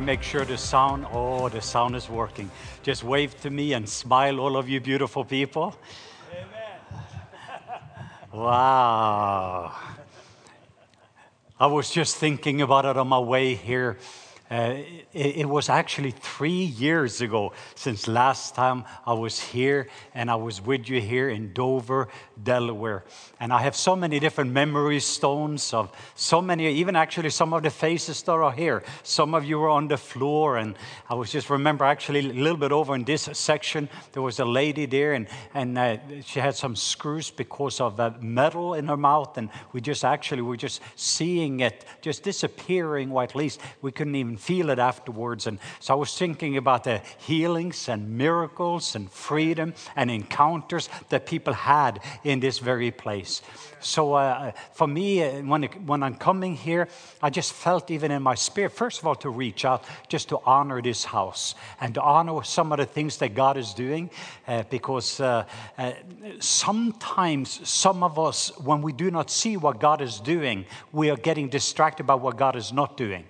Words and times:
I 0.00 0.02
make 0.02 0.22
sure 0.22 0.46
the 0.46 0.56
sound, 0.56 1.04
oh, 1.12 1.50
the 1.50 1.60
sound 1.60 1.94
is 1.94 2.08
working. 2.08 2.50
Just 2.82 3.04
wave 3.04 3.38
to 3.42 3.50
me 3.50 3.74
and 3.74 3.86
smile, 3.86 4.40
all 4.40 4.56
of 4.56 4.66
you 4.66 4.80
beautiful 4.80 5.26
people. 5.26 5.76
Amen. 6.32 7.04
wow. 8.32 9.74
I 11.60 11.66
was 11.66 11.90
just 11.90 12.16
thinking 12.16 12.62
about 12.62 12.86
it 12.86 12.96
on 12.96 13.08
my 13.08 13.18
way 13.18 13.54
here. 13.54 13.98
Uh, 14.50 14.78
it, 15.12 15.36
it, 15.36 15.48
was 15.48 15.68
actually 15.68 16.10
three 16.10 16.50
years 16.50 17.20
ago 17.20 17.52
since 17.76 18.08
last 18.08 18.52
time 18.56 18.84
I 19.06 19.12
was 19.12 19.38
here, 19.38 19.86
and 20.12 20.28
I 20.28 20.34
was 20.34 20.60
with 20.60 20.88
you 20.88 21.00
here 21.00 21.28
in 21.28 21.52
Dover, 21.52 22.08
Delaware. 22.42 23.04
And 23.38 23.52
I 23.52 23.60
have 23.62 23.76
so 23.76 23.94
many 23.94 24.18
different 24.18 24.50
memory 24.50 24.98
stones 24.98 25.72
of 25.72 25.92
so 26.16 26.42
many, 26.42 26.66
even 26.66 26.96
actually 26.96 27.30
some 27.30 27.52
of 27.52 27.62
the 27.62 27.70
faces 27.70 28.22
that 28.22 28.32
are 28.32 28.50
here. 28.50 28.82
Some 29.04 29.36
of 29.36 29.44
you 29.44 29.56
were 29.60 29.68
on 29.68 29.86
the 29.86 29.96
floor, 29.96 30.56
and 30.56 30.74
I 31.08 31.14
was 31.14 31.30
just 31.30 31.48
remember 31.48 31.84
actually 31.84 32.18
a 32.18 32.32
little 32.32 32.58
bit 32.58 32.72
over 32.72 32.96
in 32.96 33.04
this 33.04 33.28
section, 33.32 33.88
there 34.10 34.22
was 34.22 34.40
a 34.40 34.44
lady 34.44 34.84
there, 34.86 35.12
and, 35.12 35.28
and 35.54 35.78
uh, 35.78 35.98
she 36.24 36.40
had 36.40 36.56
some 36.56 36.74
screws 36.74 37.30
because 37.30 37.80
of 37.80 38.00
uh, 38.00 38.14
metal 38.20 38.74
in 38.74 38.88
her 38.88 38.96
mouth, 38.96 39.38
and 39.38 39.48
we 39.72 39.80
just 39.80 40.04
actually 40.04 40.42
were 40.42 40.56
just 40.56 40.80
seeing 40.96 41.60
it 41.60 41.84
just 42.00 42.24
disappearing, 42.24 43.12
or 43.12 43.22
at 43.22 43.36
least 43.36 43.60
we 43.80 43.92
couldn't 43.92 44.16
even 44.16 44.39
feel 44.40 44.70
it 44.70 44.78
afterwards. 44.78 45.46
And 45.46 45.58
so 45.78 45.94
I 45.94 45.96
was 45.96 46.16
thinking 46.16 46.56
about 46.56 46.84
the 46.84 47.02
healings 47.18 47.88
and 47.88 48.16
miracles 48.16 48.96
and 48.96 49.10
freedom 49.10 49.74
and 49.96 50.10
encounters 50.10 50.88
that 51.10 51.26
people 51.26 51.52
had 51.52 52.00
in 52.24 52.40
this 52.40 52.58
very 52.58 52.90
place. 52.90 53.42
So 53.80 54.14
uh, 54.14 54.52
for 54.72 54.86
me, 54.86 55.22
uh, 55.22 55.42
when, 55.42 55.64
when 55.86 56.02
I'm 56.02 56.14
coming 56.14 56.54
here, 56.54 56.88
I 57.22 57.30
just 57.30 57.52
felt 57.52 57.90
even 57.90 58.10
in 58.10 58.22
my 58.22 58.34
spirit, 58.34 58.72
first 58.72 59.00
of 59.00 59.06
all, 59.06 59.14
to 59.16 59.30
reach 59.30 59.64
out, 59.64 59.84
just 60.08 60.28
to 60.30 60.38
honor 60.44 60.82
this 60.82 61.04
house 61.04 61.54
and 61.80 61.94
to 61.94 62.02
honor 62.02 62.42
some 62.42 62.72
of 62.72 62.78
the 62.78 62.86
things 62.86 63.18
that 63.18 63.34
God 63.34 63.56
is 63.56 63.74
doing. 63.74 64.10
Uh, 64.46 64.64
because 64.70 65.20
uh, 65.20 65.44
uh, 65.78 65.92
sometimes 66.38 67.68
some 67.68 68.02
of 68.02 68.18
us, 68.18 68.52
when 68.58 68.82
we 68.82 68.92
do 68.92 69.10
not 69.10 69.30
see 69.30 69.56
what 69.56 69.80
God 69.80 70.00
is 70.00 70.20
doing, 70.20 70.66
we 70.92 71.10
are 71.10 71.16
getting 71.16 71.48
distracted 71.48 72.04
by 72.06 72.14
what 72.14 72.36
God 72.36 72.56
is 72.56 72.72
not 72.72 72.96
doing. 72.96 73.24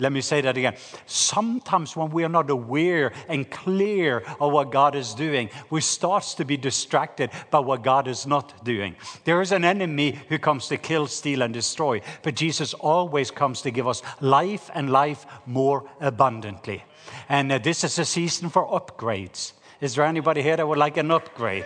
Let 0.00 0.12
me 0.12 0.20
say 0.20 0.40
that 0.42 0.56
again. 0.56 0.76
Sometimes 1.06 1.96
when 1.96 2.10
we 2.10 2.22
are 2.22 2.28
not 2.28 2.48
aware 2.50 3.12
and 3.28 3.50
clear 3.50 4.22
of 4.40 4.52
what 4.52 4.70
God 4.70 4.94
is 4.94 5.12
doing, 5.12 5.50
we 5.70 5.80
start 5.80 6.22
to 6.36 6.44
be 6.44 6.56
distracted 6.56 7.30
by 7.50 7.58
what 7.58 7.82
God 7.82 8.06
is 8.06 8.24
not 8.24 8.64
doing. 8.64 8.94
There 9.24 9.42
is 9.42 9.50
an 9.50 9.64
enemy 9.64 10.20
who 10.28 10.38
comes 10.38 10.68
to 10.68 10.76
kill, 10.76 11.08
steal, 11.08 11.42
and 11.42 11.52
destroy, 11.52 12.00
but 12.22 12.36
Jesus 12.36 12.74
always 12.74 13.32
comes 13.32 13.60
to 13.62 13.72
give 13.72 13.88
us 13.88 14.02
life 14.20 14.70
and 14.72 14.90
life 14.90 15.26
more 15.46 15.90
abundantly. 16.00 16.84
And 17.28 17.50
uh, 17.50 17.58
this 17.58 17.82
is 17.82 17.98
a 17.98 18.04
season 18.04 18.50
for 18.50 18.68
upgrades. 18.68 19.52
Is 19.80 19.96
there 19.96 20.04
anybody 20.04 20.42
here 20.42 20.56
that 20.56 20.68
would 20.68 20.78
like 20.78 20.96
an 20.96 21.10
upgrade? 21.10 21.64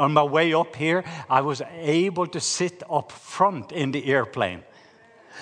On 0.00 0.12
my 0.12 0.22
way 0.24 0.54
up 0.54 0.74
here, 0.74 1.04
I 1.30 1.42
was 1.42 1.62
able 1.78 2.26
to 2.28 2.40
sit 2.40 2.82
up 2.90 3.12
front 3.12 3.70
in 3.70 3.92
the 3.92 4.06
airplane. 4.06 4.64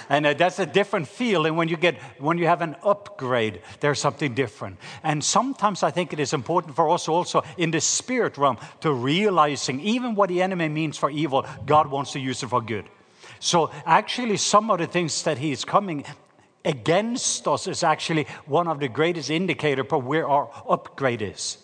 And 0.08 0.26
uh, 0.26 0.34
that's 0.34 0.58
a 0.58 0.66
different 0.66 1.08
feeling 1.08 1.56
when 1.56 1.69
you 1.69 1.76
get 1.76 1.97
when 2.19 2.38
you 2.38 2.47
have 2.47 2.62
an 2.62 2.76
upgrade. 2.82 3.60
There's 3.80 4.00
something 4.00 4.34
different. 4.34 4.78
And 5.03 5.22
sometimes 5.22 5.82
I 5.82 5.91
think 5.91 6.12
it 6.12 6.20
is 6.20 6.32
important 6.32 6.76
for 6.76 6.91
us 6.91 7.08
also 7.08 7.42
in 7.56 7.70
the 7.70 7.80
spirit 7.80 8.38
realm 8.38 8.58
to 8.80 8.92
realizing 8.92 9.80
even 9.80 10.14
what 10.14 10.28
the 10.28 10.42
enemy 10.42 10.69
means 10.69 10.98
for 10.98 11.10
evil, 11.10 11.47
God 11.66 11.91
wants 11.91 12.12
to 12.12 12.20
use 12.20 12.42
it 12.42 12.48
for 12.48 12.60
good. 12.60 12.86
So 13.41 13.70
actually, 13.86 14.36
some 14.36 14.70
of 14.70 14.78
the 14.78 14.86
things 14.86 15.22
that 15.25 15.38
He 15.38 15.53
is 15.53 15.64
coming 15.64 16.04
against 16.64 17.48
us 17.48 17.66
is 17.66 17.82
actually 17.82 18.26
one 18.47 18.69
of 18.69 18.78
the 18.78 18.88
greatest 18.88 19.30
indicator 19.30 19.84
for 19.84 20.00
where 20.00 20.28
our 20.28 20.48
upgrade 20.69 21.22
is. 21.22 21.59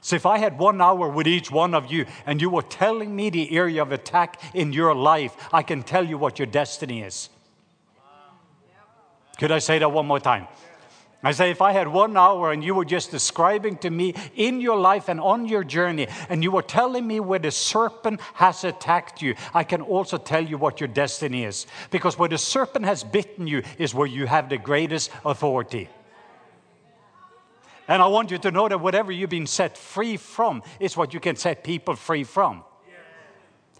So 0.00 0.16
if 0.16 0.26
I 0.26 0.36
had 0.36 0.58
one 0.58 0.82
hour 0.82 1.08
with 1.08 1.26
each 1.26 1.50
one 1.50 1.72
of 1.74 1.90
you 1.90 2.04
and 2.26 2.38
you 2.38 2.50
were 2.50 2.62
telling 2.62 3.16
me 3.16 3.30
the 3.30 3.56
area 3.56 3.80
of 3.80 3.90
attack 3.90 4.38
in 4.52 4.72
your 4.72 4.94
life, 4.94 5.34
I 5.50 5.62
can 5.62 5.82
tell 5.82 6.04
you 6.06 6.18
what 6.18 6.38
your 6.38 6.44
destiny 6.46 7.02
is. 7.02 7.30
Could 9.38 9.52
I 9.52 9.58
say 9.58 9.78
that 9.78 9.90
one 9.90 10.06
more 10.06 10.20
time? 10.20 10.46
I 11.26 11.32
say, 11.32 11.50
if 11.50 11.62
I 11.62 11.72
had 11.72 11.88
one 11.88 12.18
hour 12.18 12.52
and 12.52 12.62
you 12.62 12.74
were 12.74 12.84
just 12.84 13.10
describing 13.10 13.78
to 13.78 13.88
me 13.88 14.14
in 14.36 14.60
your 14.60 14.76
life 14.76 15.08
and 15.08 15.18
on 15.18 15.48
your 15.48 15.64
journey, 15.64 16.06
and 16.28 16.44
you 16.44 16.50
were 16.50 16.60
telling 16.60 17.06
me 17.06 17.18
where 17.18 17.38
the 17.38 17.50
serpent 17.50 18.20
has 18.34 18.62
attacked 18.62 19.22
you, 19.22 19.34
I 19.54 19.64
can 19.64 19.80
also 19.80 20.18
tell 20.18 20.44
you 20.44 20.58
what 20.58 20.80
your 20.80 20.88
destiny 20.88 21.44
is. 21.44 21.66
Because 21.90 22.18
where 22.18 22.28
the 22.28 22.36
serpent 22.36 22.84
has 22.84 23.02
bitten 23.02 23.46
you 23.46 23.62
is 23.78 23.94
where 23.94 24.06
you 24.06 24.26
have 24.26 24.50
the 24.50 24.58
greatest 24.58 25.10
authority. 25.24 25.88
And 27.88 28.02
I 28.02 28.06
want 28.08 28.30
you 28.30 28.36
to 28.38 28.50
know 28.50 28.68
that 28.68 28.80
whatever 28.80 29.10
you've 29.10 29.30
been 29.30 29.46
set 29.46 29.78
free 29.78 30.18
from 30.18 30.62
is 30.78 30.94
what 30.94 31.14
you 31.14 31.20
can 31.20 31.36
set 31.36 31.64
people 31.64 31.96
free 31.96 32.24
from 32.24 32.64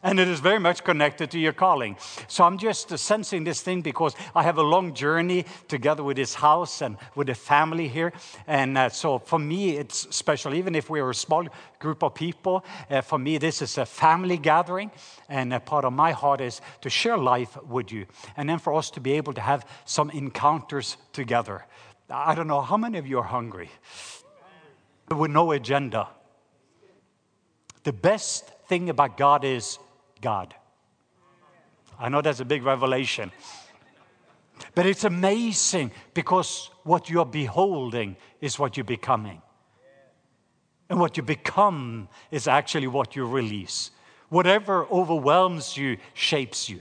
and 0.04 0.20
it 0.20 0.28
is 0.28 0.38
very 0.38 0.60
much 0.60 0.84
connected 0.84 1.30
to 1.30 1.38
your 1.38 1.54
calling. 1.54 1.96
So 2.28 2.44
I'm 2.44 2.58
just 2.58 2.96
sensing 2.98 3.42
this 3.42 3.62
thing 3.62 3.80
because 3.80 4.14
I 4.34 4.42
have 4.42 4.58
a 4.58 4.62
long 4.62 4.92
journey 4.92 5.46
together 5.66 6.04
with 6.04 6.18
this 6.18 6.34
house 6.34 6.82
and 6.82 6.98
with 7.16 7.28
the 7.28 7.34
family 7.34 7.88
here. 7.88 8.12
And 8.46 8.76
uh, 8.76 8.90
so 8.90 9.18
for 9.18 9.38
me, 9.38 9.78
it's 9.78 10.14
special. 10.14 10.54
Even 10.54 10.74
if 10.74 10.90
we're 10.90 11.08
a 11.08 11.14
small 11.14 11.46
group 11.78 12.04
of 12.04 12.14
people, 12.14 12.64
uh, 12.90 13.00
for 13.00 13.18
me, 13.18 13.38
this 13.38 13.62
is 13.62 13.78
a 13.78 13.86
family 13.86 14.36
gathering. 14.36 14.90
And 15.30 15.54
a 15.54 15.60
part 15.60 15.86
of 15.86 15.94
my 15.94 16.12
heart 16.12 16.42
is 16.42 16.60
to 16.82 16.90
share 16.90 17.16
life 17.16 17.56
with 17.62 17.90
you. 17.90 18.04
And 18.36 18.48
then 18.48 18.58
for 18.58 18.74
us 18.74 18.90
to 18.90 19.00
be 19.00 19.12
able 19.12 19.32
to 19.32 19.40
have 19.40 19.66
some 19.86 20.10
encounters 20.10 20.98
together. 21.14 21.64
I 22.10 22.34
don't 22.34 22.46
know 22.46 22.60
how 22.60 22.76
many 22.76 22.98
of 22.98 23.06
you 23.06 23.18
are 23.20 23.24
hungry 23.24 23.70
with 25.08 25.30
no 25.30 25.52
agenda. 25.52 26.08
The 27.84 27.92
best 27.92 28.50
thing 28.68 28.90
about 28.90 29.16
God 29.16 29.44
is 29.44 29.78
God. 30.24 30.54
I 32.00 32.08
know 32.08 32.22
that's 32.22 32.40
a 32.40 32.46
big 32.46 32.64
revelation. 32.64 33.30
But 34.74 34.86
it's 34.86 35.04
amazing 35.04 35.92
because 36.14 36.70
what 36.82 37.10
you're 37.10 37.26
beholding 37.26 38.16
is 38.40 38.58
what 38.58 38.78
you're 38.78 38.84
becoming. 38.84 39.42
And 40.88 40.98
what 40.98 41.18
you 41.18 41.22
become 41.22 42.08
is 42.30 42.48
actually 42.48 42.86
what 42.86 43.14
you 43.14 43.26
release. 43.26 43.90
Whatever 44.30 44.86
overwhelms 44.86 45.76
you 45.76 45.98
shapes 46.14 46.70
you. 46.70 46.80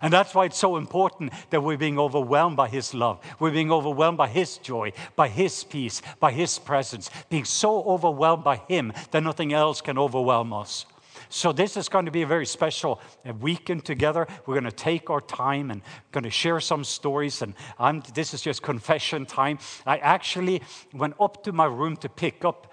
And 0.00 0.12
that's 0.12 0.36
why 0.36 0.44
it's 0.44 0.58
so 0.58 0.76
important 0.76 1.32
that 1.50 1.62
we're 1.62 1.76
being 1.76 1.98
overwhelmed 1.98 2.56
by 2.56 2.68
His 2.68 2.94
love. 2.94 3.18
We're 3.40 3.50
being 3.50 3.72
overwhelmed 3.72 4.18
by 4.18 4.28
His 4.28 4.58
joy, 4.58 4.92
by 5.16 5.28
His 5.28 5.64
peace, 5.64 6.00
by 6.20 6.30
His 6.30 6.60
presence, 6.60 7.10
being 7.28 7.44
so 7.44 7.82
overwhelmed 7.82 8.44
by 8.44 8.56
Him 8.68 8.92
that 9.10 9.24
nothing 9.24 9.52
else 9.52 9.80
can 9.80 9.98
overwhelm 9.98 10.52
us. 10.52 10.86
So, 11.34 11.50
this 11.50 11.76
is 11.76 11.88
going 11.88 12.04
to 12.04 12.12
be 12.12 12.22
a 12.22 12.28
very 12.28 12.46
special 12.46 13.00
uh, 13.28 13.32
weekend 13.32 13.84
together. 13.84 14.28
We're 14.46 14.54
going 14.54 14.70
to 14.70 14.84
take 14.92 15.10
our 15.10 15.20
time 15.20 15.72
and 15.72 15.82
going 16.12 16.22
to 16.22 16.30
share 16.30 16.60
some 16.60 16.84
stories. 16.84 17.42
And 17.42 17.54
I'm, 17.76 18.04
this 18.14 18.34
is 18.34 18.40
just 18.40 18.62
confession 18.62 19.26
time. 19.26 19.58
I 19.84 19.98
actually 19.98 20.62
went 20.92 21.14
up 21.18 21.42
to 21.42 21.52
my 21.52 21.64
room 21.64 21.96
to 21.96 22.08
pick 22.08 22.44
up 22.44 22.72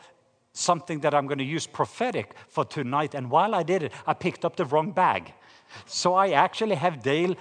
something 0.53 1.00
that 1.00 1.15
I'm 1.15 1.25
going 1.25 1.39
to 1.39 1.44
use 1.44 1.65
prophetic 1.65 2.36
for 2.50 2.63
tonight. 2.63 3.15
And 3.15 3.31
while 3.31 3.56
I 3.56 3.63
did 3.63 3.81
it, 3.81 3.94
I 4.06 4.13
picked 4.13 4.45
up 4.45 4.57
the 4.57 4.65
wrong 4.65 4.91
bag. 4.91 5.33
So, 5.88 6.13
I 6.13 6.30
actually 6.30 6.75
have 6.75 7.01
Dale, 7.01 7.36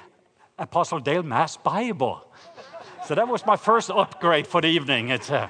Apostle 0.59 1.01
Dale 1.01 1.23
Mast 1.23 1.63
Bible. 1.63 2.33
So, 3.07 3.15
that 3.15 3.29
was 3.29 3.45
my 3.45 3.57
first 3.57 3.91
upgrade 3.91 4.47
for 4.47 4.63
the 4.63 4.69
evening. 4.69 5.11
It's. 5.11 5.31
Uh, 5.31 5.49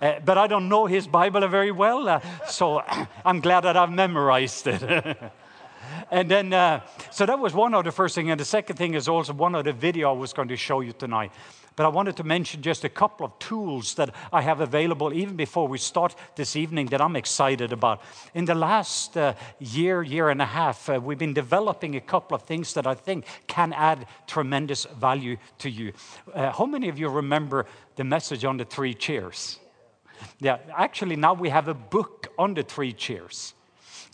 uh, 0.00 0.20
but 0.24 0.38
I 0.38 0.46
don't 0.46 0.68
know 0.68 0.86
his 0.86 1.06
Bible 1.06 1.46
very 1.48 1.72
well, 1.72 2.08
uh, 2.08 2.20
so 2.46 2.82
I'm 3.24 3.40
glad 3.40 3.62
that 3.62 3.76
I've 3.76 3.90
memorized 3.90 4.66
it. 4.66 4.82
and 6.10 6.30
then, 6.30 6.52
uh, 6.52 6.80
so 7.10 7.26
that 7.26 7.38
was 7.38 7.54
one 7.54 7.74
of 7.74 7.84
the 7.84 7.92
first 7.92 8.14
thing. 8.14 8.30
And 8.30 8.40
the 8.40 8.44
second 8.44 8.76
thing 8.76 8.94
is 8.94 9.08
also 9.08 9.32
one 9.32 9.54
of 9.54 9.64
the 9.64 9.72
video 9.72 10.10
I 10.10 10.18
was 10.18 10.32
going 10.32 10.48
to 10.48 10.56
show 10.56 10.80
you 10.80 10.92
tonight. 10.92 11.32
But 11.78 11.86
I 11.86 11.90
wanted 11.90 12.16
to 12.16 12.24
mention 12.24 12.60
just 12.60 12.82
a 12.82 12.88
couple 12.88 13.24
of 13.24 13.38
tools 13.38 13.94
that 13.94 14.12
I 14.32 14.42
have 14.42 14.60
available 14.60 15.12
even 15.12 15.36
before 15.36 15.68
we 15.68 15.78
start 15.78 16.16
this 16.34 16.56
evening 16.56 16.86
that 16.86 17.00
I'm 17.00 17.14
excited 17.14 17.72
about. 17.72 18.02
In 18.34 18.46
the 18.46 18.56
last 18.56 19.16
uh, 19.16 19.34
year, 19.60 20.02
year 20.02 20.30
and 20.30 20.42
a 20.42 20.46
half, 20.46 20.88
uh, 20.88 21.00
we've 21.00 21.18
been 21.18 21.34
developing 21.34 21.94
a 21.94 22.00
couple 22.00 22.34
of 22.34 22.42
things 22.42 22.74
that 22.74 22.84
I 22.88 22.94
think 22.94 23.26
can 23.46 23.72
add 23.72 24.08
tremendous 24.26 24.86
value 24.86 25.36
to 25.58 25.70
you. 25.70 25.92
Uh, 26.34 26.50
how 26.50 26.66
many 26.66 26.88
of 26.88 26.98
you 26.98 27.08
remember 27.08 27.64
the 27.94 28.02
message 28.02 28.44
on 28.44 28.56
the 28.56 28.64
three 28.64 28.92
chairs? 28.92 29.60
Yeah, 30.40 30.58
actually, 30.76 31.16
now 31.16 31.34
we 31.34 31.48
have 31.48 31.68
a 31.68 31.74
book 31.74 32.28
on 32.38 32.54
the 32.54 32.62
three 32.62 32.92
chairs. 32.92 33.54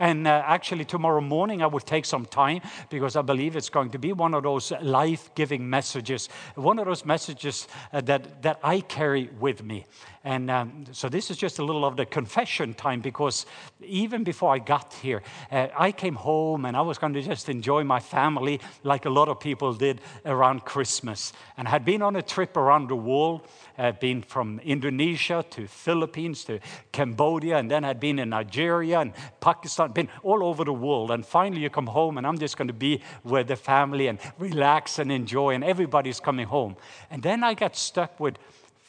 And 0.01 0.27
uh, 0.27 0.43
actually, 0.45 0.85
tomorrow 0.85 1.21
morning, 1.21 1.62
I 1.62 1.67
will 1.67 1.81
take 1.81 2.05
some 2.05 2.27
time 2.27 2.62
because 2.91 3.15
I 3.15 3.23
believe 3.23 3.55
it's 3.55 3.69
going 3.69 3.91
to 3.91 3.99
be 3.99 4.12
one 4.12 4.35
of 4.35 4.43
those 4.43 4.73
life 4.83 5.33
giving 5.37 5.71
messages, 5.71 6.29
one 6.56 6.81
of 6.81 6.87
those 6.87 7.05
messages 7.05 7.69
uh, 7.93 8.01
that, 8.03 8.43
that 8.43 8.59
I 8.65 8.81
carry 8.81 9.31
with 9.39 9.62
me. 9.62 9.87
And 10.25 10.51
um, 10.51 10.85
so 10.91 11.09
this 11.09 11.31
is 11.31 11.37
just 11.37 11.59
a 11.59 11.65
little 11.65 11.85
of 11.85 11.97
the 11.97 12.06
confession 12.06 12.75
time 12.75 13.03
because 13.03 13.47
even 13.83 14.25
before 14.25 14.53
I 14.53 14.59
got 14.59 14.95
here, 14.95 15.23
uh, 15.53 15.69
I 15.79 15.93
came 15.93 16.15
home 16.15 16.65
and 16.65 16.77
I 16.77 16.81
was 16.81 16.99
going 16.99 17.12
to 17.12 17.23
just 17.23 17.49
enjoy 17.49 17.85
my 17.85 18.01
family 18.01 18.61
like 18.83 19.05
a 19.05 19.11
lot 19.11 19.29
of 19.29 19.39
people 19.39 19.75
did 19.75 20.01
around 20.25 20.65
Christmas. 20.65 21.35
And 21.56 21.69
I 21.69 21.71
had 21.71 21.85
been 21.85 22.03
on 22.03 22.17
a 22.17 22.23
trip 22.23 22.56
around 22.56 22.89
the 22.89 22.97
world, 22.97 23.47
uh, 23.79 23.93
been 23.93 24.23
from 24.23 24.61
Indonesia 24.61 25.44
to 25.50 25.67
Philippines 25.67 26.44
to 26.44 26.61
Cambodia, 26.93 27.59
and 27.59 27.71
then 27.71 27.85
I'd 27.85 28.00
been 28.00 28.19
in 28.19 28.31
Nigeria 28.31 29.00
and 29.00 29.12
Pakistan, 29.41 29.93
been 29.93 30.09
all 30.23 30.44
over 30.44 30.65
the 30.65 30.73
world. 30.73 31.11
And 31.11 31.25
finally, 31.25 31.62
you 31.62 31.71
come 31.71 31.87
home, 31.87 32.19
and 32.19 32.26
I'm 32.26 32.38
just 32.38 32.56
going 32.56 32.69
to 32.69 32.75
be 32.75 33.00
with 33.23 33.49
the 33.49 33.56
family 33.56 34.09
and 34.09 34.19
relax 34.38 34.99
and 34.99 35.11
enjoy, 35.11 35.55
and 35.55 35.65
everybody's 35.65 36.21
coming 36.21 36.47
home. 36.47 36.76
And 37.11 37.23
then 37.23 37.43
I 37.44 37.55
got 37.55 37.76
stuck 37.76 38.19
with 38.21 38.38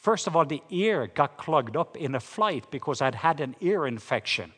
First 0.06 0.28
of 0.28 0.36
all, 0.36 0.44
the 0.44 0.62
ear 0.70 1.08
got 1.08 1.36
clogged 1.36 1.76
up 1.76 1.96
in 1.96 2.14
a 2.14 2.20
flight 2.20 2.70
because 2.70 3.02
I'd 3.02 3.16
had 3.16 3.40
an 3.40 3.56
ear 3.60 3.88
infection. 3.88 4.52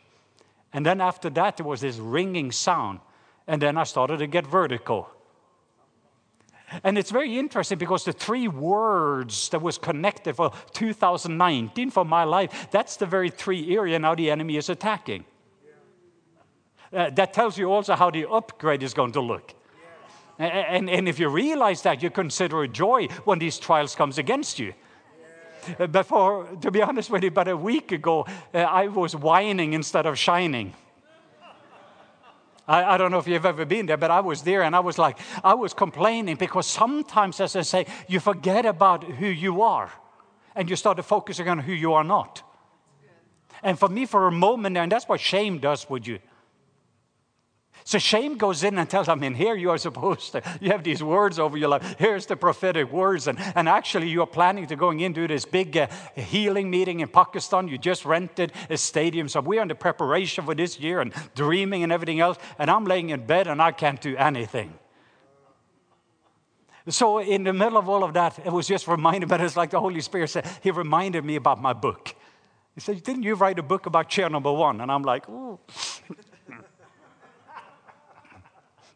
And 0.75 0.85
then 0.85 1.01
after 1.01 1.31
that, 1.31 1.57
there 1.57 1.65
was 1.65 1.81
this 1.81 1.97
ringing 1.97 2.53
sound. 2.53 3.01
And 3.47 3.63
then 3.63 3.79
I 3.79 3.85
started 3.85 4.19
to 4.19 4.27
get 4.27 4.47
vertigo. 4.47 5.09
And 6.85 6.99
it's 6.99 7.11
very 7.11 7.39
interesting 7.39 7.79
because 7.79 8.05
the 8.05 8.13
three 8.13 8.49
words 8.49 9.49
that 9.51 9.63
was 9.63 9.79
connected 9.79 10.37
for 10.37 10.53
2019 10.73 11.91
for 11.91 12.05
my 12.05 12.25
life, 12.25 12.69
that's 12.71 12.97
the 12.97 13.07
very 13.07 13.31
three 13.31 13.75
area 13.75 13.99
now 13.99 14.15
the 14.15 14.31
enemy 14.31 14.57
is 14.57 14.69
attacking. 14.69 15.25
Uh, 16.93 17.11
that 17.11 17.33
tells 17.33 17.59
you 17.59 17.71
also 17.71 17.95
how 17.95 18.11
the 18.11 18.29
upgrade 18.29 18.83
is 18.83 18.95
going 18.95 19.13
to 19.13 19.21
look. 19.21 19.55
And, 20.39 20.89
and 20.89 21.09
if 21.09 21.19
you 21.19 21.29
realize 21.29 21.83
that, 21.83 22.03
you 22.03 22.11
consider 22.11 22.63
a 22.63 22.69
joy 22.69 23.09
when 23.25 23.41
these 23.41 23.59
trials 23.59 23.97
comes 23.97 24.19
against 24.19 24.59
you. 24.59 24.73
Before, 25.91 26.47
to 26.61 26.71
be 26.71 26.81
honest 26.81 27.11
with 27.11 27.25
you, 27.25 27.29
about 27.29 27.49
a 27.49 27.57
week 27.57 27.93
ago, 27.93 28.25
uh, 28.55 28.59
I 28.59 28.87
was 28.87 29.17
whining 29.17 29.73
instead 29.73 30.07
of 30.07 30.17
shining. 30.17 30.75
I, 32.69 32.95
I, 32.95 32.99
don't 32.99 33.11
know 33.11 33.19
if 33.19 33.27
you've 33.27 33.47
ever 33.47 33.65
been 33.65 33.87
there, 33.87 33.97
but 33.97 34.11
I 34.11 34.21
was 34.21 34.43
there 34.43 34.63
and 34.63 34.77
I 34.77 34.81
was 34.81 34.99
like, 34.99 35.19
I 35.43 35.55
was 35.55 35.73
complaining 35.73 36.37
because 36.37 36.67
sometimes, 36.67 37.41
as 37.41 37.57
I 37.57 37.63
say, 37.63 37.87
you 38.07 38.21
forget 38.21 38.67
about 38.67 39.03
who 39.05 39.27
you 39.27 39.63
are 39.63 39.91
and 40.55 40.69
you 40.69 40.77
start 40.77 41.03
focusing 41.05 41.49
on 41.49 41.61
who 41.61 41.73
you 41.73 41.95
are 41.95 42.05
not. 42.05 42.43
And 43.63 43.79
for 43.79 43.89
me, 43.89 44.07
for 44.07 44.29
a 44.29 44.33
moment 44.33 44.75
there, 44.75 44.83
and 44.83 44.93
that's 44.93 45.09
what 45.09 45.19
shame 45.19 45.59
does 45.59 45.89
with 45.89 46.07
you. 46.07 46.19
So 47.89 47.99
shame 47.99 48.37
goes 48.37 48.65
in 48.65 48.79
and 48.79 48.91
tells 48.91 49.07
them, 49.07 49.23
in 49.23 49.35
here 49.35 49.55
you 49.55 49.71
are 49.71 49.79
supposed 49.79 50.33
to, 50.33 50.43
you 50.61 50.73
have 50.73 50.85
these 50.85 51.03
words 51.03 51.39
over 51.39 51.57
your 51.57 51.71
life. 51.71 51.97
Here's 51.99 52.27
the 52.27 52.37
prophetic 52.37 52.93
words. 52.93 53.27
And, 53.27 53.39
and 53.55 53.67
actually, 53.67 54.11
you 54.11 54.21
are 54.21 54.27
planning 54.27 54.67
to 54.67 54.77
going 54.77 55.01
into 55.01 55.27
this 55.27 55.47
big 55.47 55.75
uh, 55.75 55.87
healing 56.15 56.69
meeting 56.69 57.01
in 57.01 57.09
Pakistan. 57.09 57.67
You 57.67 57.79
just 57.79 58.05
rented 58.05 58.53
a 58.69 58.77
stadium. 58.77 59.27
So 59.27 59.41
we're 59.41 59.63
in 59.63 59.69
the 59.69 59.75
preparation 59.75 60.45
for 60.45 60.55
this 60.55 60.79
year 60.79 61.01
and 61.01 61.15
dreaming 61.35 61.83
and 61.83 61.91
everything 61.91 62.21
else. 62.21 62.37
And 62.59 62.71
I'm 62.71 62.85
laying 62.85 63.09
in 63.09 63.25
bed 63.25 63.47
and 63.47 63.63
I 63.63 63.73
can't 63.73 64.03
do 64.03 64.15
anything. 64.19 64.75
So, 66.89 67.21
in 67.21 67.45
the 67.45 67.55
middle 67.55 67.79
of 67.79 67.89
all 67.89 68.05
of 68.05 68.13
that, 68.13 68.39
it 68.45 68.53
was 68.53 68.67
just 68.67 68.87
reminded, 68.87 69.29
me, 69.29 69.31
but 69.31 69.41
it's 69.41 69.57
like 69.57 69.71
the 69.71 69.81
Holy 69.81 70.03
Spirit 70.03 70.29
said, 70.29 70.47
He 70.63 70.71
reminded 70.71 71.25
me 71.25 71.37
about 71.37 71.59
my 71.59 71.73
book. 71.73 72.15
He 72.75 72.83
said, 72.83 73.03
Didn't 73.03 73.23
you 73.23 73.35
write 73.35 73.59
a 73.59 73.63
book 73.63 73.87
about 73.87 74.11
chair 74.11 74.29
number 74.29 74.53
one? 74.53 74.83
And 74.83 74.93
I'm 74.93 75.05
like, 75.05 75.27
Oh. 75.27 75.59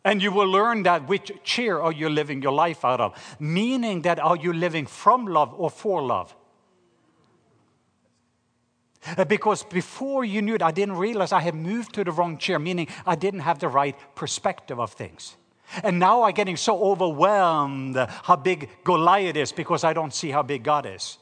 And 0.05 0.23
you 0.23 0.33
will 0.33 0.49
learn 0.49 0.83
that 0.83 1.09
which 1.09 1.31
chair 1.45 1.81
are 1.81 1.93
you 1.93 2.09
living 2.09 2.43
your 2.43 2.53
life 2.53 2.85
out 2.85 3.01
of? 3.01 3.37
Meaning 3.39 4.03
that 4.03 4.19
are 4.19 4.37
you 4.37 4.53
living 4.53 4.87
from 4.87 5.27
love 5.27 5.55
or 5.57 5.71
for 5.71 6.03
love? 6.03 6.35
Uh, 9.17 9.25
because 9.25 9.65
before 9.65 10.25
you 10.25 10.43
knew 10.43 10.55
it, 10.55 10.63
I 10.63 10.71
didn't 10.71 10.97
realize 10.97 11.33
I 11.33 11.41
had 11.41 11.55
moved 11.55 11.95
to 11.95 12.05
the 12.05 12.13
wrong 12.13 12.39
chair, 12.39 12.59
meaning 12.59 12.89
I 13.07 13.17
didn't 13.17 13.41
have 13.41 13.59
the 13.59 13.69
right 13.69 13.97
perspective 14.15 14.79
of 14.79 14.93
things. 14.93 15.37
And 15.83 15.99
now 15.99 16.23
I'm 16.23 16.35
getting 16.35 16.57
so 16.57 16.83
overwhelmed 16.83 17.97
how 17.97 18.37
big 18.37 18.69
Goliath 18.85 19.37
is 19.37 19.53
because 19.53 19.85
I 19.85 19.93
don't 19.93 20.13
see 20.13 20.31
how 20.31 20.43
big 20.43 20.63
God 20.63 20.87
is. 20.87 21.19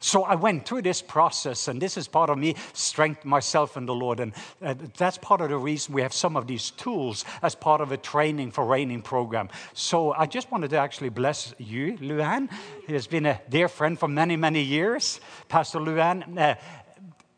So 0.00 0.22
I 0.22 0.36
went 0.36 0.66
through 0.66 0.82
this 0.82 1.02
process, 1.02 1.68
and 1.68 1.82
this 1.82 1.96
is 1.96 2.06
part 2.06 2.30
of 2.30 2.38
me 2.38 2.54
strengthening 2.72 3.30
myself 3.30 3.76
in 3.76 3.86
the 3.86 3.94
Lord. 3.94 4.20
And 4.20 4.32
uh, 4.62 4.74
that's 4.96 5.18
part 5.18 5.40
of 5.40 5.48
the 5.48 5.56
reason 5.56 5.94
we 5.94 6.02
have 6.02 6.12
some 6.12 6.36
of 6.36 6.46
these 6.46 6.70
tools 6.70 7.24
as 7.42 7.54
part 7.54 7.80
of 7.80 7.90
a 7.90 7.96
training 7.96 8.52
for 8.52 8.64
reigning 8.64 9.02
program. 9.02 9.48
So 9.74 10.12
I 10.12 10.26
just 10.26 10.50
wanted 10.52 10.70
to 10.70 10.76
actually 10.78 11.08
bless 11.08 11.54
you, 11.58 11.96
Luan. 12.00 12.48
He 12.86 12.92
has 12.92 13.06
been 13.06 13.26
a 13.26 13.40
dear 13.48 13.68
friend 13.68 13.98
for 13.98 14.08
many, 14.08 14.36
many 14.36 14.62
years, 14.62 15.20
Pastor 15.48 15.80
Luan. 15.80 16.38
Uh, 16.38 16.54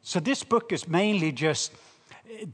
so 0.02 0.20
this 0.20 0.44
book 0.44 0.72
is 0.72 0.88
mainly 0.88 1.32
just 1.32 1.72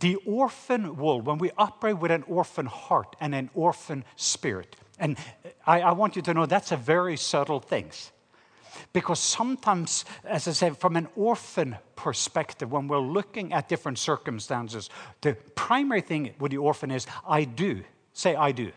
the 0.00 0.17
orphan 0.26 0.97
world, 0.97 1.26
when 1.26 1.38
we 1.38 1.50
operate 1.59 1.99
with 1.99 2.11
an 2.11 2.23
orphan 2.25 2.67
heart 2.67 3.14
and 3.20 3.35
an 3.35 3.50
orphan 3.55 4.05
spirit. 4.17 4.76
And 4.99 5.17
I, 5.67 5.81
I 5.81 5.93
want 5.93 6.17
you 6.17 6.23
to 6.23 6.35
know 6.35 6.47
that's 6.47 6.73
a 6.73 6.76
very 6.76 7.17
subtle 7.17 7.61
thing. 7.61 7.91
Because 8.93 9.20
sometimes, 9.20 10.05
as 10.25 10.49
I 10.49 10.52
said, 10.52 10.76
from 10.76 10.96
an 10.96 11.08
orphan 11.17 11.76
perspective, 11.94 12.73
when 12.73 12.88
we're 12.88 12.99
looking 12.99 13.52
at 13.52 13.69
different 13.69 13.99
circumstances, 13.99 14.90
the 15.20 15.34
primary 15.55 16.00
thing 16.00 16.34
with 16.38 16.52
the 16.52 16.58
orphan 16.58 16.90
is 16.90 17.06
I 17.28 17.44
do. 17.44 17.84
Say, 18.12 18.34
I 18.34 18.52
do. 18.52 18.73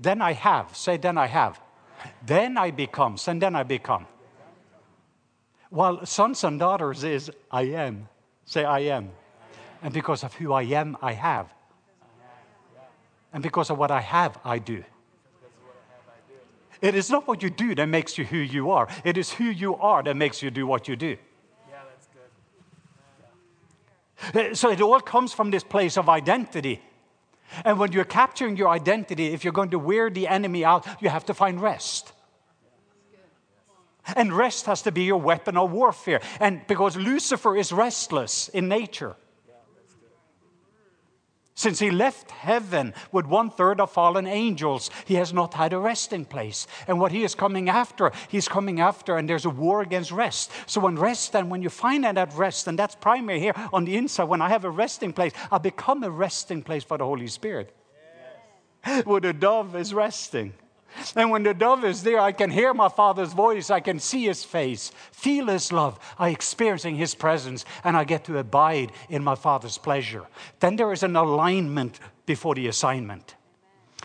Then 0.00 0.22
I 0.22 0.32
have. 0.32 0.76
Say, 0.76 0.96
then 0.96 1.18
I 1.18 1.26
have. 1.26 1.60
Then 2.24 2.56
I 2.56 2.70
become. 2.70 3.16
And 3.26 3.40
then 3.40 3.54
I 3.54 3.62
become. 3.62 4.06
While 5.70 6.06
sons 6.06 6.44
and 6.44 6.58
daughters 6.58 7.04
is 7.04 7.30
I 7.50 7.62
am. 7.62 8.08
Say, 8.44 8.64
I 8.64 8.80
am. 8.80 9.10
And 9.82 9.92
because 9.92 10.24
of 10.24 10.32
who 10.34 10.52
I 10.52 10.62
am, 10.62 10.96
I 11.02 11.12
have. 11.12 11.52
And 13.32 13.42
because 13.42 13.70
of 13.70 13.78
what 13.78 13.90
I 13.90 14.00
have, 14.00 14.38
I 14.44 14.58
do. 14.58 14.84
It 16.84 16.94
is 16.94 17.08
not 17.08 17.26
what 17.26 17.42
you 17.42 17.48
do 17.48 17.74
that 17.76 17.86
makes 17.86 18.18
you 18.18 18.26
who 18.26 18.36
you 18.36 18.70
are. 18.70 18.88
It 19.04 19.16
is 19.16 19.32
who 19.32 19.44
you 19.44 19.74
are 19.76 20.02
that 20.02 20.16
makes 20.16 20.42
you 20.42 20.50
do 20.50 20.66
what 20.66 20.86
you 20.86 20.96
do. 20.96 21.16
Yeah, 21.70 21.78
that's 21.88 22.08
good. 24.34 24.52
Uh, 24.52 24.54
so 24.54 24.70
it 24.70 24.82
all 24.82 25.00
comes 25.00 25.32
from 25.32 25.50
this 25.50 25.64
place 25.64 25.96
of 25.96 26.10
identity. 26.10 26.82
And 27.64 27.78
when 27.78 27.92
you're 27.92 28.04
capturing 28.04 28.58
your 28.58 28.68
identity, 28.68 29.28
if 29.28 29.44
you're 29.44 29.54
going 29.54 29.70
to 29.70 29.78
wear 29.78 30.10
the 30.10 30.28
enemy 30.28 30.62
out, 30.62 30.86
you 31.00 31.08
have 31.08 31.24
to 31.24 31.32
find 31.32 31.58
rest. 31.58 32.12
And 34.14 34.30
rest 34.34 34.66
has 34.66 34.82
to 34.82 34.92
be 34.92 35.04
your 35.04 35.22
weapon 35.22 35.56
of 35.56 35.72
warfare. 35.72 36.20
And 36.38 36.66
because 36.66 36.98
Lucifer 36.98 37.56
is 37.56 37.72
restless 37.72 38.48
in 38.48 38.68
nature. 38.68 39.16
Since 41.64 41.78
he 41.78 41.90
left 41.90 42.30
heaven 42.30 42.92
with 43.10 43.24
one 43.24 43.48
third 43.48 43.80
of 43.80 43.90
fallen 43.90 44.26
angels, 44.26 44.90
he 45.06 45.14
has 45.14 45.32
not 45.32 45.54
had 45.54 45.72
a 45.72 45.78
resting 45.78 46.26
place. 46.26 46.66
And 46.86 47.00
what 47.00 47.10
he 47.10 47.24
is 47.24 47.34
coming 47.34 47.70
after, 47.70 48.12
he's 48.28 48.48
coming 48.48 48.80
after, 48.80 49.16
and 49.16 49.26
there's 49.26 49.46
a 49.46 49.48
war 49.64 49.80
against 49.80 50.10
rest. 50.10 50.50
So, 50.66 50.82
when 50.82 50.98
rest, 50.98 51.34
and 51.34 51.50
when 51.50 51.62
you 51.62 51.70
find 51.70 52.04
that 52.04 52.34
rest, 52.34 52.66
and 52.66 52.78
that's 52.78 52.94
primary 52.94 53.40
here 53.40 53.54
on 53.72 53.86
the 53.86 53.96
inside, 53.96 54.24
when 54.24 54.42
I 54.42 54.50
have 54.50 54.66
a 54.66 54.70
resting 54.70 55.14
place, 55.14 55.32
I 55.50 55.56
become 55.56 56.04
a 56.04 56.10
resting 56.10 56.62
place 56.62 56.84
for 56.84 56.98
the 56.98 57.06
Holy 57.06 57.28
Spirit. 57.28 57.74
Yes. 58.84 59.06
Where 59.06 59.22
the 59.22 59.32
dove 59.32 59.74
is 59.74 59.94
resting. 59.94 60.52
And 61.16 61.30
when 61.30 61.42
the 61.42 61.54
dove 61.54 61.84
is 61.84 62.02
there, 62.02 62.20
I 62.20 62.32
can 62.32 62.50
hear 62.50 62.74
my 62.74 62.88
Father's 62.88 63.32
voice, 63.32 63.70
I 63.70 63.80
can 63.80 63.98
see 63.98 64.24
his 64.24 64.44
face, 64.44 64.92
feel 65.12 65.46
his 65.46 65.72
love, 65.72 65.98
I 66.18 66.30
experiencing 66.30 66.96
his 66.96 67.14
presence, 67.14 67.64
and 67.82 67.96
I 67.96 68.04
get 68.04 68.24
to 68.24 68.38
abide 68.38 68.92
in 69.08 69.22
my 69.22 69.34
Father's 69.34 69.78
pleasure. 69.78 70.26
Then 70.60 70.76
there 70.76 70.92
is 70.92 71.02
an 71.02 71.16
alignment 71.16 72.00
before 72.26 72.54
the 72.54 72.68
assignment. 72.68 73.34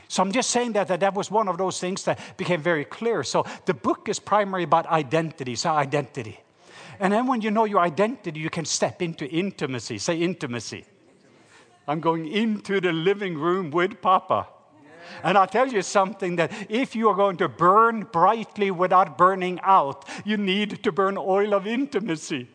So 0.08 0.24
I'm 0.24 0.32
just 0.32 0.50
saying 0.50 0.74
that, 0.74 0.88
that 0.88 1.02
that 1.02 1.14
was 1.14 1.30
one 1.30 1.48
of 1.48 1.58
those 1.58 1.80
things 1.80 2.04
that 2.06 2.20
became 2.36 2.62
very 2.62 2.84
clear. 2.84 3.24
So 3.24 3.46
the 3.66 3.76
book 3.76 4.10
is 4.10 4.20
primarily 4.20 4.64
about 4.64 4.88
identity, 4.88 5.56
so 5.56 5.70
identity. 5.70 6.40
And 7.00 7.14
then 7.14 7.28
when 7.28 7.42
you 7.42 7.52
know 7.52 7.66
your 7.66 7.80
identity, 7.80 8.40
you 8.40 8.50
can 8.50 8.66
step 8.66 9.02
into 9.02 9.26
intimacy. 9.30 10.00
Say 10.00 10.18
intimacy. 10.18 10.86
I'm 11.88 12.00
going 12.00 12.28
into 12.28 12.82
the 12.82 12.92
living 12.92 13.38
room 13.38 13.72
with 13.72 14.02
Papa. 14.02 14.48
And 15.24 15.38
I'll 15.38 15.48
tell 15.48 15.68
you 15.68 15.82
something 15.82 16.36
that 16.38 16.52
if 16.70 16.96
you 16.96 17.10
are 17.10 17.16
going 17.16 17.38
to 17.38 17.50
burn 17.50 18.04
brightly 18.04 18.72
without 18.72 19.18
burning 19.18 19.60
out, 19.64 20.08
you 20.26 20.38
need 20.38 20.84
to 20.84 20.92
burn 20.92 21.18
oil 21.18 21.54
of 21.54 21.68
intimacy. 21.68 22.48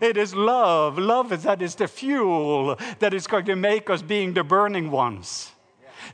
It 0.00 0.16
is 0.16 0.34
love. 0.34 0.98
Love 0.98 1.32
is 1.32 1.42
that 1.44 1.62
is 1.62 1.74
the 1.74 1.88
fuel 1.88 2.76
that 2.98 3.14
is 3.14 3.26
going 3.26 3.44
to 3.46 3.56
make 3.56 3.90
us 3.90 4.02
being 4.02 4.34
the 4.34 4.44
burning 4.44 4.90
ones. 4.90 5.52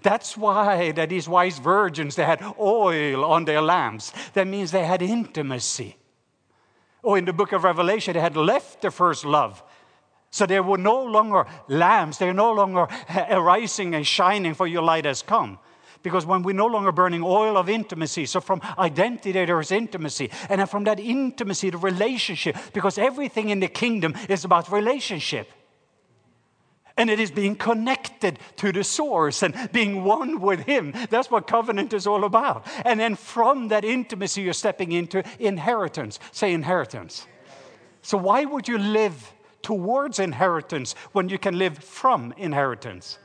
That's 0.02 0.36
why 0.36 0.92
that 0.92 1.08
these 1.08 1.28
wise 1.28 1.58
virgins 1.58 2.16
they 2.16 2.24
had 2.24 2.42
oil 2.58 3.24
on 3.24 3.44
their 3.44 3.60
lamps. 3.60 4.12
That 4.34 4.46
means 4.46 4.70
they 4.70 4.84
had 4.84 5.02
intimacy. 5.02 5.96
Or 7.02 7.12
oh, 7.12 7.14
in 7.14 7.24
the 7.24 7.32
book 7.32 7.52
of 7.52 7.64
Revelation, 7.64 8.14
they 8.14 8.20
had 8.20 8.36
left 8.36 8.82
the 8.82 8.90
first 8.90 9.24
love. 9.24 9.62
So 10.30 10.46
there 10.46 10.62
were 10.62 10.78
no 10.78 11.02
longer 11.02 11.44
lamps, 11.68 12.18
they're 12.18 12.32
no 12.32 12.52
longer 12.52 12.86
arising 13.30 13.94
and 13.94 14.06
shining, 14.06 14.54
for 14.54 14.66
your 14.66 14.82
light 14.82 15.04
has 15.04 15.22
come. 15.22 15.58
Because 16.02 16.24
when 16.24 16.42
we're 16.42 16.54
no 16.54 16.66
longer 16.66 16.92
burning 16.92 17.22
oil 17.22 17.58
of 17.58 17.68
intimacy, 17.68 18.24
so 18.26 18.40
from 18.40 18.62
identity 18.78 19.32
there 19.32 19.60
is 19.60 19.70
intimacy. 19.70 20.30
And 20.48 20.68
from 20.70 20.84
that 20.84 20.98
intimacy, 20.98 21.70
the 21.70 21.78
relationship, 21.78 22.56
because 22.72 22.96
everything 22.96 23.50
in 23.50 23.60
the 23.60 23.68
kingdom 23.68 24.14
is 24.28 24.44
about 24.44 24.72
relationship. 24.72 25.50
And 26.96 27.10
it 27.10 27.20
is 27.20 27.30
being 27.30 27.56
connected 27.56 28.38
to 28.56 28.72
the 28.72 28.84
source 28.84 29.42
and 29.42 29.54
being 29.72 30.04
one 30.04 30.40
with 30.40 30.60
Him. 30.60 30.94
That's 31.10 31.30
what 31.30 31.46
covenant 31.46 31.92
is 31.92 32.06
all 32.06 32.24
about. 32.24 32.66
And 32.84 33.00
then 33.00 33.14
from 33.14 33.68
that 33.68 33.84
intimacy, 33.84 34.42
you're 34.42 34.52
stepping 34.52 34.92
into 34.92 35.22
inheritance. 35.38 36.18
Say 36.32 36.52
inheritance. 36.52 37.26
So, 38.02 38.18
why 38.18 38.44
would 38.44 38.68
you 38.68 38.78
live 38.78 39.32
towards 39.62 40.18
inheritance 40.18 40.94
when 41.12 41.28
you 41.28 41.38
can 41.38 41.58
live 41.58 41.78
from 41.78 42.32
inheritance? 42.36 43.18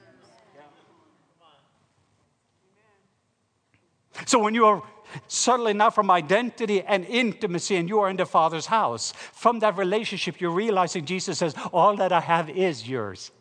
So 4.25 4.39
when 4.39 4.53
you 4.53 4.65
are 4.65 4.81
suddenly 5.27 5.73
now 5.73 5.89
from 5.89 6.09
identity 6.09 6.81
and 6.81 7.05
intimacy 7.05 7.75
and 7.75 7.89
you 7.89 7.99
are 7.99 8.09
in 8.09 8.17
the 8.17 8.25
Father's 8.25 8.65
house, 8.67 9.11
from 9.11 9.59
that 9.59 9.77
relationship, 9.77 10.39
you're 10.39 10.51
realizing 10.51 11.05
Jesus 11.05 11.39
says, 11.39 11.53
All 11.73 11.95
that 11.97 12.11
I 12.11 12.21
have 12.21 12.49
is 12.49 12.87
yours. 12.87 13.31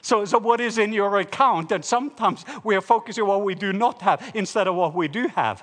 So, 0.00 0.24
so 0.24 0.38
what 0.38 0.60
is 0.60 0.78
in 0.78 0.92
your 0.92 1.20
account? 1.20 1.70
And 1.70 1.84
sometimes 1.84 2.44
we 2.64 2.74
are 2.74 2.80
focusing 2.80 3.22
on 3.22 3.28
what 3.28 3.44
we 3.44 3.54
do 3.54 3.72
not 3.72 4.02
have 4.02 4.32
instead 4.34 4.66
of 4.66 4.74
what 4.74 4.94
we 4.94 5.06
do 5.06 5.28
have. 5.28 5.62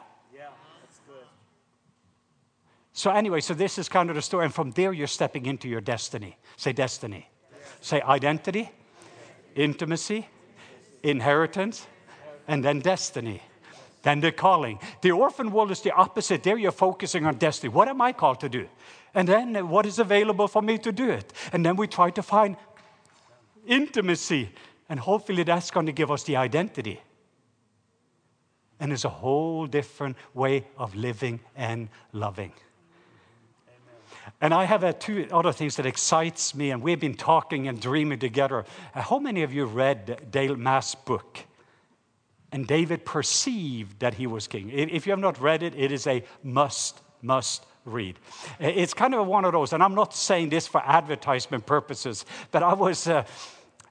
So 2.93 3.12
anyway, 3.12 3.39
so 3.39 3.53
this 3.53 3.77
is 3.77 3.88
kind 3.88 4.10
of 4.10 4.15
the 4.15 4.22
story. 4.22 4.46
And 4.46 4.53
from 4.53 4.72
there, 4.72 4.93
you're 4.93 5.08
stepping 5.08 5.46
into 5.46 5.67
your 5.67 5.81
destiny. 5.81 6.38
Say 6.58 6.74
destiny. 6.74 7.29
Say 7.81 8.01
identity, 8.01 8.72
intimacy, 9.55 10.27
inheritance, 11.03 11.88
and 12.48 12.63
then 12.63 12.79
destiny 12.79 13.41
Then 14.01 14.22
the 14.22 14.31
calling. 14.31 14.79
The 15.01 15.12
orphan 15.12 15.51
world 15.51 15.72
is 15.72 15.81
the 15.81 15.91
opposite. 15.91 16.43
There 16.43 16.58
you're 16.58 16.72
focusing 16.72 17.25
on 17.25 17.38
destiny. 17.38 17.69
What 17.74 17.88
am 17.88 18.01
I 18.01 18.13
called 18.13 18.39
to 18.41 18.50
do? 18.50 18.67
And 19.13 19.27
then 19.27 19.69
what 19.69 19.86
is 19.86 20.00
available 20.00 20.48
for 20.48 20.62
me 20.62 20.77
to 20.79 20.91
do 20.91 21.10
it? 21.10 21.34
And 21.51 21.65
then 21.65 21.75
we 21.75 21.88
try 21.88 22.10
to 22.12 22.22
find 22.22 22.55
intimacy. 23.67 24.50
And 24.88 25.00
hopefully 25.00 25.43
that's 25.43 25.72
going 25.72 25.86
to 25.86 25.91
give 25.91 26.12
us 26.12 26.24
the 26.24 26.38
identity. 26.38 27.01
And 28.79 28.93
it's 28.93 29.03
a 29.03 29.10
whole 29.10 29.67
different 29.67 30.15
way 30.34 30.65
of 30.77 30.96
living 30.96 31.41
and 31.55 31.89
loving. 32.13 32.53
And 34.41 34.53
I 34.53 34.63
have 34.63 34.84
uh, 34.84 34.93
two 34.93 35.27
other 35.31 35.51
things 35.51 35.75
that 35.75 35.86
excites 35.86 36.55
me, 36.55 36.72
and 36.72 36.81
we've 36.81 37.00
been 37.00 37.15
talking 37.15 37.67
and 37.67 37.79
dreaming 37.81 38.19
together. 38.19 38.65
Uh, 38.96 39.01
how 39.01 39.19
many 39.19 39.43
of 39.43 39.53
you 39.53 39.65
read 39.65 40.31
Dale 40.31 40.55
Mast' 40.55 41.03
book? 41.05 41.39
And 42.51 42.65
David 42.65 43.05
perceived 43.05 44.00
that 44.00 44.15
he 44.15 44.27
was 44.27 44.48
king. 44.48 44.72
If 44.72 45.05
you 45.05 45.12
have 45.12 45.19
not 45.19 45.39
read 45.39 45.62
it, 45.62 45.75
it 45.75 45.91
is 45.91 46.08
a 46.08 46.24
must, 46.41 47.01
must 47.22 47.65
read. 47.86 48.17
It's 48.60 48.93
kind 48.93 49.13
of 49.13 49.27
one 49.27 49.46
of 49.46 49.51
those, 49.51 49.74
and 49.74 49.84
I'm 49.84 49.93
not 49.93 50.15
saying 50.15 50.50
this 50.50 50.65
for 50.67 50.81
advertisement 50.84 51.65
purposes, 51.65 52.25
but 52.51 52.63
I 52.63 52.74
was. 52.74 53.08
Uh, 53.08 53.24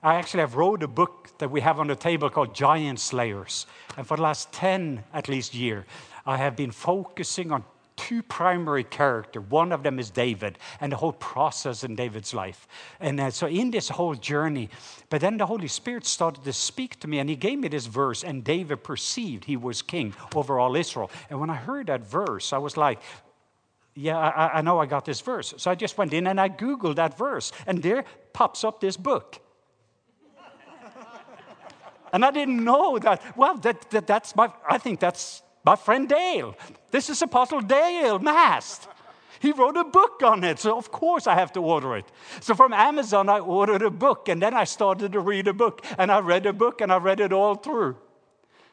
I 0.01 0.15
actually 0.15 0.41
have 0.41 0.55
wrote 0.55 0.85
a 0.85 0.89
book 0.89 1.37
that 1.39 1.51
we 1.51 1.61
have 1.61 1.81
on 1.81 1.89
the 1.89 1.97
table 1.97 2.31
called 2.31 2.55
Giant 2.55 3.01
Slayers. 3.01 3.67
And 3.97 4.07
for 4.07 4.17
the 4.17 4.23
last 4.23 4.53
10 4.53 5.03
at 5.13 5.29
least 5.29 5.55
year, 5.55 5.87
I 6.25 6.37
have 6.37 6.55
been 6.55 6.71
focusing 6.71 7.51
on 7.51 7.65
two 7.99 8.23
primary 8.23 8.85
characters. 8.85 9.43
One 9.51 9.73
of 9.73 9.83
them 9.83 9.99
is 9.99 10.09
David 10.09 10.59
and 10.81 10.93
the 10.93 10.97
whole 10.97 11.13
process 11.13 11.85
in 11.85 11.97
David's 11.97 12.33
life. 12.33 12.67
And 13.01 13.21
uh, 13.21 13.31
so, 13.31 13.47
in 13.47 13.71
this 13.71 13.89
whole 13.91 14.15
journey, 14.15 14.71
but 15.11 15.21
then 15.21 15.37
the 15.37 15.45
Holy 15.45 15.69
Spirit 15.69 16.07
started 16.07 16.45
to 16.45 16.53
speak 16.53 16.99
to 17.01 17.09
me, 17.09 17.19
and 17.19 17.29
He 17.29 17.37
gave 17.37 17.59
me 17.59 17.69
this 17.69 17.87
verse. 17.87 18.25
And 18.25 18.43
David 18.45 18.83
perceived 18.85 19.45
he 19.45 19.57
was 19.57 19.83
king 19.83 20.15
over 20.35 20.59
all 20.59 20.77
Israel. 20.77 21.11
And 21.29 21.41
when 21.41 21.51
I 21.51 21.57
heard 21.57 21.89
that 21.89 22.07
verse, 22.07 22.53
I 22.53 22.59
was 22.59 22.77
like, 22.77 23.01
yeah, 23.95 24.17
I, 24.17 24.59
I 24.59 24.61
know 24.63 24.79
I 24.79 24.87
got 24.87 25.05
this 25.05 25.21
verse. 25.21 25.53
So 25.57 25.71
I 25.71 25.75
just 25.75 25.99
went 25.99 26.15
in 26.15 26.29
and 26.29 26.41
I 26.41 26.49
Googled 26.49 26.97
that 26.97 27.19
verse, 27.19 27.53
and 27.67 27.83
there 27.83 28.05
pops 28.33 28.63
up 28.63 28.81
this 28.81 28.97
book. 28.97 29.41
and 32.13 32.25
I 32.25 32.31
didn't 32.31 32.63
know 32.63 32.99
that. 33.01 33.37
Well, 33.37 33.57
that, 33.59 33.91
that, 33.91 34.07
that's 34.07 34.37
my, 34.37 34.53
I 34.71 34.79
think 34.79 35.01
that's 35.01 35.43
my 35.69 35.77
friend 35.77 36.09
Dale. 36.09 36.57
This 36.91 37.11
is 37.11 37.21
Apostle 37.21 37.61
Dale 37.61 38.19
Mast. 38.19 38.89
He 39.39 39.53
wrote 39.53 39.77
a 39.77 39.85
book 39.85 40.23
on 40.25 40.43
it, 40.43 40.59
so 40.59 40.79
of 40.79 40.91
course 40.91 41.27
I 41.27 41.35
have 41.35 41.53
to 41.53 41.61
order 41.61 41.95
it. 41.95 42.07
So 42.41 42.55
from 42.55 42.73
Amazon, 42.73 43.29
I 43.29 43.41
ordered 43.41 43.83
a 43.83 43.91
book, 43.91 44.31
and 44.31 44.41
then 44.41 44.55
I 44.55 44.65
started 44.65 45.13
to 45.13 45.21
read 45.21 45.47
a 45.47 45.53
book, 45.53 45.85
and 45.99 46.11
I 46.11 46.21
read 46.21 46.47
a 46.47 46.55
book, 46.55 46.81
and 46.81 46.91
I 46.91 46.97
read 46.97 47.21
it 47.21 47.35
all 47.35 47.55
through. 47.55 47.99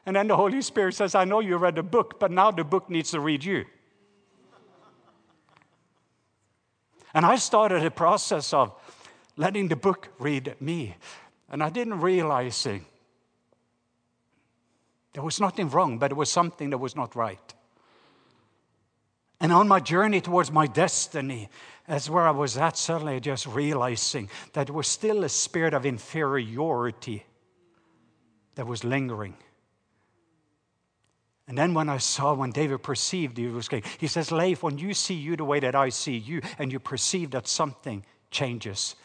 And 0.05 0.15
then 0.15 0.27
the 0.27 0.37
Holy 0.37 0.61
Spirit 0.61 0.95
says, 0.95 1.15
I 1.15 1.25
know 1.25 1.41
you 1.41 1.57
read 1.57 1.75
the 1.75 1.83
book, 1.83 2.17
but 2.17 2.31
now 2.31 2.49
the 2.49 2.63
book 2.63 2.89
needs 2.89 3.11
to 3.11 3.19
read 3.19 3.43
you. 3.43 3.65
And 7.13 7.25
I 7.25 7.35
started 7.35 7.83
a 7.83 7.91
process 7.91 8.53
of 8.53 8.71
letting 9.35 9.67
the 9.67 9.75
book 9.75 10.07
read 10.17 10.55
me. 10.61 10.95
And 11.49 11.61
I 11.61 11.69
didn't 11.69 11.99
realize 11.99 12.65
it 12.65 12.83
there 15.15 15.23
was 15.23 15.39
nothing 15.39 15.69
wrong, 15.69 15.97
but 15.97 16.11
it 16.11 16.15
was 16.15 16.29
something 16.29 16.71
that 16.71 16.77
was 16.77 16.93
not 16.93 17.15
right. 17.15 17.53
And 19.39 19.53
on 19.53 19.65
my 19.65 19.79
journey 19.79 20.19
towards 20.19 20.51
my 20.51 20.67
destiny, 20.67 21.47
that's 21.87 22.09
where 22.09 22.27
I 22.27 22.31
was 22.31 22.57
at, 22.57 22.75
suddenly 22.75 23.21
just 23.21 23.47
realizing 23.47 24.29
that 24.51 24.67
there 24.67 24.75
was 24.75 24.89
still 24.89 25.23
a 25.23 25.29
spirit 25.29 25.73
of 25.73 25.85
inferiority 25.85 27.25
that 28.55 28.67
was 28.67 28.83
lingering. 28.83 29.37
And 31.47 31.57
then 31.57 31.73
when 31.73 31.87
I 31.87 31.99
saw, 31.99 32.33
when 32.33 32.51
David 32.51 32.83
perceived 32.83 33.37
he 33.37 33.47
was 33.47 33.69
he 33.97 34.07
says, 34.07 34.33
Leif, 34.33 34.63
when 34.63 34.77
you 34.77 34.93
see 34.93 35.13
you 35.13 35.37
the 35.37 35.45
way 35.45 35.61
that 35.61 35.75
I 35.75 35.89
see 35.89 36.17
you, 36.17 36.41
and 36.59 36.73
you 36.73 36.79
perceive 36.79 37.31
that 37.31 37.47
something 37.47 38.03
changes, 38.31 38.95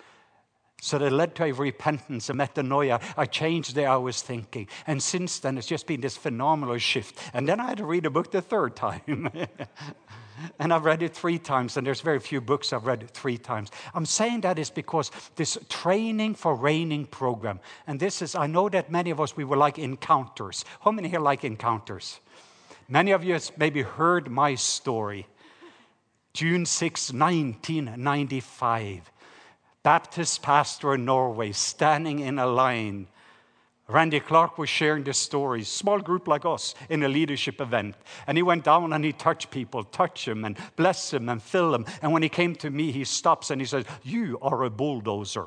so 0.81 0.99
that 0.99 1.13
led 1.13 1.35
to 1.37 1.45
a 1.45 1.53
repentance, 1.53 2.31
a 2.31 2.33
metanoia. 2.33 3.01
I 3.17 3.27
changed 3.27 3.75
the 3.75 3.83
way 3.83 3.87
I 3.87 3.97
was 3.97 4.23
thinking. 4.23 4.67
And 4.87 5.03
since 5.03 5.39
then, 5.39 5.59
it's 5.59 5.67
just 5.67 5.87
been 5.87 6.01
this 6.01 6.17
phenomenal 6.17 6.79
shift. 6.79 7.19
And 7.35 7.47
then 7.47 7.61
I 7.61 7.67
had 7.67 7.79
to 7.79 7.85
read 7.85 8.07
a 8.07 8.11
book 8.11 8.31
the 8.31 8.41
third 8.41 8.77
time. 8.77 9.31
and 10.59 10.73
I've 10.73 10.85
read 10.85 11.03
it 11.03 11.15
three 11.15 11.39
times, 11.39 11.77
and 11.77 11.87
there's 11.87 12.01
very 12.01 12.19
few 12.19 12.41
books 12.41 12.73
I've 12.73 12.87
read 12.87 13.11
three 13.11 13.37
times. 13.37 13.71
I'm 13.95 14.07
saying 14.07 14.41
that 14.43 14.59
is 14.59 14.71
because 14.71 15.11
this 15.37 15.59
training 15.69 16.35
for 16.35 16.55
reigning 16.55 17.07
program, 17.07 17.61
and 17.87 18.01
this 18.01 18.23
is, 18.23 18.35
I 18.35 18.47
know 18.47 18.71
that 18.71 18.91
many 18.91 19.11
of 19.11 19.21
us, 19.21 19.37
we 19.37 19.45
were 19.45 19.59
like 19.59 19.79
encounters. 19.79 20.65
How 20.81 20.93
many 20.93 21.09
here 21.09 21.21
like 21.21 21.45
encounters? 21.45 22.21
Many 22.89 23.11
of 23.13 23.23
you 23.23 23.35
have 23.35 23.51
maybe 23.57 23.83
heard 23.83 24.31
my 24.31 24.55
story. 24.55 25.27
June 26.33 26.65
6, 26.65 27.13
1995. 27.13 29.11
Baptist 29.83 30.43
pastor 30.43 30.95
in 30.95 31.05
Norway, 31.05 31.53
standing 31.53 32.19
in 32.19 32.39
a 32.39 32.47
line. 32.47 33.07
Randy 33.89 34.21
Clark 34.21 34.59
was 34.59 34.69
sharing 34.69 35.05
this 35.05 35.19
story, 35.19 35.65
small 35.65 35.99
group 35.99 36.29
like 36.29 36.45
us, 36.45 36.75
in 36.89 37.03
a 37.03 37.09
leadership 37.09 37.61
event. 37.61 37.97
And 38.27 38.37
he 38.37 38.43
went 38.43 38.65
down 38.65 38.93
and 38.93 39.05
he 39.05 39.13
touched 39.13 39.51
people, 39.51 39.83
touch 39.85 40.27
them 40.27 40.45
and 40.45 40.57
bless 40.77 41.11
them 41.11 41.29
and 41.29 41.43
fill 41.43 41.73
them. 41.73 41.87
And 42.03 42.13
when 42.13 42.23
he 42.23 42.29
came 42.29 42.55
to 42.57 42.71
me, 42.71 42.93
he 42.93 43.05
stops 43.05 43.51
and 43.51 43.61
he 43.61 43.67
says, 43.67 43.85
You 44.03 44.39
are 44.43 44.63
a 44.65 44.71
bulldozer. 44.71 45.47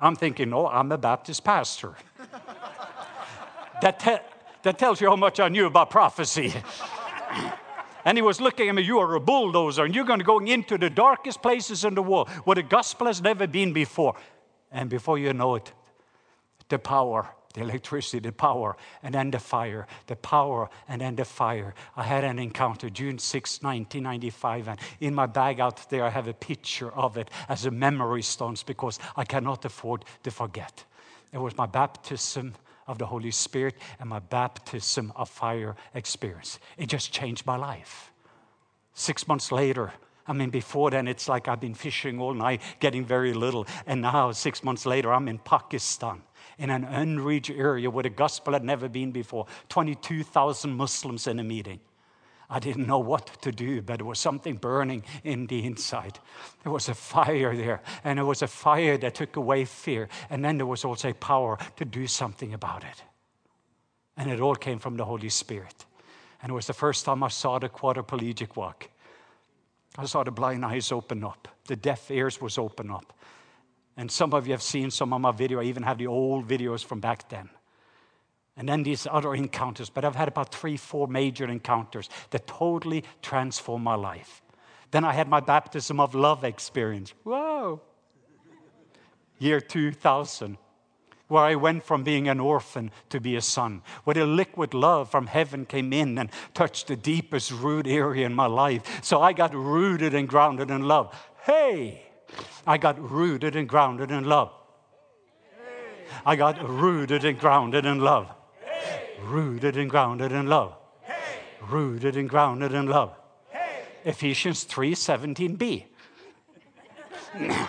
I'm 0.00 0.16
thinking, 0.16 0.54
Oh, 0.54 0.68
I'm 0.68 0.90
a 0.92 0.98
Baptist 0.98 1.44
pastor. 1.44 1.96
that, 3.82 3.98
te- 3.98 4.24
that 4.62 4.78
tells 4.78 5.00
you 5.00 5.10
how 5.10 5.16
much 5.16 5.40
I 5.40 5.48
knew 5.48 5.66
about 5.66 5.90
prophecy. 5.90 6.54
And 8.04 8.18
he 8.18 8.22
was 8.22 8.40
looking 8.40 8.68
at 8.68 8.74
me, 8.74 8.82
You 8.82 8.98
are 8.98 9.14
a 9.14 9.20
bulldozer, 9.20 9.84
and 9.84 9.94
you're 9.94 10.04
going 10.04 10.18
to 10.18 10.24
go 10.24 10.38
into 10.38 10.76
the 10.78 10.90
darkest 10.90 11.42
places 11.42 11.84
in 11.84 11.94
the 11.94 12.02
world 12.02 12.28
where 12.44 12.56
the 12.56 12.62
gospel 12.62 13.06
has 13.06 13.22
never 13.22 13.46
been 13.46 13.72
before. 13.72 14.14
And 14.70 14.90
before 14.90 15.18
you 15.18 15.32
know 15.32 15.54
it, 15.54 15.72
the 16.68 16.78
power, 16.78 17.28
the 17.54 17.62
electricity, 17.62 18.18
the 18.18 18.32
power, 18.32 18.76
and 19.02 19.14
then 19.14 19.30
the 19.30 19.38
fire, 19.38 19.86
the 20.06 20.16
power, 20.16 20.68
and 20.88 21.00
then 21.00 21.16
the 21.16 21.24
fire. 21.24 21.74
I 21.96 22.02
had 22.02 22.24
an 22.24 22.38
encounter 22.38 22.90
June 22.90 23.18
6, 23.18 23.62
1995, 23.62 24.68
and 24.68 24.80
in 25.00 25.14
my 25.14 25.26
bag 25.26 25.60
out 25.60 25.88
there, 25.88 26.04
I 26.04 26.10
have 26.10 26.28
a 26.28 26.34
picture 26.34 26.92
of 26.92 27.16
it 27.16 27.30
as 27.48 27.64
a 27.64 27.70
memory 27.70 28.22
stone 28.22 28.56
because 28.66 28.98
I 29.16 29.24
cannot 29.24 29.64
afford 29.64 30.04
to 30.24 30.30
forget. 30.30 30.84
It 31.32 31.38
was 31.38 31.56
my 31.56 31.66
baptism 31.66 32.54
of 32.86 32.98
the 32.98 33.06
Holy 33.06 33.30
Spirit 33.30 33.74
and 33.98 34.08
my 34.08 34.18
baptism 34.18 35.12
of 35.16 35.28
fire 35.28 35.76
experience. 35.94 36.58
It 36.76 36.88
just 36.88 37.12
changed 37.12 37.46
my 37.46 37.56
life. 37.56 38.12
Six 38.94 39.26
months 39.26 39.50
later, 39.50 39.92
I 40.26 40.32
mean, 40.32 40.50
before 40.50 40.90
then, 40.90 41.06
it's 41.08 41.28
like 41.28 41.48
I've 41.48 41.60
been 41.60 41.74
fishing 41.74 42.20
all 42.20 42.32
night, 42.32 42.62
getting 42.80 43.04
very 43.04 43.34
little. 43.34 43.66
And 43.86 44.02
now, 44.02 44.32
six 44.32 44.64
months 44.64 44.86
later, 44.86 45.12
I'm 45.12 45.28
in 45.28 45.38
Pakistan 45.38 46.22
in 46.58 46.70
an 46.70 46.84
unreached 46.84 47.50
area 47.50 47.90
where 47.90 48.02
the 48.02 48.10
gospel 48.10 48.52
had 48.52 48.64
never 48.64 48.88
been 48.88 49.12
before. 49.12 49.46
22,000 49.68 50.72
Muslims 50.72 51.26
in 51.26 51.38
a 51.38 51.44
meeting. 51.44 51.80
I 52.54 52.60
didn't 52.60 52.86
know 52.86 53.00
what 53.00 53.26
to 53.42 53.50
do, 53.50 53.82
but 53.82 53.98
there 53.98 54.06
was 54.06 54.20
something 54.20 54.54
burning 54.54 55.02
in 55.24 55.48
the 55.48 55.66
inside. 55.66 56.20
There 56.62 56.70
was 56.70 56.88
a 56.88 56.94
fire 56.94 57.56
there, 57.56 57.82
and 58.04 58.16
it 58.16 58.22
was 58.22 58.42
a 58.42 58.46
fire 58.46 58.96
that 58.98 59.16
took 59.16 59.34
away 59.34 59.64
fear. 59.64 60.08
And 60.30 60.44
then 60.44 60.58
there 60.58 60.66
was 60.66 60.84
also 60.84 61.08
a 61.08 61.14
power 61.14 61.58
to 61.74 61.84
do 61.84 62.06
something 62.06 62.54
about 62.54 62.84
it. 62.84 63.02
And 64.16 64.30
it 64.30 64.40
all 64.40 64.54
came 64.54 64.78
from 64.78 64.96
the 64.96 65.04
Holy 65.04 65.30
Spirit. 65.30 65.84
And 66.42 66.50
it 66.50 66.54
was 66.54 66.68
the 66.68 66.74
first 66.74 67.04
time 67.04 67.24
I 67.24 67.28
saw 67.28 67.58
the 67.58 67.68
quadriplegic 67.68 68.54
walk. 68.54 68.88
I 69.98 70.04
saw 70.04 70.22
the 70.22 70.30
blind 70.30 70.64
eyes 70.64 70.92
open 70.92 71.24
up, 71.24 71.48
the 71.66 71.74
deaf 71.74 72.08
ears 72.08 72.40
was 72.40 72.56
open 72.56 72.88
up. 72.88 73.18
And 73.96 74.12
some 74.12 74.32
of 74.32 74.46
you 74.46 74.52
have 74.52 74.62
seen 74.62 74.92
some 74.92 75.12
of 75.12 75.20
my 75.20 75.32
video. 75.32 75.60
I 75.60 75.64
even 75.64 75.82
have 75.82 75.98
the 75.98 76.06
old 76.06 76.46
videos 76.46 76.84
from 76.84 77.00
back 77.00 77.28
then. 77.28 77.50
And 78.56 78.68
then 78.68 78.82
these 78.84 79.06
other 79.10 79.34
encounters. 79.34 79.90
But 79.90 80.04
I've 80.04 80.14
had 80.14 80.28
about 80.28 80.54
three, 80.54 80.76
four 80.76 81.08
major 81.08 81.46
encounters 81.46 82.08
that 82.30 82.46
totally 82.46 83.04
transformed 83.20 83.84
my 83.84 83.96
life. 83.96 84.42
Then 84.90 85.04
I 85.04 85.12
had 85.12 85.28
my 85.28 85.40
baptism 85.40 85.98
of 85.98 86.14
love 86.14 86.44
experience. 86.44 87.14
Whoa! 87.24 87.80
Year 89.40 89.60
2000, 89.60 90.56
where 91.26 91.42
I 91.42 91.56
went 91.56 91.82
from 91.82 92.04
being 92.04 92.28
an 92.28 92.38
orphan 92.38 92.92
to 93.08 93.20
be 93.20 93.34
a 93.34 93.40
son, 93.40 93.82
where 94.04 94.14
the 94.14 94.24
liquid 94.24 94.72
love 94.72 95.10
from 95.10 95.26
heaven 95.26 95.64
came 95.66 95.92
in 95.92 96.16
and 96.16 96.30
touched 96.54 96.86
the 96.86 96.94
deepest 96.94 97.50
root 97.50 97.88
area 97.88 98.24
in 98.24 98.34
my 98.34 98.46
life. 98.46 99.00
So 99.02 99.20
I 99.20 99.32
got 99.32 99.52
rooted 99.52 100.14
and 100.14 100.28
grounded 100.28 100.70
in 100.70 100.86
love. 100.86 101.12
Hey! 101.42 102.06
I 102.64 102.78
got 102.78 102.98
rooted 103.10 103.56
and 103.56 103.68
grounded 103.68 104.12
in 104.12 104.24
love. 104.24 104.52
I 106.24 106.36
got 106.36 106.62
rooted 106.66 107.24
and 107.24 107.38
grounded 107.38 107.84
in 107.84 107.98
love. 107.98 108.32
Rooted 109.24 109.76
and 109.76 109.88
grounded 109.88 110.32
in 110.32 110.46
love. 110.46 110.74
Hey. 111.02 111.40
Rooted 111.68 112.16
and 112.16 112.28
grounded 112.28 112.72
in 112.72 112.86
love. 112.86 113.14
Hey. 113.50 113.84
Ephesians 114.04 114.64
3 114.64 114.94
17b. 114.94 115.84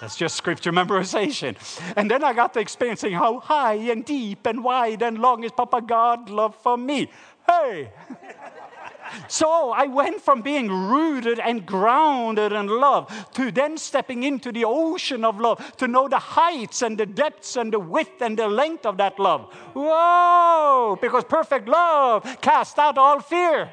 That's 0.00 0.16
just 0.16 0.36
scripture 0.36 0.72
memorization. 0.72 1.56
And 1.96 2.10
then 2.10 2.22
I 2.22 2.34
got 2.34 2.52
to 2.54 2.60
experiencing 2.60 3.12
how 3.12 3.40
high 3.40 3.74
and 3.74 4.04
deep 4.04 4.44
and 4.44 4.62
wide 4.62 5.02
and 5.02 5.18
long 5.18 5.42
is 5.44 5.52
Papa 5.52 5.80
God 5.80 6.28
love 6.28 6.54
for 6.54 6.76
me. 6.76 7.10
Hey! 7.46 7.92
So 9.28 9.70
I 9.70 9.86
went 9.86 10.20
from 10.20 10.42
being 10.42 10.68
rooted 10.68 11.38
and 11.38 11.66
grounded 11.66 12.52
in 12.52 12.68
love 12.68 13.30
to 13.34 13.50
then 13.50 13.76
stepping 13.78 14.22
into 14.22 14.52
the 14.52 14.64
ocean 14.64 15.24
of 15.24 15.40
love 15.40 15.76
to 15.76 15.88
know 15.88 16.08
the 16.08 16.18
heights 16.18 16.82
and 16.82 16.98
the 16.98 17.06
depths 17.06 17.56
and 17.56 17.72
the 17.72 17.78
width 17.78 18.20
and 18.20 18.38
the 18.38 18.48
length 18.48 18.86
of 18.86 18.96
that 18.98 19.18
love. 19.18 19.52
Whoa! 19.74 20.98
Because 21.00 21.24
perfect 21.24 21.68
love 21.68 22.24
casts 22.40 22.78
out 22.78 22.98
all 22.98 23.20
fear. 23.20 23.70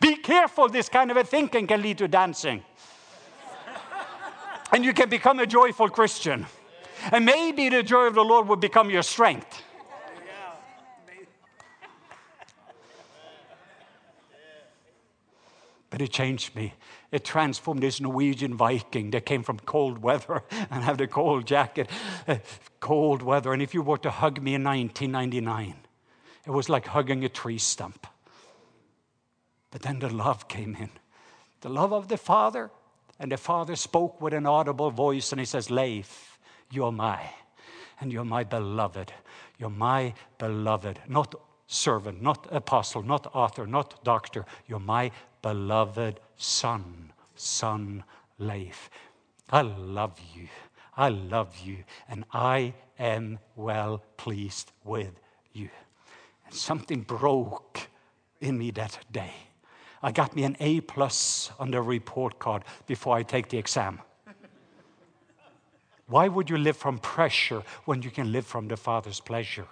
Be 0.00 0.16
careful, 0.16 0.68
this 0.68 0.88
kind 0.88 1.10
of 1.10 1.16
a 1.16 1.24
thinking 1.24 1.66
can 1.66 1.82
lead 1.82 1.98
to 1.98 2.08
dancing. 2.08 2.62
and 4.72 4.84
you 4.84 4.92
can 4.92 5.08
become 5.08 5.40
a 5.40 5.46
joyful 5.46 5.88
Christian. 5.88 6.46
And 7.12 7.24
maybe 7.24 7.68
the 7.68 7.82
joy 7.82 8.06
of 8.06 8.14
the 8.14 8.24
Lord 8.24 8.48
will 8.48 8.56
become 8.56 8.88
your 8.88 9.02
strength. 9.02 9.63
But 15.94 16.02
it 16.02 16.10
changed 16.10 16.56
me. 16.56 16.74
It 17.12 17.24
transformed 17.24 17.80
this 17.80 18.00
Norwegian 18.00 18.56
Viking 18.56 19.12
that 19.12 19.24
came 19.24 19.44
from 19.44 19.60
cold 19.60 19.98
weather 19.98 20.42
and 20.50 20.82
had 20.82 21.00
a 21.00 21.06
cold 21.06 21.46
jacket, 21.46 21.88
uh, 22.26 22.38
cold 22.80 23.22
weather. 23.22 23.52
And 23.52 23.62
if 23.62 23.74
you 23.74 23.80
were 23.80 23.98
to 23.98 24.10
hug 24.10 24.42
me 24.42 24.56
in 24.56 24.64
1999, 24.64 25.76
it 26.44 26.50
was 26.50 26.68
like 26.68 26.88
hugging 26.88 27.24
a 27.24 27.28
tree 27.28 27.58
stump. 27.58 28.08
But 29.70 29.82
then 29.82 30.00
the 30.00 30.12
love 30.12 30.48
came 30.48 30.74
in 30.74 30.90
the 31.60 31.68
love 31.68 31.92
of 31.92 32.08
the 32.08 32.16
Father. 32.16 32.72
And 33.20 33.30
the 33.30 33.36
Father 33.36 33.76
spoke 33.76 34.20
with 34.20 34.34
an 34.34 34.46
audible 34.46 34.90
voice 34.90 35.30
and 35.30 35.38
he 35.38 35.46
says, 35.46 35.70
Leif, 35.70 36.40
you're 36.72 36.90
my, 36.90 37.20
and 38.00 38.12
you're 38.12 38.24
my 38.24 38.42
beloved. 38.42 39.12
You're 39.60 39.70
my 39.70 40.14
beloved. 40.38 40.98
Not 41.06 41.36
servant, 41.68 42.20
not 42.20 42.48
apostle, 42.50 43.04
not 43.04 43.32
author, 43.32 43.64
not 43.64 44.02
doctor. 44.02 44.44
You're 44.66 44.80
my 44.80 45.12
beloved 45.44 46.20
son, 46.36 47.12
son 47.34 48.02
Leif. 48.38 48.88
I 49.50 49.60
love 49.60 50.18
you. 50.34 50.48
I 50.96 51.10
love 51.10 51.58
you. 51.62 51.84
And 52.08 52.24
I 52.32 52.72
am 52.98 53.38
well 53.54 54.02
pleased 54.16 54.72
with 54.84 55.20
you. 55.52 55.68
And 56.46 56.54
something 56.54 57.02
broke 57.02 57.90
in 58.40 58.56
me 58.56 58.70
that 58.70 58.98
day. 59.12 59.34
I 60.02 60.12
got 60.12 60.34
me 60.34 60.44
an 60.44 60.56
A 60.60 60.80
plus 60.80 61.50
on 61.58 61.70
the 61.70 61.82
report 61.82 62.38
card 62.38 62.64
before 62.86 63.14
I 63.14 63.22
take 63.22 63.50
the 63.50 63.58
exam. 63.58 64.00
Why 66.06 66.26
would 66.26 66.48
you 66.48 66.56
live 66.56 66.78
from 66.78 66.98
pressure 66.98 67.62
when 67.84 68.00
you 68.00 68.10
can 68.10 68.32
live 68.32 68.46
from 68.46 68.68
the 68.68 68.78
Father's 68.78 69.20
pleasure? 69.20 69.68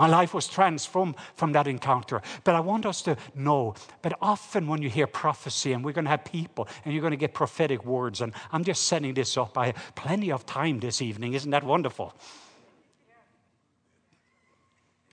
My 0.00 0.06
life 0.06 0.32
was 0.32 0.48
transformed 0.48 1.14
from 1.34 1.52
that 1.52 1.66
encounter. 1.66 2.22
But 2.44 2.54
I 2.54 2.60
want 2.60 2.86
us 2.86 3.02
to 3.02 3.18
know, 3.34 3.74
but 4.00 4.16
often 4.22 4.66
when 4.66 4.80
you 4.80 4.88
hear 4.88 5.06
prophecy, 5.06 5.74
and 5.74 5.84
we're 5.84 5.92
going 5.92 6.06
to 6.06 6.10
have 6.10 6.24
people, 6.24 6.68
and 6.86 6.94
you're 6.94 7.02
going 7.02 7.10
to 7.10 7.18
get 7.18 7.34
prophetic 7.34 7.84
words, 7.84 8.22
and 8.22 8.32
I'm 8.50 8.64
just 8.64 8.84
setting 8.84 9.12
this 9.12 9.36
up. 9.36 9.58
I 9.58 9.66
have 9.66 9.92
plenty 9.96 10.32
of 10.32 10.46
time 10.46 10.80
this 10.80 11.02
evening. 11.02 11.34
Isn't 11.34 11.50
that 11.50 11.64
wonderful? 11.64 12.14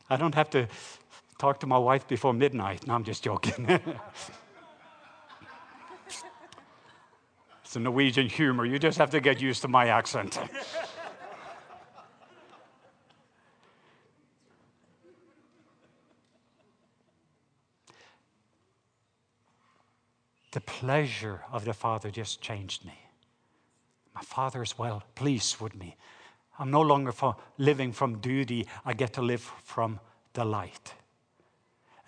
I 0.09 0.15
don't 0.15 0.35
have 0.35 0.49
to 0.51 0.69
talk 1.37 1.59
to 1.59 1.67
my 1.67 1.77
wife 1.77 2.07
before 2.07 2.31
midnight. 2.31 2.87
No, 2.87 2.93
I'm 2.93 3.03
just 3.03 3.21
joking. 3.21 3.67
it's 7.65 7.75
a 7.75 7.79
Norwegian 7.81 8.29
humor. 8.29 8.65
You 8.65 8.79
just 8.79 8.97
have 8.99 9.09
to 9.09 9.19
get 9.19 9.41
used 9.41 9.63
to 9.63 9.67
my 9.67 9.87
accent. 9.87 10.39
the 20.57 20.61
pleasure 20.61 21.41
of 21.51 21.65
the 21.65 21.73
Father 21.73 22.09
just 22.09 22.41
changed 22.41 22.83
me. 22.83 22.99
My 24.15 24.21
Father 24.21 24.63
is 24.63 24.75
well 24.75 25.03
pleased 25.13 25.61
with 25.61 25.75
me. 25.75 25.95
I'm 26.57 26.71
no 26.71 26.81
longer 26.81 27.13
living 27.59 27.91
from 27.91 28.17
duty, 28.21 28.65
I 28.83 28.93
get 28.93 29.13
to 29.13 29.21
live 29.21 29.41
from 29.41 29.99
delight. 30.33 30.95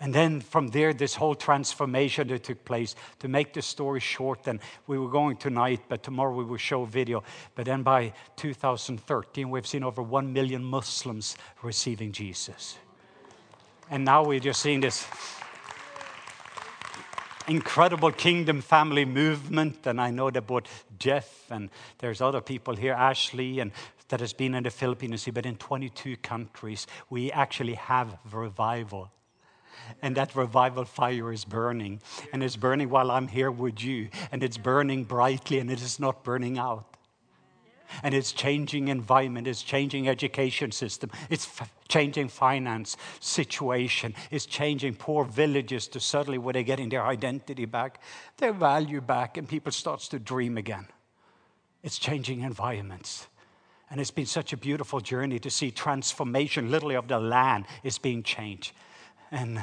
And 0.00 0.12
then 0.12 0.40
from 0.40 0.66
there, 0.66 0.92
this 0.92 1.14
whole 1.14 1.36
transformation 1.36 2.26
that 2.26 2.42
took 2.42 2.64
place. 2.64 2.96
To 3.20 3.28
make 3.28 3.52
the 3.52 3.62
story 3.62 4.00
short, 4.00 4.42
then 4.42 4.58
we 4.88 4.98
were 4.98 5.10
going 5.10 5.36
tonight, 5.36 5.82
but 5.88 6.02
tomorrow 6.02 6.34
we 6.34 6.42
will 6.42 6.56
show 6.56 6.84
video. 6.84 7.22
But 7.54 7.66
then 7.66 7.84
by 7.84 8.14
2013, 8.34 9.48
we've 9.48 9.64
seen 9.64 9.84
over 9.84 10.02
1 10.02 10.32
million 10.32 10.64
Muslims 10.64 11.36
receiving 11.62 12.10
Jesus. 12.10 12.78
And 13.90 14.04
now 14.04 14.24
we're 14.24 14.40
just 14.40 14.60
seeing 14.60 14.80
this 14.80 15.06
incredible 17.50 18.12
kingdom 18.12 18.62
family 18.62 19.04
movement. 19.04 19.86
And 19.86 20.00
I 20.00 20.10
know 20.10 20.30
that 20.30 20.46
both 20.46 20.84
Jeff 20.98 21.50
and 21.50 21.68
there's 21.98 22.20
other 22.20 22.40
people 22.40 22.76
here, 22.76 22.92
Ashley, 22.92 23.58
and 23.58 23.72
that 24.08 24.20
has 24.20 24.32
been 24.32 24.54
in 24.54 24.62
the 24.62 24.70
Philippines, 24.70 25.28
but 25.32 25.46
in 25.46 25.56
22 25.56 26.16
countries, 26.18 26.86
we 27.10 27.30
actually 27.32 27.74
have 27.74 28.18
revival. 28.32 29.10
And 30.02 30.16
that 30.16 30.34
revival 30.36 30.84
fire 30.84 31.32
is 31.32 31.44
burning. 31.44 32.00
And 32.32 32.42
it's 32.42 32.56
burning 32.56 32.88
while 32.88 33.10
I'm 33.10 33.28
here 33.28 33.50
with 33.50 33.82
you. 33.82 34.08
And 34.30 34.42
it's 34.42 34.58
burning 34.58 35.04
brightly 35.04 35.58
and 35.58 35.70
it 35.70 35.82
is 35.82 35.98
not 35.98 36.22
burning 36.22 36.58
out 36.58 36.89
and 38.02 38.14
it's 38.14 38.32
changing 38.32 38.88
environment, 38.88 39.46
it's 39.46 39.62
changing 39.62 40.08
education 40.08 40.72
system, 40.72 41.10
it's 41.28 41.46
f- 41.46 41.72
changing 41.88 42.28
finance 42.28 42.96
situation, 43.20 44.14
it's 44.30 44.46
changing 44.46 44.94
poor 44.94 45.24
villages 45.24 45.88
to 45.88 46.00
suddenly 46.00 46.38
where 46.38 46.52
they're 46.52 46.62
getting 46.62 46.88
their 46.88 47.04
identity 47.04 47.64
back, 47.64 48.00
their 48.38 48.52
value 48.52 49.00
back, 49.00 49.36
and 49.36 49.48
people 49.48 49.72
starts 49.72 50.08
to 50.08 50.18
dream 50.18 50.56
again. 50.56 50.86
It's 51.82 51.98
changing 51.98 52.40
environments. 52.42 53.26
And 53.90 54.00
it's 54.00 54.12
been 54.12 54.26
such 54.26 54.52
a 54.52 54.56
beautiful 54.56 55.00
journey 55.00 55.40
to 55.40 55.50
see 55.50 55.72
transformation, 55.72 56.70
literally, 56.70 56.94
of 56.94 57.08
the 57.08 57.18
land 57.18 57.64
is 57.82 57.98
being 57.98 58.22
changed. 58.22 58.72
And 59.32 59.62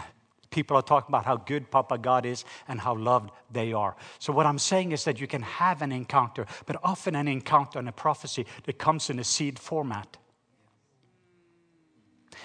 People 0.49 0.77
are 0.77 0.81
talking 0.81 1.09
about 1.09 1.25
how 1.25 1.37
good 1.37 1.69
Papa 1.69 1.97
God 1.97 2.25
is 2.25 2.45
and 2.67 2.79
how 2.79 2.95
loved 2.95 3.31
they 3.51 3.73
are. 3.73 3.95
So, 4.19 4.33
what 4.33 4.45
I'm 4.45 4.59
saying 4.59 4.91
is 4.91 5.03
that 5.03 5.19
you 5.19 5.27
can 5.27 5.41
have 5.41 5.81
an 5.81 5.91
encounter, 5.91 6.45
but 6.65 6.77
often 6.83 7.15
an 7.15 7.27
encounter 7.27 7.79
and 7.79 7.89
a 7.89 7.93
prophecy 7.93 8.45
that 8.65 8.77
comes 8.77 9.09
in 9.09 9.19
a 9.19 9.23
seed 9.23 9.59
format. 9.59 10.17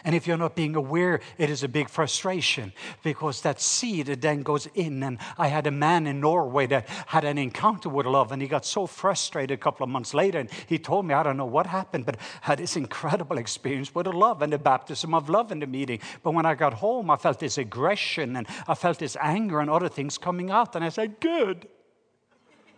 And 0.04 0.14
if 0.14 0.26
you're 0.26 0.36
not 0.36 0.56
being 0.56 0.76
aware, 0.76 1.20
it 1.38 1.50
is 1.50 1.62
a 1.62 1.68
big 1.68 1.88
frustration 1.88 2.72
because 3.02 3.42
that 3.42 3.60
seed 3.60 4.06
then 4.06 4.42
goes 4.42 4.66
in. 4.74 5.02
And 5.02 5.18
I 5.38 5.48
had 5.48 5.66
a 5.66 5.70
man 5.70 6.06
in 6.06 6.20
Norway 6.20 6.66
that 6.66 6.88
had 7.06 7.24
an 7.24 7.38
encounter 7.38 7.88
with 7.88 8.06
love, 8.06 8.32
and 8.32 8.42
he 8.42 8.48
got 8.48 8.64
so 8.64 8.86
frustrated 8.86 9.58
a 9.58 9.62
couple 9.62 9.84
of 9.84 9.90
months 9.90 10.14
later. 10.14 10.38
And 10.38 10.50
he 10.66 10.78
told 10.78 11.06
me, 11.06 11.14
I 11.14 11.22
don't 11.22 11.36
know 11.36 11.46
what 11.46 11.66
happened, 11.66 12.06
but 12.06 12.16
had 12.40 12.58
this 12.58 12.76
incredible 12.76 13.38
experience 13.38 13.94
with 13.94 14.04
the 14.04 14.12
love 14.12 14.42
and 14.42 14.52
the 14.52 14.58
baptism 14.58 15.14
of 15.14 15.28
love 15.28 15.52
in 15.52 15.60
the 15.60 15.66
meeting. 15.66 16.00
But 16.22 16.34
when 16.34 16.46
I 16.46 16.54
got 16.54 16.74
home, 16.74 17.10
I 17.10 17.16
felt 17.16 17.38
this 17.38 17.58
aggression 17.58 18.36
and 18.36 18.46
I 18.66 18.74
felt 18.74 18.98
this 18.98 19.16
anger 19.20 19.60
and 19.60 19.70
other 19.70 19.88
things 19.88 20.18
coming 20.18 20.50
out. 20.50 20.74
And 20.76 20.84
I 20.84 20.88
said, 20.88 21.20
Good. 21.20 21.68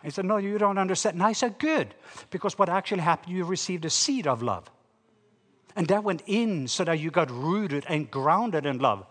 He 0.03 0.11
said, 0.11 0.25
No, 0.25 0.37
you 0.37 0.57
don't 0.57 0.77
understand. 0.77 1.15
And 1.15 1.23
I 1.23 1.33
said, 1.33 1.57
Good. 1.57 1.95
Because 2.29 2.57
what 2.57 2.69
actually 2.69 3.01
happened, 3.01 3.35
you 3.35 3.43
received 3.43 3.85
a 3.85 3.89
seed 3.89 4.27
of 4.27 4.43
love. 4.43 4.69
And 5.75 5.87
that 5.87 6.03
went 6.03 6.23
in 6.25 6.67
so 6.67 6.83
that 6.85 6.99
you 6.99 7.11
got 7.11 7.29
rooted 7.29 7.85
and 7.87 8.09
grounded 8.09 8.65
in 8.65 8.79
love. 8.79 9.05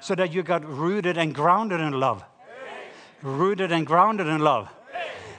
So 0.00 0.14
that 0.14 0.34
you 0.34 0.42
got 0.42 0.64
rooted 0.64 1.16
and 1.16 1.34
grounded 1.34 1.80
in 1.80 1.92
love. 1.92 2.22
Rooted 3.22 3.72
and 3.72 3.86
grounded 3.86 4.26
in 4.26 4.40
love. 4.40 4.68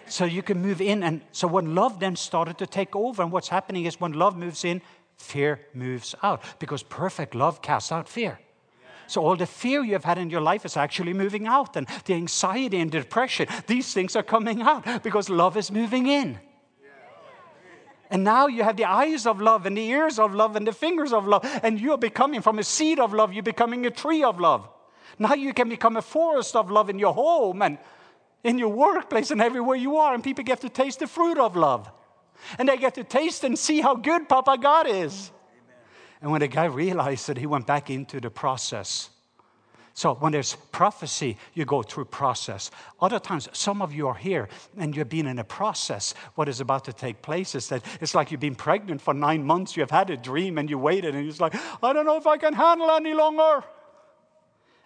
So 0.07 0.25
you 0.25 0.41
can 0.41 0.59
move 0.61 0.81
in. 0.81 1.03
And 1.03 1.21
so 1.31 1.47
when 1.47 1.75
love 1.75 1.99
then 1.99 2.15
started 2.15 2.57
to 2.57 2.65
take 2.65 2.95
over, 2.95 3.21
and 3.21 3.31
what's 3.31 3.49
happening 3.49 3.85
is 3.85 4.01
when 4.01 4.13
love 4.13 4.35
moves 4.35 4.65
in, 4.65 4.81
fear 5.17 5.61
moves 5.73 6.15
out. 6.23 6.41
Because 6.57 6.81
perfect 6.81 7.35
love 7.35 7.61
casts 7.61 7.91
out 7.91 8.09
fear. 8.09 8.39
So 9.05 9.25
all 9.25 9.35
the 9.35 9.45
fear 9.45 9.83
you 9.83 9.93
have 9.93 10.03
had 10.03 10.17
in 10.17 10.29
your 10.29 10.41
life 10.41 10.65
is 10.65 10.77
actually 10.77 11.13
moving 11.13 11.47
out, 11.47 11.75
and 11.75 11.87
the 12.05 12.13
anxiety 12.13 12.79
and 12.79 12.91
depression, 12.91 13.47
these 13.65 13.91
things 13.91 14.15
are 14.15 14.23
coming 14.23 14.61
out 14.61 15.03
because 15.03 15.29
love 15.29 15.57
is 15.57 15.71
moving 15.71 16.05
in. 16.07 16.39
And 18.09 18.23
now 18.23 18.47
you 18.47 18.63
have 18.63 18.77
the 18.77 18.85
eyes 18.85 19.25
of 19.27 19.39
love 19.39 19.65
and 19.65 19.77
the 19.77 19.85
ears 19.85 20.17
of 20.17 20.33
love 20.33 20.55
and 20.55 20.65
the 20.65 20.73
fingers 20.73 21.13
of 21.13 21.27
love. 21.27 21.47
And 21.61 21.79
you're 21.79 21.97
becoming 21.97 22.41
from 22.41 22.57
a 22.57 22.63
seed 22.63 22.99
of 22.99 23.13
love, 23.13 23.33
you're 23.33 23.43
becoming 23.43 23.85
a 23.85 23.91
tree 23.91 24.23
of 24.23 24.39
love. 24.39 24.67
Now 25.19 25.33
you 25.33 25.53
can 25.53 25.69
become 25.69 25.97
a 25.97 26.01
forest 26.01 26.55
of 26.55 26.71
love 26.71 26.89
in 26.89 26.97
your 26.97 27.13
home 27.13 27.61
and 27.61 27.77
in 28.43 28.57
your 28.57 28.69
workplace 28.69 29.31
and 29.31 29.41
everywhere 29.41 29.75
you 29.75 29.97
are. 29.97 30.13
And 30.13 30.23
people 30.23 30.43
get 30.43 30.61
to 30.61 30.69
taste 30.69 30.99
the 30.99 31.07
fruit 31.07 31.37
of 31.37 31.55
love. 31.55 31.91
And 32.57 32.69
they 32.69 32.77
get 32.77 32.95
to 32.95 33.03
taste 33.03 33.43
and 33.43 33.59
see 33.59 33.81
how 33.81 33.95
good 33.95 34.29
Papa 34.29 34.57
God 34.59 34.87
is. 34.87 35.31
Amen. 35.51 35.77
And 36.21 36.31
when 36.31 36.39
the 36.39 36.47
guy 36.47 36.65
realized 36.65 37.29
it, 37.29 37.37
he 37.37 37.45
went 37.45 37.67
back 37.67 37.89
into 37.89 38.19
the 38.19 38.29
process 38.29 39.09
so 39.99 40.13
when 40.13 40.31
there's 40.31 40.55
prophecy, 40.71 41.35
you 41.53 41.65
go 41.65 41.83
through 41.83 42.05
process. 42.05 42.71
Other 43.01 43.19
times, 43.19 43.49
some 43.51 43.81
of 43.81 43.91
you 43.91 44.07
are 44.07 44.15
here 44.15 44.47
and 44.77 44.95
you've 44.95 45.09
been 45.09 45.27
in 45.27 45.39
a 45.39 45.43
process. 45.43 46.13
What 46.35 46.47
is 46.47 46.61
about 46.61 46.85
to 46.85 46.93
take 46.93 47.21
place 47.21 47.53
is 47.53 47.67
that 47.67 47.83
it's 47.99 48.15
like 48.15 48.31
you've 48.31 48.39
been 48.39 48.55
pregnant 48.55 49.01
for 49.01 49.13
nine 49.13 49.43
months, 49.43 49.75
you 49.75 49.81
have 49.81 49.91
had 49.91 50.09
a 50.09 50.15
dream 50.15 50.57
and 50.57 50.69
you 50.69 50.79
waited 50.79 51.15
and 51.15 51.27
it's 51.27 51.41
like, 51.41 51.53
I 51.83 51.91
don't 51.91 52.05
know 52.05 52.15
if 52.15 52.25
I 52.27 52.37
can 52.37 52.53
handle 52.53 52.89
any 52.91 53.13
longer. 53.13 53.61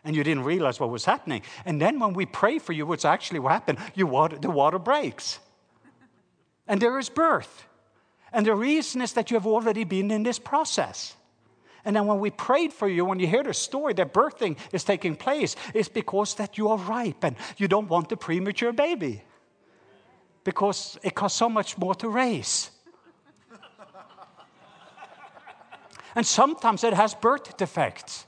And 0.04 0.16
you 0.16 0.24
didn't 0.24 0.46
realize 0.46 0.80
what 0.80 0.90
was 0.90 1.06
happening. 1.06 1.44
And 1.64 1.80
then 1.80 2.00
when 2.00 2.14
we 2.14 2.26
pray 2.26 2.58
for 2.58 2.74
you, 2.74 2.88
what's 2.88 3.06
actually 3.06 3.38
what 3.38 3.52
happened, 3.52 3.78
you 3.94 4.08
water, 4.08 4.40
the 4.40 4.50
water 4.50 4.80
breaks. 4.80 5.38
And 6.68 6.82
there 6.82 6.98
is 6.98 7.10
birth. 7.10 7.68
And 8.32 8.48
the 8.48 8.56
reason 8.56 9.00
is 9.00 9.14
that 9.14 9.30
you 9.30 9.36
have 9.36 9.46
already 9.46 9.84
been 9.84 10.10
in 10.10 10.24
this 10.24 10.40
process. 10.40 11.16
And 11.86 11.96
then 11.96 12.08
when 12.08 12.20
we 12.20 12.30
prayed 12.30 12.72
for 12.72 12.88
you, 12.88 13.04
when 13.04 13.20
you 13.20 13.28
hear 13.28 13.44
the 13.44 13.54
story 13.54 13.94
that 13.94 14.14
birthing 14.14 14.58
is 14.72 14.84
taking 14.84 15.16
place, 15.16 15.56
it's 15.74 15.90
because 15.90 16.36
that 16.36 16.58
you 16.58 16.70
are 16.70 16.78
ripe 16.78 17.24
and 17.24 17.36
you 17.58 17.68
don't 17.68 17.90
want 17.90 18.12
a 18.12 18.18
premature 18.18 18.72
baby. 18.72 19.22
Because 20.44 20.98
it 21.04 21.14
costs 21.14 21.38
so 21.38 21.50
much 21.50 21.78
more 21.78 21.96
to 21.96 22.10
raise. 22.10 22.72
and 26.16 26.26
sometimes 26.26 26.84
it 26.84 26.94
has 26.94 27.14
birth 27.14 27.58
defects. 27.58 28.26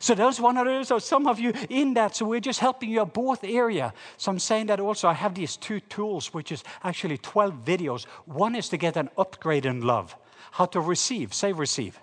So 0.00 0.14
there's 0.14 0.40
one 0.40 0.56
of 0.56 0.64
those, 0.64 0.90
or 0.90 0.98
some 0.98 1.26
of 1.26 1.38
you 1.38 1.52
in 1.68 1.94
that. 1.94 2.16
So 2.16 2.26
we're 2.26 2.40
just 2.40 2.58
helping 2.58 2.90
you 2.90 3.02
at 3.02 3.12
both 3.12 3.44
area. 3.44 3.92
So 4.16 4.32
I'm 4.32 4.38
saying 4.38 4.66
that 4.66 4.80
also 4.80 5.08
I 5.08 5.12
have 5.12 5.34
these 5.34 5.56
two 5.56 5.80
tools, 5.80 6.32
which 6.32 6.50
is 6.50 6.64
actually 6.82 7.18
12 7.18 7.64
videos. 7.64 8.06
One 8.24 8.56
is 8.56 8.68
to 8.70 8.76
get 8.76 8.96
an 8.96 9.10
upgrade 9.16 9.66
in 9.66 9.82
love. 9.82 10.16
How 10.52 10.66
to 10.66 10.80
receive. 10.80 11.34
Say 11.34 11.52
receive. 11.52 11.98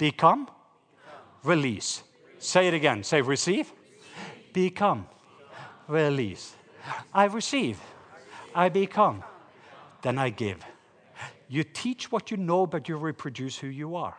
Become, 0.00 0.48
release. 1.44 2.02
Say 2.38 2.68
it 2.68 2.72
again. 2.72 3.04
Say 3.04 3.20
receive, 3.20 3.70
become, 4.54 5.06
release. 5.88 6.54
I 7.12 7.26
receive, 7.26 7.78
I 8.54 8.70
become, 8.70 9.22
then 10.00 10.16
I 10.16 10.30
give. 10.30 10.64
You 11.48 11.64
teach 11.64 12.10
what 12.10 12.30
you 12.30 12.38
know, 12.38 12.66
but 12.66 12.88
you 12.88 12.96
reproduce 12.96 13.58
who 13.58 13.66
you 13.66 13.94
are. 13.94 14.16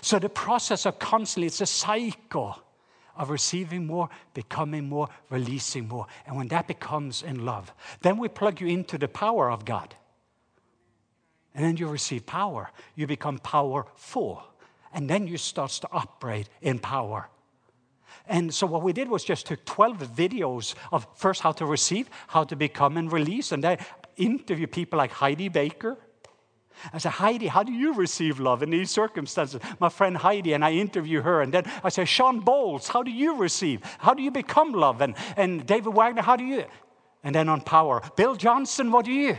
So 0.00 0.20
the 0.20 0.28
process 0.28 0.86
of 0.86 1.00
constantly, 1.00 1.48
it's 1.48 1.60
a 1.60 1.66
cycle 1.66 2.56
of 3.16 3.30
receiving 3.30 3.84
more, 3.84 4.08
becoming 4.32 4.88
more, 4.88 5.08
releasing 5.28 5.88
more. 5.88 6.06
And 6.28 6.36
when 6.36 6.46
that 6.48 6.68
becomes 6.68 7.24
in 7.24 7.44
love, 7.44 7.72
then 8.02 8.16
we 8.16 8.28
plug 8.28 8.60
you 8.60 8.68
into 8.68 8.96
the 8.96 9.08
power 9.08 9.50
of 9.50 9.64
God. 9.64 9.96
And 11.56 11.64
then 11.64 11.78
you 11.78 11.88
receive 11.88 12.26
power. 12.26 12.70
You 12.94 13.06
become 13.06 13.38
powerful. 13.38 14.42
And 14.92 15.08
then 15.08 15.26
you 15.26 15.38
start 15.38 15.70
to 15.70 15.88
operate 15.90 16.50
in 16.60 16.78
power. 16.78 17.30
And 18.28 18.52
so 18.52 18.66
what 18.66 18.82
we 18.82 18.92
did 18.92 19.08
was 19.08 19.24
just 19.24 19.46
took 19.46 19.64
12 19.64 20.14
videos 20.14 20.74
of 20.92 21.06
first 21.14 21.40
how 21.40 21.52
to 21.52 21.64
receive, 21.64 22.10
how 22.28 22.44
to 22.44 22.56
become 22.56 22.98
and 22.98 23.10
release. 23.10 23.52
And 23.52 23.64
I 23.64 23.78
interview 24.16 24.66
people 24.66 24.98
like 24.98 25.12
Heidi 25.12 25.48
Baker. 25.48 25.96
I 26.92 26.98
said, 26.98 27.12
Heidi, 27.12 27.46
how 27.46 27.62
do 27.62 27.72
you 27.72 27.94
receive 27.94 28.38
love 28.38 28.62
in 28.62 28.68
these 28.68 28.90
circumstances? 28.90 29.62
My 29.80 29.88
friend 29.88 30.14
Heidi, 30.14 30.52
and 30.52 30.62
I 30.62 30.72
interview 30.72 31.22
her. 31.22 31.40
And 31.40 31.54
then 31.54 31.64
I 31.82 31.88
said, 31.88 32.06
Shawn 32.06 32.42
Bolz, 32.42 32.86
how 32.88 33.02
do 33.02 33.10
you 33.10 33.36
receive? 33.36 33.80
How 33.98 34.12
do 34.12 34.22
you 34.22 34.30
become 34.30 34.72
love? 34.72 35.00
And, 35.00 35.14
and 35.38 35.64
David 35.64 35.94
Wagner, 35.94 36.20
how 36.20 36.36
do 36.36 36.44
you? 36.44 36.66
And 37.24 37.34
then 37.34 37.48
on 37.48 37.62
power, 37.62 38.02
Bill 38.14 38.36
Johnson, 38.36 38.92
what 38.92 39.06
do 39.06 39.12
you? 39.12 39.38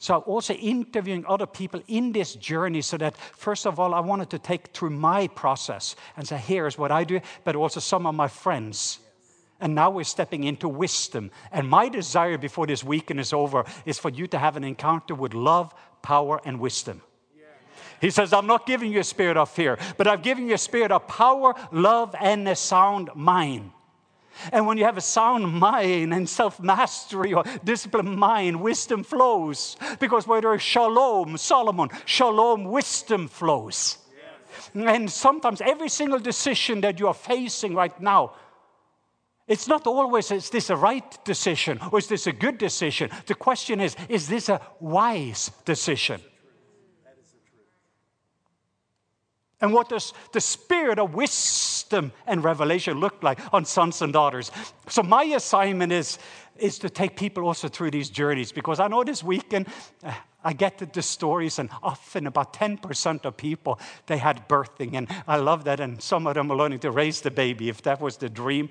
So 0.00 0.16
also 0.20 0.54
interviewing 0.54 1.26
other 1.28 1.44
people 1.44 1.82
in 1.86 2.12
this 2.12 2.34
journey 2.34 2.80
so 2.80 2.96
that, 2.96 3.18
first 3.18 3.66
of 3.66 3.78
all, 3.78 3.92
I 3.92 4.00
wanted 4.00 4.30
to 4.30 4.38
take 4.38 4.68
through 4.68 4.90
my 4.90 5.28
process 5.28 5.94
and 6.16 6.26
say, 6.26 6.38
here's 6.38 6.78
what 6.78 6.90
I 6.90 7.04
do, 7.04 7.20
but 7.44 7.54
also 7.54 7.80
some 7.80 8.06
of 8.06 8.14
my 8.14 8.26
friends. 8.26 9.00
And 9.60 9.74
now 9.74 9.90
we're 9.90 10.04
stepping 10.04 10.44
into 10.44 10.68
wisdom. 10.68 11.30
And 11.52 11.68
my 11.68 11.90
desire 11.90 12.38
before 12.38 12.66
this 12.66 12.82
weekend 12.82 13.20
is 13.20 13.34
over 13.34 13.66
is 13.84 13.98
for 13.98 14.08
you 14.08 14.26
to 14.28 14.38
have 14.38 14.56
an 14.56 14.64
encounter 14.64 15.14
with 15.14 15.34
love, 15.34 15.74
power, 16.00 16.40
and 16.46 16.58
wisdom. 16.58 17.02
He 18.00 18.08
says, 18.08 18.32
I'm 18.32 18.46
not 18.46 18.66
giving 18.66 18.90
you 18.90 19.00
a 19.00 19.04
spirit 19.04 19.36
of 19.36 19.50
fear, 19.50 19.78
but 19.98 20.06
I've 20.06 20.22
given 20.22 20.48
you 20.48 20.54
a 20.54 20.58
spirit 20.58 20.90
of 20.90 21.06
power, 21.08 21.54
love, 21.72 22.14
and 22.18 22.48
a 22.48 22.56
sound 22.56 23.10
mind. 23.14 23.72
And 24.52 24.66
when 24.66 24.78
you 24.78 24.84
have 24.84 24.96
a 24.96 25.02
sound 25.02 25.52
mind 25.52 26.14
and 26.14 26.28
self 26.28 26.60
mastery 26.60 27.32
or 27.32 27.44
disciplined 27.64 28.16
mind, 28.16 28.60
wisdom 28.60 29.02
flows. 29.02 29.76
Because 29.98 30.26
where 30.26 30.40
there 30.40 30.54
is 30.54 30.62
shalom, 30.62 31.36
Solomon, 31.36 31.88
shalom, 32.04 32.64
wisdom 32.64 33.28
flows. 33.28 33.98
Yes. 34.14 34.70
And 34.74 35.10
sometimes 35.10 35.60
every 35.60 35.88
single 35.88 36.18
decision 36.18 36.80
that 36.82 37.00
you 37.00 37.08
are 37.08 37.14
facing 37.14 37.74
right 37.74 37.98
now, 38.00 38.34
it's 39.46 39.66
not 39.66 39.86
always, 39.86 40.30
is 40.30 40.48
this 40.50 40.70
a 40.70 40.76
right 40.76 41.24
decision 41.24 41.80
or 41.90 41.98
is 41.98 42.06
this 42.06 42.28
a 42.28 42.32
good 42.32 42.56
decision? 42.56 43.10
The 43.26 43.34
question 43.34 43.80
is, 43.80 43.96
is 44.08 44.28
this 44.28 44.48
a 44.48 44.60
wise 44.78 45.50
decision? 45.64 46.20
And 49.60 49.72
what 49.72 49.88
does 49.88 50.12
the 50.32 50.40
spirit 50.40 50.98
of 50.98 51.14
wisdom 51.14 51.79
and 51.92 52.44
revelation 52.44 52.98
look 52.98 53.22
like 53.22 53.38
on 53.52 53.64
sons 53.64 54.02
and 54.02 54.12
daughters? 54.12 54.50
So, 54.88 55.02
my 55.02 55.24
assignment 55.24 55.92
is, 55.92 56.18
is 56.56 56.78
to 56.80 56.90
take 56.90 57.16
people 57.16 57.46
also 57.46 57.68
through 57.68 57.90
these 57.90 58.10
journeys 58.10 58.52
because 58.52 58.80
I 58.80 58.88
know 58.88 59.04
this 59.04 59.22
weekend 59.22 59.68
uh, 60.02 60.12
I 60.42 60.52
get 60.52 60.78
the, 60.78 60.86
the 60.86 61.02
stories, 61.02 61.58
and 61.58 61.68
often 61.82 62.26
about 62.26 62.54
10% 62.54 63.24
of 63.24 63.36
people 63.36 63.78
they 64.06 64.16
had 64.16 64.48
birthing. 64.48 64.94
And 64.94 65.08
I 65.26 65.36
love 65.36 65.64
that. 65.64 65.80
And 65.80 66.00
some 66.00 66.26
of 66.26 66.34
them 66.34 66.50
are 66.50 66.56
learning 66.56 66.80
to 66.80 66.90
raise 66.90 67.20
the 67.20 67.30
baby 67.30 67.68
if 67.68 67.82
that 67.82 68.00
was 68.00 68.16
the 68.16 68.28
dream 68.28 68.70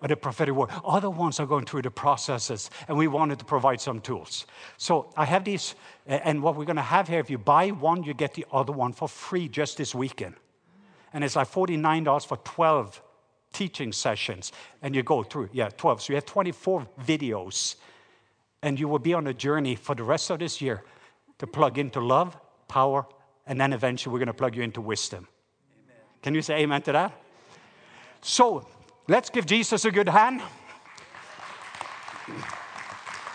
or 0.00 0.08
the 0.08 0.16
prophetic 0.16 0.54
word. 0.54 0.70
Other 0.84 1.10
ones 1.10 1.40
are 1.40 1.46
going 1.46 1.66
through 1.66 1.82
the 1.82 1.90
processes, 1.90 2.70
and 2.88 2.96
we 2.96 3.08
wanted 3.08 3.38
to 3.38 3.44
provide 3.44 3.80
some 3.80 4.00
tools. 4.00 4.46
So 4.76 5.12
I 5.16 5.24
have 5.24 5.44
these, 5.44 5.74
and 6.06 6.42
what 6.42 6.56
we're 6.56 6.64
going 6.64 6.76
to 6.76 6.82
have 6.82 7.08
here, 7.08 7.20
if 7.20 7.30
you 7.30 7.38
buy 7.38 7.70
one, 7.70 8.02
you 8.02 8.14
get 8.14 8.34
the 8.34 8.46
other 8.52 8.72
one 8.72 8.92
for 8.92 9.08
free 9.08 9.48
just 9.48 9.78
this 9.78 9.94
weekend. 9.94 10.34
And 11.12 11.24
it's 11.24 11.36
like 11.36 11.48
$49 11.48 12.26
for 12.26 12.36
12 12.38 13.02
teaching 13.52 13.92
sessions, 13.92 14.52
and 14.82 14.94
you 14.94 15.02
go 15.02 15.22
through, 15.22 15.48
yeah, 15.52 15.70
12. 15.70 16.02
So 16.02 16.12
you 16.12 16.16
have 16.16 16.26
24 16.26 16.86
videos, 17.04 17.76
and 18.62 18.78
you 18.78 18.86
will 18.86 18.98
be 18.98 19.14
on 19.14 19.26
a 19.26 19.32
journey 19.34 19.76
for 19.76 19.94
the 19.94 20.02
rest 20.02 20.30
of 20.30 20.38
this 20.38 20.60
year 20.60 20.84
to 21.38 21.46
plug 21.46 21.78
into 21.78 22.00
love, 22.00 22.36
power, 22.68 23.06
and 23.46 23.58
then 23.58 23.72
eventually 23.72 24.12
we're 24.12 24.18
going 24.18 24.26
to 24.26 24.34
plug 24.34 24.56
you 24.56 24.62
into 24.62 24.80
wisdom. 24.80 25.26
Amen. 25.84 25.96
Can 26.22 26.34
you 26.34 26.42
say 26.42 26.58
amen 26.58 26.82
to 26.82 26.92
that? 26.92 27.12
So, 28.20 28.66
Let's 29.08 29.30
give 29.30 29.46
Jesus 29.46 29.84
a 29.84 29.92
good 29.92 30.08
hand. 30.08 30.42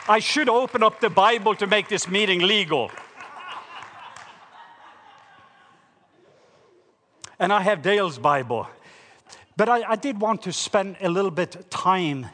I 0.10 0.20
should 0.20 0.50
open 0.50 0.84
up 0.84 1.00
the 1.00 1.10
Bible 1.10 1.56
to 1.56 1.66
make 1.66 1.88
this 1.88 2.10
meeting 2.10 2.42
legal. 2.42 2.92
And 7.42 7.52
I 7.52 7.62
have 7.62 7.82
Dale's 7.82 8.20
Bible. 8.20 8.68
But 9.58 9.68
I, 9.68 9.94
I 9.94 9.96
did 9.96 10.22
want 10.22 10.44
to 10.44 10.54
spend 10.54 10.98
a 11.02 11.10
little 11.10 11.32
bit 11.32 11.72
time. 11.72 12.28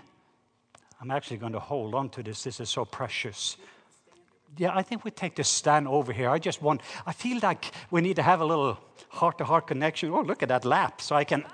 I'm 0.99 1.11
actually 1.11 1.37
going 1.37 1.53
to 1.53 1.61
hold 1.61 1.95
on 1.95 2.09
to 2.09 2.21
this. 2.21 2.43
This 2.43 2.59
is 2.59 2.69
so 2.69 2.83
precious. 2.83 3.55
Yeah, 4.57 4.75
I 4.75 4.83
think 4.83 5.05
we 5.05 5.11
take 5.11 5.37
the 5.37 5.45
stand 5.45 5.87
over 5.87 6.11
here. 6.11 6.29
I 6.29 6.39
just 6.39 6.61
want, 6.61 6.81
I 7.05 7.13
feel 7.13 7.39
like 7.41 7.71
we 7.89 8.01
need 8.01 8.17
to 8.17 8.21
have 8.21 8.41
a 8.41 8.45
little 8.45 8.77
heart 9.07 9.37
to 9.37 9.45
heart 9.45 9.67
connection. 9.67 10.11
Oh, 10.11 10.19
look 10.19 10.43
at 10.43 10.49
that 10.49 10.65
lap. 10.65 10.99
So 10.99 11.15
I 11.15 11.23
can. 11.23 11.45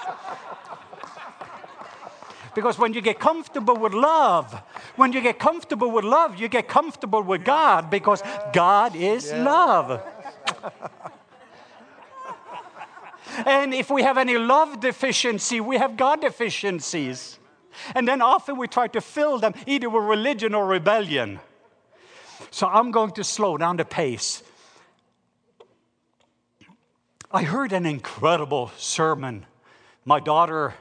because 2.54 2.78
when 2.78 2.92
you 2.92 3.00
get 3.00 3.18
comfortable 3.18 3.78
with 3.78 3.94
love, 3.94 4.52
when 4.96 5.14
you 5.14 5.22
get 5.22 5.38
comfortable 5.38 5.90
with 5.90 6.04
love, 6.04 6.38
you 6.38 6.48
get 6.48 6.68
comfortable 6.68 7.22
with 7.22 7.46
God 7.46 7.88
because 7.88 8.22
God 8.52 8.94
is 8.94 9.30
yeah. 9.30 9.42
love. 9.42 10.02
And 13.46 13.74
if 13.74 13.90
we 13.90 14.02
have 14.02 14.18
any 14.18 14.36
love 14.38 14.80
deficiency, 14.80 15.60
we 15.60 15.76
have 15.76 15.96
God 15.96 16.20
deficiencies. 16.20 17.38
And 17.94 18.08
then 18.08 18.20
often 18.20 18.56
we 18.56 18.66
try 18.66 18.88
to 18.88 19.00
fill 19.00 19.38
them 19.38 19.54
either 19.66 19.88
with 19.88 20.04
religion 20.04 20.54
or 20.54 20.66
rebellion. 20.66 21.40
So 22.50 22.66
I'm 22.66 22.90
going 22.90 23.12
to 23.12 23.24
slow 23.24 23.56
down 23.56 23.76
the 23.76 23.84
pace. 23.84 24.42
I 27.30 27.42
heard 27.42 27.72
an 27.72 27.84
incredible 27.84 28.72
sermon. 28.78 29.44
My 30.04 30.18
daughter 30.18 30.74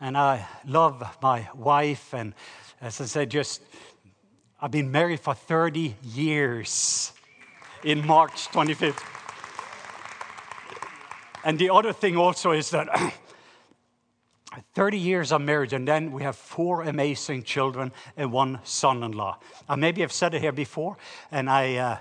and 0.00 0.16
I 0.16 0.46
love 0.66 1.02
my 1.22 1.48
wife, 1.54 2.12
and 2.12 2.34
as 2.80 3.00
I 3.00 3.04
said, 3.04 3.30
just 3.30 3.62
I've 4.60 4.70
been 4.70 4.90
married 4.92 5.20
for 5.20 5.34
30 5.34 5.96
years 6.04 7.12
in 7.84 8.06
March 8.06 8.48
25th. 8.48 9.02
And 11.44 11.58
the 11.58 11.70
other 11.70 11.92
thing 11.92 12.16
also 12.16 12.52
is 12.52 12.70
that 12.70 12.88
30 14.74 14.98
years 14.98 15.32
of 15.32 15.40
marriage, 15.40 15.72
and 15.72 15.86
then 15.88 16.12
we 16.12 16.22
have 16.22 16.36
four 16.36 16.82
amazing 16.82 17.42
children 17.42 17.92
and 18.16 18.32
one 18.32 18.60
son 18.64 19.02
in 19.02 19.12
law. 19.12 19.38
I 19.68 19.76
maybe 19.76 20.02
have 20.02 20.12
said 20.12 20.34
it 20.34 20.40
here 20.40 20.52
before, 20.52 20.96
and 21.30 21.48
I, 21.48 21.76
uh, 21.76 21.98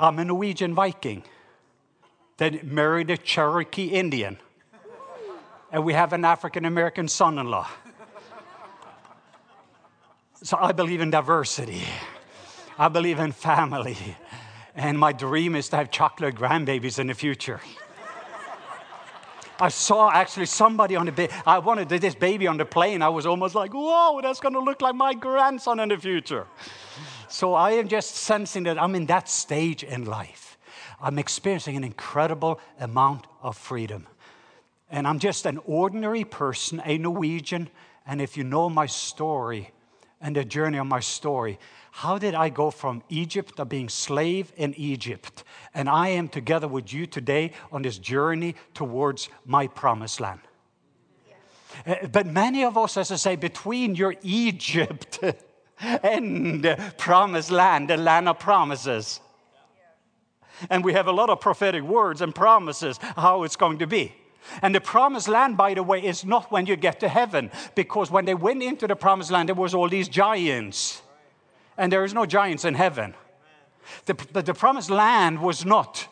I'm 0.00 0.18
a 0.18 0.24
Norwegian 0.24 0.74
Viking 0.74 1.22
that 2.38 2.64
married 2.64 3.10
a 3.10 3.16
Cherokee 3.16 3.88
Indian, 3.88 4.38
and 5.70 5.84
we 5.84 5.92
have 5.92 6.12
an 6.12 6.24
African 6.24 6.64
American 6.64 7.08
son 7.08 7.38
in 7.38 7.46
law. 7.48 7.68
So 10.42 10.58
I 10.60 10.72
believe 10.72 11.00
in 11.00 11.10
diversity, 11.10 11.82
I 12.76 12.88
believe 12.88 13.20
in 13.20 13.30
family, 13.30 13.96
and 14.74 14.98
my 14.98 15.12
dream 15.12 15.54
is 15.54 15.68
to 15.70 15.76
have 15.76 15.90
chocolate 15.90 16.34
grandbabies 16.34 16.98
in 16.98 17.08
the 17.08 17.14
future. 17.14 17.60
I 19.60 19.68
saw 19.68 20.10
actually 20.10 20.46
somebody 20.46 20.96
on 20.96 21.06
the 21.06 21.12
bed. 21.12 21.30
I 21.46 21.58
wanted 21.60 21.88
this 21.88 22.14
baby 22.14 22.48
on 22.48 22.56
the 22.56 22.64
plane. 22.64 23.00
I 23.00 23.10
was 23.10 23.26
almost 23.26 23.54
like, 23.54 23.72
whoa, 23.72 24.20
that's 24.20 24.40
going 24.40 24.54
to 24.54 24.60
look 24.60 24.82
like 24.82 24.94
my 24.94 25.14
grandson 25.14 25.78
in 25.78 25.88
the 25.90 25.98
future. 25.98 26.46
So 27.28 27.54
I 27.54 27.72
am 27.72 27.86
just 27.86 28.16
sensing 28.16 28.64
that 28.64 28.80
I'm 28.80 28.94
in 28.94 29.06
that 29.06 29.28
stage 29.28 29.84
in 29.84 30.04
life. 30.04 30.58
I'm 31.00 31.18
experiencing 31.18 31.76
an 31.76 31.84
incredible 31.84 32.60
amount 32.80 33.26
of 33.40 33.56
freedom. 33.56 34.06
And 34.90 35.06
I'm 35.06 35.18
just 35.18 35.46
an 35.46 35.58
ordinary 35.64 36.24
person, 36.24 36.82
a 36.84 36.98
Norwegian. 36.98 37.70
And 38.06 38.20
if 38.20 38.36
you 38.36 38.44
know 38.44 38.68
my 38.68 38.86
story 38.86 39.70
and 40.20 40.34
the 40.34 40.44
journey 40.44 40.78
of 40.78 40.86
my 40.86 41.00
story, 41.00 41.58
how 41.94 42.16
did 42.16 42.34
I 42.34 42.48
go 42.48 42.70
from 42.70 43.02
Egypt 43.10 43.60
of 43.60 43.68
being 43.68 43.90
slave 43.90 44.50
in 44.56 44.74
Egypt? 44.78 45.44
And 45.74 45.90
I 45.90 46.08
am 46.08 46.26
together 46.26 46.66
with 46.66 46.90
you 46.90 47.06
today 47.06 47.52
on 47.70 47.82
this 47.82 47.98
journey 47.98 48.54
towards 48.72 49.28
my 49.44 49.66
promised 49.66 50.18
land. 50.18 50.40
Uh, 51.86 52.06
but 52.10 52.26
many 52.26 52.64
of 52.64 52.78
us, 52.78 52.96
as 52.96 53.12
I 53.12 53.16
say, 53.16 53.36
between 53.36 53.94
your 53.94 54.14
Egypt 54.22 55.20
and 55.80 56.76
promised 56.96 57.50
land, 57.50 57.90
the 57.90 57.98
land 57.98 58.26
of 58.26 58.38
promises. 58.38 59.20
And 60.70 60.82
we 60.82 60.94
have 60.94 61.08
a 61.08 61.12
lot 61.12 61.28
of 61.28 61.40
prophetic 61.40 61.82
words 61.82 62.22
and 62.22 62.34
promises 62.34 62.98
how 63.16 63.42
it's 63.42 63.56
going 63.56 63.78
to 63.80 63.86
be. 63.86 64.14
And 64.62 64.74
the 64.74 64.80
promised 64.80 65.28
land, 65.28 65.58
by 65.58 65.74
the 65.74 65.82
way, 65.82 66.02
is 66.02 66.24
not 66.24 66.50
when 66.50 66.64
you 66.64 66.76
get 66.76 67.00
to 67.00 67.08
heaven, 67.08 67.50
because 67.74 68.10
when 68.10 68.24
they 68.24 68.34
went 68.34 68.62
into 68.62 68.86
the 68.86 68.96
promised 68.96 69.30
land, 69.30 69.50
there 69.50 69.54
was 69.54 69.74
all 69.74 69.90
these 69.90 70.08
giants 70.08 71.02
and 71.76 71.92
there 71.92 72.04
is 72.04 72.14
no 72.14 72.26
giants 72.26 72.64
in 72.64 72.74
heaven. 72.74 73.14
The, 74.06 74.14
but 74.14 74.46
the 74.46 74.54
promised 74.54 74.90
land 74.90 75.40
was 75.40 75.64
not. 75.64 76.08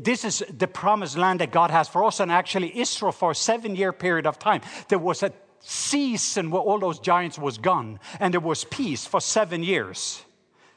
This 0.00 0.24
is 0.24 0.44
the 0.56 0.68
promised 0.68 1.16
land 1.16 1.40
that 1.40 1.50
God 1.50 1.70
has 1.70 1.88
for 1.88 2.04
us, 2.04 2.20
and 2.20 2.30
actually 2.30 2.78
Israel 2.78 3.12
for 3.12 3.32
a 3.32 3.34
seven-year 3.34 3.92
period 3.92 4.26
of 4.26 4.38
time. 4.38 4.60
There 4.88 4.98
was 4.98 5.22
a 5.22 5.32
season 5.58 6.50
where 6.50 6.62
all 6.62 6.78
those 6.78 7.00
giants 7.00 7.38
was 7.38 7.58
gone, 7.58 7.98
and 8.20 8.32
there 8.32 8.40
was 8.40 8.64
peace 8.64 9.06
for 9.06 9.20
seven 9.20 9.64
years. 9.64 10.22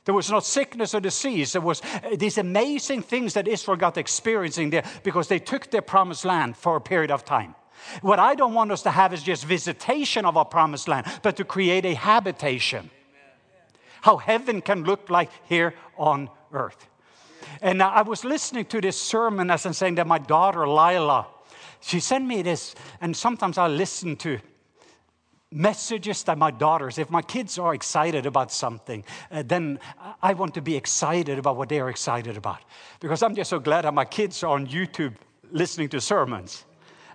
There 0.06 0.16
was 0.16 0.32
no 0.32 0.40
sickness 0.40 0.96
or 0.96 1.02
disease. 1.02 1.52
There 1.52 1.62
was 1.62 1.82
uh, 1.84 2.16
these 2.18 2.40
amazing 2.40 3.04
things 3.04 3.36
that 3.36 3.48
Israel 3.48 3.78
got 3.78 3.98
experiencing 3.98 4.72
there 4.72 4.84
because 5.04 5.28
they 5.28 5.38
took 5.38 5.70
their 5.70 5.84
promised 5.84 6.26
land 6.26 6.58
for 6.58 6.78
a 6.78 6.82
period 6.82 7.12
of 7.12 7.24
time. 7.26 7.54
What 8.02 8.18
I 8.18 8.34
don't 8.34 8.56
want 8.56 8.72
us 8.72 8.82
to 8.84 8.92
have 8.92 9.14
is 9.14 9.22
just 9.22 9.46
visitation 9.46 10.26
of 10.26 10.36
our 10.36 10.46
promised 10.46 10.88
land, 10.88 11.06
but 11.22 11.38
to 11.38 11.46
create 11.46 11.86
a 11.86 11.94
habitation 11.94 12.90
how 14.02 14.18
heaven 14.18 14.62
can 14.62 14.84
look 14.84 15.10
like 15.10 15.30
here 15.48 15.74
on 15.98 16.30
earth. 16.52 16.88
And 17.62 17.82
I 17.82 18.02
was 18.02 18.24
listening 18.24 18.66
to 18.66 18.82
this 18.82 19.00
sermon 19.00 19.50
as 19.50 19.66
I'm 19.66 19.74
saying 19.74 19.96
that 19.96 20.08
my 20.08 20.20
daughter 20.20 20.68
Lila, 20.68 21.28
she 21.82 22.00
sent 22.00 22.26
me 22.26 22.42
this, 22.42 22.76
and 23.02 23.16
sometimes 23.16 23.58
I 23.58 23.68
listen 23.68 24.16
to 24.18 24.40
messages 25.52 26.24
that 26.24 26.38
my 26.38 26.52
daughters, 26.52 26.98
if 26.98 27.10
my 27.10 27.22
kids 27.22 27.58
are 27.58 27.74
excited 27.74 28.26
about 28.26 28.52
something, 28.52 29.04
uh, 29.32 29.44
then 29.46 29.80
I 30.22 30.34
want 30.34 30.54
to 30.56 30.62
be 30.62 30.76
excited 30.76 31.40
about 31.40 31.58
what 31.58 31.70
they're 31.70 31.90
excited 31.90 32.38
about. 32.38 32.60
Because 33.00 33.24
I'm 33.24 33.36
just 33.36 33.50
so 33.50 33.60
glad 33.60 33.86
that 33.86 33.94
my 33.94 34.06
kids 34.06 34.44
are 34.44 34.54
on 34.54 34.68
YouTube 34.68 35.16
listening 35.52 35.90
to 35.90 36.02
sermons, 36.02 36.66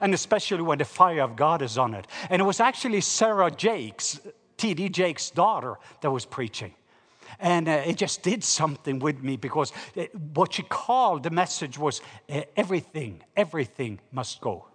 and 0.00 0.12
especially 0.12 0.62
when 0.62 0.78
the 0.78 0.84
fire 0.84 1.22
of 1.22 1.36
God 1.36 1.62
is 1.62 1.78
on 1.78 1.94
it. 1.94 2.06
And 2.28 2.42
it 2.42 2.44
was 2.44 2.58
actually 2.58 3.00
Sarah 3.02 3.50
Jakes 3.50 4.20
T.D. 4.56 4.88
Jakes' 4.90 5.30
daughter 5.30 5.76
that 6.00 6.10
was 6.10 6.24
preaching. 6.24 6.74
And 7.40 7.68
uh, 7.68 7.82
it 7.86 7.96
just 7.96 8.22
did 8.22 8.44
something 8.44 8.98
with 8.98 9.22
me 9.22 9.36
because 9.36 9.72
it, 9.94 10.10
uh, 10.14 10.18
what 10.34 10.54
she 10.54 10.62
called 10.62 11.22
the 11.22 11.30
message 11.30 11.78
was 11.78 12.00
uh, 12.30 12.42
everything, 12.56 13.22
everything 13.36 14.00
must 14.12 14.40
go. 14.40 14.66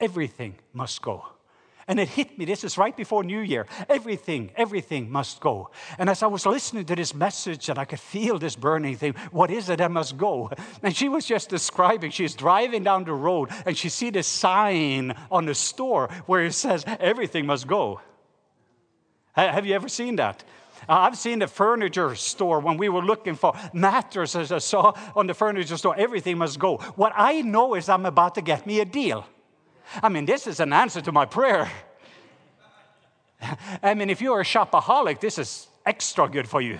Everything 0.00 0.54
must 0.72 1.02
go. 1.02 1.26
And 1.86 1.98
it 1.98 2.08
hit 2.08 2.38
me. 2.38 2.44
This 2.44 2.62
is 2.62 2.78
right 2.78 2.96
before 2.96 3.24
New 3.24 3.40
Year. 3.40 3.66
Everything, 3.88 4.52
everything 4.54 5.10
must 5.10 5.40
go. 5.40 5.70
And 5.98 6.08
as 6.08 6.22
I 6.22 6.28
was 6.28 6.46
listening 6.46 6.84
to 6.84 6.94
this 6.94 7.14
message, 7.14 7.68
and 7.68 7.80
I 7.80 7.84
could 7.84 7.98
feel 7.98 8.38
this 8.38 8.54
burning 8.54 8.96
thing, 8.96 9.14
what 9.32 9.50
is 9.50 9.68
it 9.68 9.78
that 9.78 9.90
must 9.90 10.16
go? 10.16 10.52
And 10.84 10.94
she 10.96 11.08
was 11.08 11.26
just 11.26 11.48
describing, 11.48 12.12
she's 12.12 12.34
driving 12.34 12.84
down 12.84 13.04
the 13.04 13.12
road, 13.12 13.50
and 13.66 13.76
she 13.76 13.88
see 13.88 14.10
the 14.10 14.22
sign 14.22 15.16
on 15.32 15.46
the 15.46 15.54
store 15.54 16.08
where 16.26 16.44
it 16.44 16.52
says, 16.52 16.84
everything 16.86 17.44
must 17.44 17.66
go. 17.66 18.00
Have 19.46 19.66
you 19.66 19.74
ever 19.74 19.88
seen 19.88 20.16
that? 20.16 20.44
Uh, 20.88 20.94
I've 20.94 21.16
seen 21.16 21.40
the 21.40 21.46
furniture 21.46 22.14
store 22.14 22.60
when 22.60 22.76
we 22.76 22.88
were 22.88 23.02
looking 23.02 23.34
for 23.34 23.52
mattresses. 23.72 24.50
I 24.50 24.58
saw 24.58 24.94
on 25.14 25.26
the 25.26 25.34
furniture 25.34 25.76
store, 25.76 25.94
everything 25.96 26.38
must 26.38 26.58
go. 26.58 26.78
What 26.96 27.12
I 27.14 27.42
know 27.42 27.74
is 27.74 27.88
I'm 27.88 28.06
about 28.06 28.34
to 28.36 28.42
get 28.42 28.66
me 28.66 28.80
a 28.80 28.84
deal. 28.84 29.26
I 30.02 30.08
mean, 30.08 30.24
this 30.24 30.46
is 30.46 30.60
an 30.60 30.72
answer 30.72 31.00
to 31.02 31.12
my 31.12 31.26
prayer. 31.26 31.70
I 33.82 33.94
mean, 33.94 34.10
if 34.10 34.20
you're 34.20 34.40
a 34.40 34.44
shopaholic, 34.44 35.20
this 35.20 35.38
is 35.38 35.68
extra 35.84 36.28
good 36.28 36.48
for 36.48 36.60
you. 36.60 36.78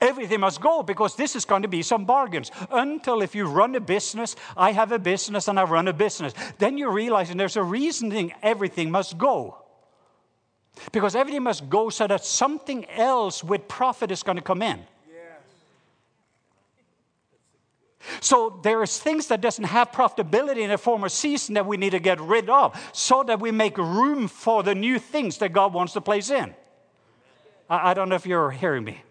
Everything 0.00 0.40
must 0.40 0.62
go 0.62 0.82
because 0.82 1.14
this 1.14 1.36
is 1.36 1.44
going 1.44 1.62
to 1.62 1.68
be 1.68 1.82
some 1.82 2.06
bargains. 2.06 2.50
Until 2.70 3.20
if 3.20 3.34
you 3.34 3.46
run 3.46 3.74
a 3.74 3.80
business, 3.80 4.34
I 4.56 4.72
have 4.72 4.92
a 4.92 4.98
business 4.98 5.46
and 5.46 5.60
I 5.60 5.64
run 5.64 5.88
a 5.88 5.92
business, 5.92 6.32
then 6.58 6.78
you 6.78 6.90
realize 6.90 7.30
there's 7.34 7.56
a 7.56 7.62
reasoning 7.62 8.32
everything 8.42 8.90
must 8.90 9.18
go. 9.18 9.58
Because 10.92 11.14
everything 11.14 11.42
must 11.42 11.68
go 11.68 11.90
so 11.90 12.06
that 12.06 12.24
something 12.24 12.88
else 12.90 13.44
with 13.44 13.68
profit 13.68 14.10
is 14.10 14.22
going 14.22 14.36
to 14.36 14.42
come 14.42 14.62
in. 14.62 14.80
So 18.20 18.58
there 18.62 18.82
is 18.82 18.98
things 18.98 19.28
that 19.28 19.40
doesn't 19.40 19.64
have 19.64 19.92
profitability 19.92 20.62
in 20.62 20.70
a 20.70 20.78
former 20.78 21.08
season 21.08 21.54
that 21.54 21.66
we 21.66 21.76
need 21.76 21.90
to 21.90 21.98
get 21.98 22.20
rid 22.20 22.48
of 22.48 22.74
so 22.92 23.22
that 23.24 23.40
we 23.40 23.50
make 23.50 23.76
room 23.76 24.26
for 24.26 24.62
the 24.62 24.74
new 24.74 24.98
things 24.98 25.38
that 25.38 25.52
God 25.52 25.74
wants 25.74 25.92
to 25.92 26.00
place 26.00 26.30
in. 26.30 26.54
I, 27.68 27.90
I 27.90 27.94
don't 27.94 28.08
know 28.08 28.14
if 28.14 28.26
you're 28.26 28.50
hearing 28.50 28.84
me. 28.84 29.02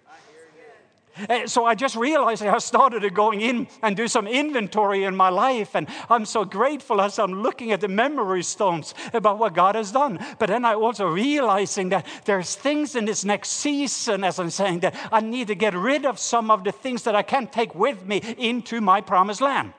Uh, 1.27 1.47
so 1.47 1.65
I 1.65 1.75
just 1.75 1.95
realized 1.95 2.43
I 2.43 2.57
started 2.59 3.13
going 3.13 3.41
in 3.41 3.67
and 3.81 3.95
do 3.95 4.07
some 4.07 4.27
inventory 4.27 5.03
in 5.03 5.15
my 5.15 5.29
life. 5.29 5.75
And 5.75 5.87
I'm 6.09 6.25
so 6.25 6.45
grateful 6.45 7.01
as 7.01 7.19
I'm 7.19 7.41
looking 7.41 7.71
at 7.71 7.81
the 7.81 7.87
memory 7.87 8.43
stones 8.43 8.93
about 9.13 9.39
what 9.39 9.53
God 9.53 9.75
has 9.75 9.91
done. 9.91 10.19
But 10.37 10.47
then 10.47 10.65
I 10.65 10.75
also 10.75 11.07
realizing 11.07 11.89
that 11.89 12.05
there's 12.25 12.55
things 12.55 12.95
in 12.95 13.05
this 13.05 13.25
next 13.25 13.49
season, 13.49 14.23
as 14.23 14.39
I'm 14.39 14.49
saying, 14.49 14.81
that 14.81 14.95
I 15.11 15.21
need 15.21 15.47
to 15.47 15.55
get 15.55 15.73
rid 15.73 16.05
of 16.05 16.19
some 16.19 16.51
of 16.51 16.63
the 16.63 16.71
things 16.71 17.03
that 17.03 17.15
I 17.15 17.23
can't 17.23 17.51
take 17.51 17.75
with 17.75 18.05
me 18.05 18.21
into 18.37 18.81
my 18.81 19.01
promised 19.01 19.41
land. 19.41 19.73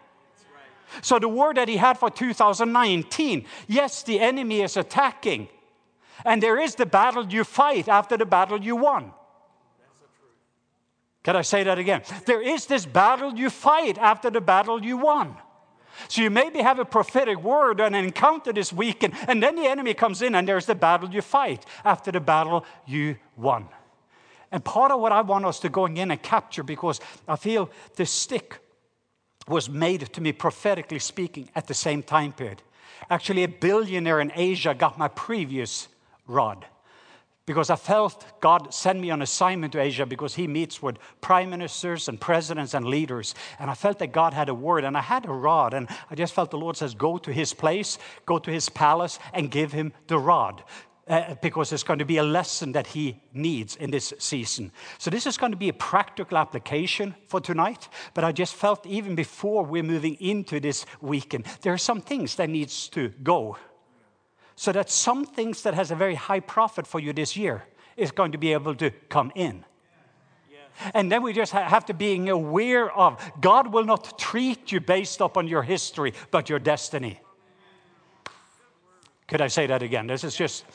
So 1.03 1.19
the 1.19 1.29
word 1.29 1.57
that 1.57 1.69
he 1.69 1.77
had 1.77 1.99
for 1.99 2.11
2019, 2.11 3.47
yes, 3.69 4.03
the 4.03 4.21
enemy 4.21 4.61
is 4.63 4.77
attacking. 4.77 5.49
And 6.25 6.43
there 6.43 6.59
is 6.59 6.75
the 6.75 6.87
battle 6.87 7.27
you 7.27 7.45
fight 7.45 7.89
after 7.89 8.17
the 8.17 8.27
battle 8.27 8.61
you 8.61 8.77
won. 8.77 9.13
Can 11.23 11.37
I 11.37 11.43
say 11.43 11.63
that 11.65 11.79
again? 11.79 12.03
There 12.25 12.41
is 12.41 12.67
this 12.67 12.87
battle 12.87 13.35
you 13.35 13.51
fight 13.51 13.99
after 13.99 14.31
the 14.31 14.41
battle 14.41 14.83
you 14.83 14.97
won. 14.97 15.37
So 16.09 16.23
you 16.23 16.31
maybe 16.31 16.61
have 16.61 16.79
a 16.79 16.85
prophetic 16.85 17.43
word 17.43 17.81
and 17.81 17.95
an 17.95 18.05
encounter 18.05 18.53
this 18.53 18.73
weekend, 18.73 19.15
and 19.29 19.43
then 19.43 19.57
the 19.57 19.67
enemy 19.67 19.93
comes 19.93 20.23
in, 20.23 20.35
and 20.35 20.49
there's 20.49 20.67
the 20.67 20.75
battle 20.75 21.11
you 21.11 21.21
fight 21.21 21.67
after 21.85 22.11
the 22.11 22.21
battle 22.21 22.65
you 22.87 23.17
won. 23.37 23.69
And 24.51 24.65
part 24.65 24.93
of 24.93 25.01
what 25.01 25.13
I 25.13 25.21
want 25.21 25.45
us 25.45 25.61
to 25.61 25.69
go 25.69 25.87
in 25.87 26.11
and 26.11 26.23
capture, 26.23 26.63
because 26.63 27.01
I 27.29 27.37
feel 27.37 27.71
the 27.97 28.07
stick 28.07 28.61
was 29.47 29.69
made 29.69 30.01
to 30.13 30.21
me 30.21 30.33
prophetically 30.33 30.99
speaking 30.99 31.51
at 31.55 31.67
the 31.67 31.75
same 31.75 32.03
time 32.03 32.33
period. 32.33 32.63
Actually, 33.11 33.45
a 33.45 33.49
billionaire 33.49 34.21
in 34.21 34.33
Asia 34.35 34.75
got 34.75 34.99
my 34.99 35.09
previous 35.09 35.89
rod 36.27 36.65
because 37.51 37.69
I 37.69 37.75
felt 37.75 38.25
God 38.41 38.73
send 38.73 39.01
me 39.01 39.11
on 39.11 39.23
assignment 39.23 39.73
to 39.73 39.81
Asia 39.81 40.07
because 40.07 40.37
he 40.37 40.47
meets 40.47 40.81
with 40.81 40.99
prime 41.21 41.51
ministers 41.51 42.09
and 42.09 42.21
presidents 42.21 42.75
and 42.75 42.87
leaders. 42.87 43.35
And 43.59 43.69
I 43.69 43.75
felt 43.75 43.99
that 43.99 44.13
God 44.13 44.33
had 44.33 44.49
a 44.49 44.55
word 44.55 44.85
and 44.85 44.97
I 44.97 45.01
had 45.01 45.27
a 45.27 45.33
rod. 45.33 45.75
And 45.75 45.89
I 46.09 46.15
just 46.15 46.33
felt 46.33 46.53
the 46.53 46.59
Lord 46.59 46.77
says, 46.77 46.95
Go 46.95 47.19
to 47.19 47.33
his 47.33 47.53
place, 47.53 47.99
go 48.25 48.39
to 48.39 48.53
his 48.53 48.69
palace, 48.69 49.19
and 49.35 49.51
give 49.51 49.73
him 49.73 49.93
the 50.07 50.17
rod. 50.17 50.63
Uh, 51.09 51.35
because 51.43 51.73
it's 51.73 51.83
going 51.83 51.99
to 51.99 52.05
be 52.05 52.19
a 52.19 52.23
lesson 52.23 52.71
that 52.71 52.87
he 52.87 53.21
needs 53.33 53.75
in 53.75 53.91
this 53.91 54.15
season. 54.19 54.71
So, 54.99 55.11
this 55.11 55.27
is 55.27 55.37
going 55.37 55.51
to 55.51 55.59
be 55.59 55.71
a 55.71 55.73
practical 55.73 56.39
application 56.39 57.17
for 57.27 57.41
tonight, 57.41 57.89
but 58.15 58.23
I 58.23 58.31
just 58.31 58.55
felt 58.55 58.87
even 58.87 59.17
before 59.17 59.65
we're 59.65 59.83
moving 59.83 60.15
into 60.21 60.61
this 60.61 60.87
weekend, 61.01 61.47
there 61.63 61.73
are 61.73 61.79
some 61.79 62.01
things 62.01 62.37
that 62.37 62.49
needs 62.49 62.89
to 62.91 63.09
go 63.25 63.57
so 64.61 64.73
that 64.73 64.91
some 64.91 65.25
things 65.25 65.63
that 65.63 65.73
has 65.73 65.91
a 65.91 65.95
very 65.95 66.15
high 66.15 66.39
profit 66.39 66.87
for 66.87 67.01
you 67.01 67.15
this 67.15 67.35
year 67.35 67.65
is 67.97 68.13
going 68.13 68.31
to 68.31 68.37
be 68.37 68.53
able 68.53 68.75
to 68.75 68.91
come 69.09 69.33
in. 69.35 69.65
And 70.93 71.11
then 71.11 71.23
we 71.23 71.33
just 71.33 71.53
have 71.53 71.87
to 71.87 71.95
be 71.95 72.29
aware 72.29 72.93
of 72.93 73.19
God 73.41 73.73
will 73.73 73.87
not 73.87 74.19
treat 74.19 74.71
you 74.71 74.79
based 74.79 75.23
upon 75.23 75.49
your 75.49 75.63
history, 75.63 76.13
but 76.31 76.51
your 76.51 76.59
destiny. 76.59 77.19
Could 79.29 79.41
I 79.41 79.49
say 79.49 79.67
that 79.67 79.83
again? 79.83 80.07
This 80.07 80.25
is 80.25 80.37
just. 80.37 80.67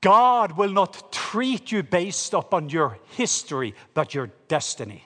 God 0.00 0.56
will 0.56 0.72
not 0.72 1.12
treat 1.12 1.70
you 1.70 1.84
based 1.84 2.34
upon 2.34 2.68
your 2.68 2.98
history, 3.12 3.76
but 3.94 4.12
your 4.12 4.28
destiny. 4.48 5.04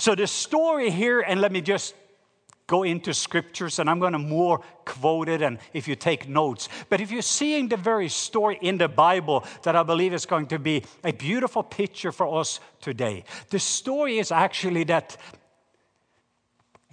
So 0.00 0.14
the 0.14 0.26
story 0.26 0.90
here, 0.90 1.20
and 1.20 1.42
let 1.42 1.52
me 1.52 1.60
just 1.60 1.94
go 2.66 2.84
into 2.84 3.12
scriptures 3.12 3.78
and 3.78 3.90
I'm 3.90 3.98
going 3.98 4.14
to 4.14 4.18
more 4.18 4.60
quote 4.86 5.28
it 5.28 5.42
and 5.42 5.58
if 5.74 5.86
you 5.86 5.94
take 5.94 6.26
notes. 6.26 6.70
But 6.88 7.02
if 7.02 7.10
you're 7.10 7.20
seeing 7.20 7.68
the 7.68 7.76
very 7.76 8.08
story 8.08 8.58
in 8.62 8.78
the 8.78 8.88
Bible 8.88 9.44
that 9.64 9.76
I 9.76 9.82
believe 9.82 10.14
is 10.14 10.24
going 10.24 10.46
to 10.46 10.58
be 10.58 10.84
a 11.04 11.12
beautiful 11.12 11.62
picture 11.62 12.12
for 12.12 12.40
us 12.40 12.60
today. 12.80 13.24
The 13.50 13.58
story 13.58 14.18
is 14.18 14.32
actually 14.32 14.84
that 14.84 15.18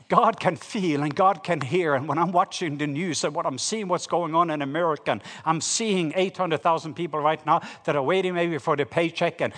God 0.10 0.38
can 0.38 0.58
feel 0.58 1.02
and 1.02 1.16
God 1.16 1.46
can 1.46 1.62
hear. 1.62 1.96
And 1.96 2.10
when 2.10 2.18
I'm 2.18 2.34
watching 2.34 2.78
the 2.78 2.88
news 2.88 3.24
and 3.24 3.34
what 3.34 3.46
I'm 3.46 3.58
seeing 3.58 3.88
what's 3.88 4.08
going 4.08 4.36
on 4.36 4.50
in 4.50 4.62
America, 4.62 5.12
and 5.12 5.22
I'm 5.46 5.62
seeing 5.62 6.12
800,000 6.14 6.94
people 6.94 7.22
right 7.22 7.46
now 7.46 7.62
that 7.86 7.96
are 7.96 8.04
waiting 8.04 8.34
maybe 8.34 8.58
for 8.58 8.76
the 8.76 8.86
paycheck 8.86 9.40
and 9.40 9.54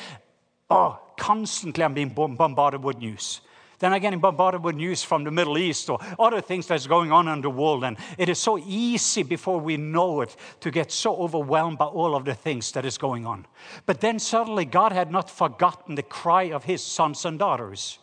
oh, 0.70 1.00
constantly 1.20 1.84
I'm 1.84 1.94
being 1.94 2.10
bombarded 2.10 2.84
with 2.84 2.98
news. 2.98 3.42
Then 3.80 3.94
I'm 3.94 4.02
getting 4.02 4.20
bombarded 4.20 4.62
with 4.62 4.76
news 4.76 5.04
from 5.04 5.24
the 5.24 5.32
Middle 5.32 5.58
East 5.58 5.90
or 5.90 6.00
other 6.18 6.42
things 6.42 6.68
that's 6.68 6.86
going 6.86 7.14
on 7.14 7.30
in 7.30 7.42
the 7.42 7.50
world. 7.50 7.86
And 7.86 7.98
it 8.18 8.28
is 8.28 8.38
so 8.38 8.58
easy 8.58 9.24
before 9.24 9.60
we 9.60 9.78
know 9.78 10.20
it 10.22 10.36
to 10.60 10.70
get 10.70 10.92
so 10.92 11.16
overwhelmed 11.16 11.78
by 11.78 11.86
all 11.86 12.14
of 12.14 12.26
the 12.26 12.34
things 12.34 12.74
that 12.74 12.86
is 12.86 12.98
going 12.98 13.26
on. 13.26 13.46
But 13.86 14.02
then 14.02 14.20
suddenly 14.20 14.66
God 14.66 14.92
had 14.92 15.12
not 15.12 15.30
forgotten 15.30 15.96
the 15.96 16.04
cry 16.04 16.52
of 16.52 16.66
his 16.66 16.84
sons 16.84 17.24
and 17.24 17.40
daughters. 17.40 18.00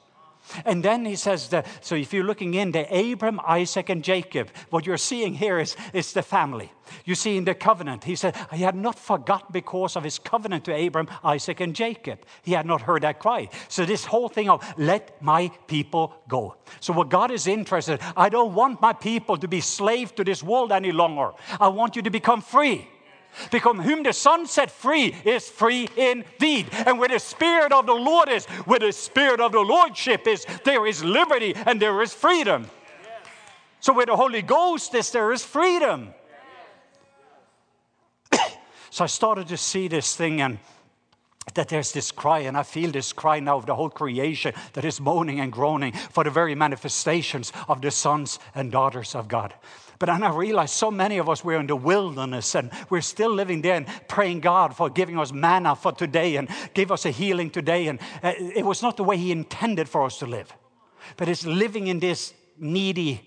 And 0.65 0.83
then 0.83 1.05
he 1.05 1.17
says 1.17 1.49
that, 1.49 1.67
so 1.81 1.95
if 1.95 2.13
you're 2.13 2.25
looking 2.25 2.55
in 2.55 2.73
the 2.73 3.13
Abram, 3.13 3.41
Isaac, 3.47 3.89
and 3.89 4.03
Jacob, 4.03 4.51
what 4.71 4.87
you're 4.87 4.97
seeing 4.97 5.35
here 5.35 5.59
is, 5.59 5.77
is 5.93 6.13
the 6.13 6.23
family. 6.23 6.73
You 7.05 7.15
see 7.15 7.37
in 7.37 7.45
the 7.45 7.55
covenant, 7.55 8.05
he 8.05 8.15
said, 8.15 8.37
he 8.53 8.63
had 8.63 8.77
not 8.77 8.99
forgotten 8.99 9.49
because 9.53 9.97
of 9.97 10.05
his 10.05 10.19
covenant 10.19 10.65
to 10.65 10.87
Abram, 10.87 11.09
Isaac, 11.25 11.61
and 11.61 11.75
Jacob. 11.75 12.25
He 12.43 12.53
had 12.53 12.67
not 12.67 12.83
heard 12.83 13.03
that 13.03 13.19
cry. 13.19 13.49
So 13.69 13.85
this 13.85 14.05
whole 14.05 14.29
thing 14.29 14.49
of 14.49 14.65
let 14.79 15.21
my 15.21 15.51
people 15.67 16.15
go. 16.29 16.57
So 16.81 16.93
what 16.93 17.09
God 17.09 17.31
is 17.31 17.47
interested, 17.47 18.01
I 18.17 18.29
don't 18.29 18.55
want 18.55 18.81
my 18.81 18.93
people 18.93 19.37
to 19.39 19.49
be 19.49 19.61
slave 19.61 20.15
to 20.15 20.25
this 20.25 20.43
world 20.43 20.73
any 20.73 20.93
longer. 20.93 21.33
I 21.61 21.69
want 21.69 21.97
you 21.97 22.03
to 22.03 22.11
become 22.11 22.41
free. 22.41 22.89
Because 23.51 23.77
whom 23.85 24.03
the 24.03 24.13
Son 24.13 24.47
set 24.47 24.71
free 24.71 25.15
is 25.25 25.49
free 25.49 25.89
indeed. 25.97 26.69
And 26.87 26.99
where 26.99 27.09
the 27.09 27.19
Spirit 27.19 27.73
of 27.73 27.87
the 27.87 27.95
Lord 27.95 28.29
is, 28.29 28.47
where 28.65 28.79
the 28.79 28.93
Spirit 28.93 29.41
of 29.41 29.53
the 29.53 29.61
Lordship 29.61 30.27
is, 30.27 30.47
there 30.65 30.87
is 30.87 31.05
liberty 31.05 31.55
and 31.55 31.81
there 31.81 32.03
is 32.03 32.13
freedom. 32.13 32.67
So 33.81 33.93
where 33.93 34.07
the 34.07 34.17
Holy 34.17 34.43
Ghost 34.43 34.95
is, 34.95 35.11
there 35.11 35.33
is 35.33 35.45
freedom. 35.45 36.15
so 38.91 39.05
I 39.05 39.07
started 39.07 39.49
to 39.49 39.57
see 39.57 39.89
this 39.89 40.17
thing 40.17 40.41
and 40.41 40.59
that 41.55 41.69
there's 41.69 41.93
this 41.93 42.11
cry, 42.11 42.41
and 42.41 42.57
I 42.57 42.63
feel 42.65 42.91
this 42.91 43.13
cry 43.13 43.41
now 43.41 43.57
of 43.57 43.67
the 43.67 43.75
whole 43.75 43.91
creation 43.91 44.53
that 44.73 44.85
is 44.85 45.01
moaning 45.01 45.41
and 45.41 45.53
groaning 45.53 45.93
for 45.93 46.25
the 46.25 46.31
very 46.31 46.55
manifestations 46.55 47.53
of 47.69 47.81
the 47.81 47.91
sons 47.91 48.39
and 48.55 48.73
daughters 48.73 49.15
of 49.15 49.29
God. 49.29 49.55
But 49.99 50.07
then 50.07 50.23
I 50.23 50.35
realized 50.35 50.75
so 50.75 50.91
many 50.91 51.19
of 51.19 51.29
us 51.29 51.45
we're 51.45 51.59
in 51.59 51.67
the 51.67 51.77
wilderness 51.77 52.55
and 52.55 52.71
we're 52.91 53.01
still 53.01 53.33
living 53.33 53.63
there 53.63 53.77
and 53.77 53.87
praying 54.09 54.41
God 54.41 54.77
for 54.77 54.91
giving 54.91 55.19
us 55.19 55.33
manna 55.33 55.75
for 55.75 55.93
today 55.93 56.37
and 56.37 56.49
give 56.75 56.93
us 56.93 57.07
a 57.07 57.11
healing 57.11 57.51
today. 57.51 57.89
And 57.89 57.99
uh, 58.23 58.33
it 58.39 58.65
was 58.65 58.83
not 58.83 58.97
the 58.97 59.05
way 59.05 59.17
He 59.17 59.33
intended 59.33 59.89
for 59.89 60.03
us 60.05 60.19
to 60.19 60.27
live, 60.27 60.53
but 61.17 61.29
it's 61.29 61.47
living 61.47 61.87
in 61.87 62.01
this 62.01 62.35
needy. 62.59 63.23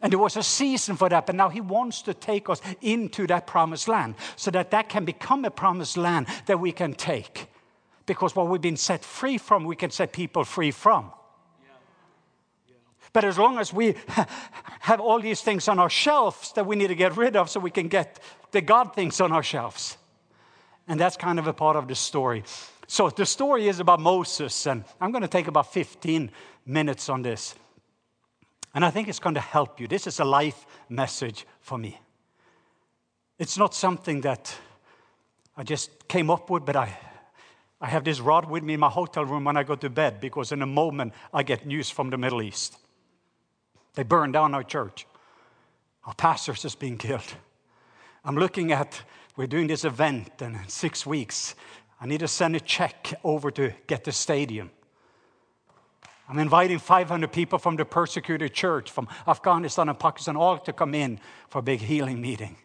And 0.00 0.12
there 0.12 0.18
was 0.18 0.36
a 0.36 0.42
season 0.42 0.96
for 0.96 1.08
that, 1.08 1.26
but 1.26 1.34
now 1.34 1.48
He 1.48 1.60
wants 1.60 2.02
to 2.02 2.14
take 2.14 2.48
us 2.48 2.60
into 2.80 3.26
that 3.26 3.46
promised 3.46 3.88
land 3.88 4.14
so 4.36 4.50
that 4.52 4.70
that 4.70 4.88
can 4.88 5.04
become 5.04 5.44
a 5.44 5.50
promised 5.50 5.96
land 5.96 6.26
that 6.46 6.60
we 6.60 6.70
can 6.70 6.94
take. 6.94 7.48
Because 8.04 8.36
what 8.36 8.48
we've 8.48 8.60
been 8.60 8.76
set 8.76 9.04
free 9.04 9.38
from, 9.38 9.64
we 9.64 9.74
can 9.74 9.90
set 9.90 10.12
people 10.12 10.44
free 10.44 10.70
from. 10.70 11.10
But 13.16 13.24
as 13.24 13.38
long 13.38 13.56
as 13.56 13.72
we 13.72 13.94
have 14.80 15.00
all 15.00 15.18
these 15.20 15.40
things 15.40 15.68
on 15.68 15.78
our 15.78 15.88
shelves 15.88 16.52
that 16.52 16.66
we 16.66 16.76
need 16.76 16.88
to 16.88 16.94
get 16.94 17.16
rid 17.16 17.34
of 17.34 17.48
so 17.48 17.58
we 17.58 17.70
can 17.70 17.88
get 17.88 18.20
the 18.50 18.60
God 18.60 18.94
things 18.94 19.22
on 19.22 19.32
our 19.32 19.42
shelves. 19.42 19.96
And 20.86 21.00
that's 21.00 21.16
kind 21.16 21.38
of 21.38 21.46
a 21.46 21.54
part 21.54 21.76
of 21.76 21.88
the 21.88 21.94
story. 21.94 22.44
So 22.86 23.08
the 23.08 23.24
story 23.24 23.68
is 23.68 23.80
about 23.80 24.00
Moses, 24.00 24.66
and 24.66 24.84
I'm 25.00 25.12
going 25.12 25.22
to 25.22 25.28
take 25.28 25.46
about 25.46 25.72
15 25.72 26.30
minutes 26.66 27.08
on 27.08 27.22
this. 27.22 27.54
And 28.74 28.84
I 28.84 28.90
think 28.90 29.08
it's 29.08 29.18
going 29.18 29.36
to 29.36 29.40
help 29.40 29.80
you. 29.80 29.88
This 29.88 30.06
is 30.06 30.20
a 30.20 30.24
life 30.26 30.66
message 30.90 31.46
for 31.62 31.78
me. 31.78 31.98
It's 33.38 33.56
not 33.56 33.74
something 33.74 34.20
that 34.20 34.54
I 35.56 35.62
just 35.62 36.06
came 36.06 36.28
up 36.28 36.50
with, 36.50 36.66
but 36.66 36.76
I, 36.76 36.94
I 37.80 37.86
have 37.86 38.04
this 38.04 38.20
rod 38.20 38.50
with 38.50 38.62
me 38.62 38.74
in 38.74 38.80
my 38.80 38.90
hotel 38.90 39.24
room 39.24 39.44
when 39.44 39.56
I 39.56 39.62
go 39.62 39.74
to 39.74 39.88
bed 39.88 40.20
because 40.20 40.52
in 40.52 40.60
a 40.60 40.66
moment 40.66 41.14
I 41.32 41.44
get 41.44 41.64
news 41.64 41.88
from 41.88 42.10
the 42.10 42.18
Middle 42.18 42.42
East. 42.42 42.76
They 43.96 44.04
burned 44.04 44.34
down 44.34 44.54
our 44.54 44.62
church. 44.62 45.06
Our 46.04 46.14
pastor's 46.14 46.62
just 46.62 46.78
being 46.78 46.98
killed. 46.98 47.34
I'm 48.24 48.36
looking 48.36 48.70
at, 48.70 49.02
we're 49.36 49.48
doing 49.48 49.66
this 49.66 49.84
event 49.84 50.30
and 50.40 50.54
in 50.54 50.68
six 50.68 51.04
weeks. 51.04 51.56
I 52.00 52.06
need 52.06 52.20
to 52.20 52.28
send 52.28 52.54
a 52.54 52.60
check 52.60 53.14
over 53.24 53.50
to 53.52 53.72
get 53.86 54.04
the 54.04 54.12
stadium. 54.12 54.70
I'm 56.28 56.38
inviting 56.38 56.78
500 56.78 57.32
people 57.32 57.58
from 57.58 57.76
the 57.76 57.84
persecuted 57.84 58.52
church 58.52 58.90
from 58.90 59.08
Afghanistan 59.26 59.88
and 59.88 59.98
Pakistan 59.98 60.36
all 60.36 60.58
to 60.58 60.72
come 60.72 60.94
in 60.94 61.18
for 61.48 61.60
a 61.60 61.62
big 61.62 61.80
healing 61.80 62.20
meeting. 62.20 62.56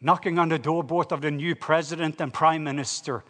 Knocking 0.00 0.38
on 0.38 0.48
the 0.48 0.58
door 0.58 0.82
both 0.82 1.12
of 1.12 1.20
the 1.20 1.30
new 1.30 1.54
president 1.54 2.20
and 2.20 2.32
prime 2.32 2.64
minister 2.64 3.24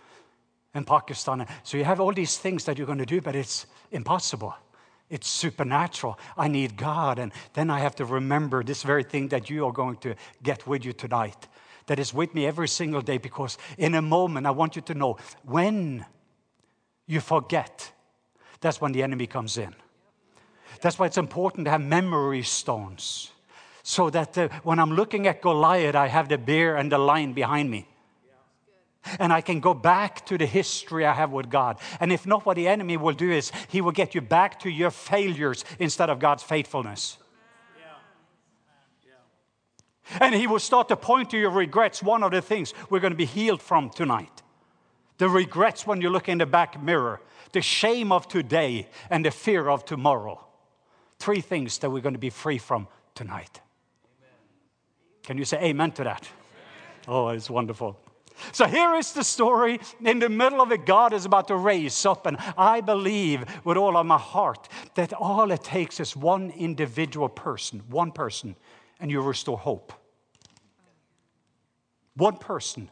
in 0.74 0.84
Pakistan. 0.84 1.46
So 1.64 1.76
you 1.76 1.84
have 1.84 2.00
all 2.00 2.12
these 2.12 2.38
things 2.38 2.64
that 2.66 2.78
you're 2.78 2.86
going 2.86 2.98
to 2.98 3.06
do, 3.06 3.20
but 3.20 3.34
it's 3.34 3.66
impossible 3.90 4.54
It's 5.10 5.28
supernatural. 5.28 6.18
I 6.38 6.48
need 6.48 6.76
God. 6.76 7.18
And 7.18 7.32
then 7.52 7.68
I 7.68 7.80
have 7.80 7.96
to 7.96 8.04
remember 8.04 8.62
this 8.62 8.84
very 8.84 9.02
thing 9.02 9.28
that 9.28 9.50
you 9.50 9.66
are 9.66 9.72
going 9.72 9.96
to 9.98 10.14
get 10.42 10.66
with 10.66 10.84
you 10.84 10.92
tonight, 10.92 11.48
that 11.86 11.98
is 11.98 12.14
with 12.14 12.34
me 12.34 12.46
every 12.46 12.68
single 12.68 13.00
day, 13.02 13.18
because 13.18 13.58
in 13.76 13.96
a 13.96 14.02
moment, 14.02 14.46
I 14.46 14.52
want 14.52 14.76
you 14.76 14.82
to 14.82 14.94
know 14.94 15.16
when 15.42 16.06
you 17.06 17.20
forget, 17.20 17.90
that's 18.60 18.80
when 18.80 18.92
the 18.92 19.02
enemy 19.02 19.26
comes 19.26 19.58
in. 19.58 19.74
That's 20.80 20.98
why 20.98 21.06
it's 21.06 21.18
important 21.18 21.64
to 21.64 21.70
have 21.72 21.80
memory 21.80 22.42
stones 22.42 23.32
so 23.82 24.10
that 24.10 24.34
the, 24.34 24.48
when 24.62 24.78
I'm 24.78 24.92
looking 24.92 25.26
at 25.26 25.42
Goliath, 25.42 25.96
I 25.96 26.06
have 26.06 26.28
the 26.28 26.38
bear 26.38 26.76
and 26.76 26.92
the 26.92 26.98
lion 26.98 27.32
behind 27.32 27.70
me. 27.70 27.88
And 29.18 29.32
I 29.32 29.40
can 29.40 29.60
go 29.60 29.74
back 29.74 30.26
to 30.26 30.36
the 30.36 30.46
history 30.46 31.06
I 31.06 31.14
have 31.14 31.32
with 31.32 31.48
God. 31.48 31.78
And 32.00 32.12
if 32.12 32.26
not, 32.26 32.44
what 32.44 32.56
the 32.56 32.68
enemy 32.68 32.96
will 32.96 33.14
do 33.14 33.30
is 33.30 33.50
he 33.68 33.80
will 33.80 33.92
get 33.92 34.14
you 34.14 34.20
back 34.20 34.60
to 34.60 34.70
your 34.70 34.90
failures 34.90 35.64
instead 35.78 36.10
of 36.10 36.18
God's 36.18 36.42
faithfulness. 36.42 37.18
And 40.18 40.34
he 40.34 40.46
will 40.46 40.58
start 40.58 40.88
to 40.88 40.96
point 40.96 41.30
to 41.30 41.38
your 41.38 41.50
regrets. 41.50 42.02
One 42.02 42.22
of 42.22 42.32
the 42.32 42.42
things 42.42 42.74
we're 42.88 43.00
going 43.00 43.12
to 43.12 43.16
be 43.16 43.26
healed 43.26 43.62
from 43.62 43.90
tonight. 43.90 44.42
The 45.18 45.28
regrets 45.28 45.86
when 45.86 46.00
you 46.00 46.10
look 46.10 46.28
in 46.28 46.38
the 46.38 46.46
back 46.46 46.82
mirror, 46.82 47.20
the 47.52 47.60
shame 47.60 48.10
of 48.10 48.26
today, 48.26 48.88
and 49.08 49.24
the 49.24 49.30
fear 49.30 49.68
of 49.68 49.84
tomorrow. 49.84 50.44
Three 51.18 51.40
things 51.40 51.78
that 51.78 51.90
we're 51.90 52.00
going 52.00 52.14
to 52.14 52.18
be 52.18 52.30
free 52.30 52.58
from 52.58 52.88
tonight. 53.14 53.60
Can 55.22 55.38
you 55.38 55.44
say 55.44 55.62
amen 55.62 55.92
to 55.92 56.04
that? 56.04 56.28
Oh, 57.06 57.28
it's 57.28 57.50
wonderful. 57.50 57.98
So 58.52 58.66
here 58.66 58.94
is 58.94 59.12
the 59.12 59.24
story. 59.24 59.80
In 60.04 60.18
the 60.18 60.28
middle 60.28 60.60
of 60.60 60.72
it, 60.72 60.86
God 60.86 61.12
is 61.12 61.24
about 61.24 61.48
to 61.48 61.56
raise 61.56 62.04
up. 62.06 62.26
And 62.26 62.36
I 62.56 62.80
believe 62.80 63.44
with 63.64 63.76
all 63.76 63.96
of 63.96 64.06
my 64.06 64.18
heart 64.18 64.68
that 64.94 65.12
all 65.12 65.50
it 65.50 65.62
takes 65.62 66.00
is 66.00 66.16
one 66.16 66.50
individual 66.50 67.28
person, 67.28 67.82
one 67.88 68.12
person, 68.12 68.56
and 69.00 69.10
you 69.10 69.20
restore 69.20 69.58
hope. 69.58 69.92
One 72.16 72.36
person. 72.36 72.90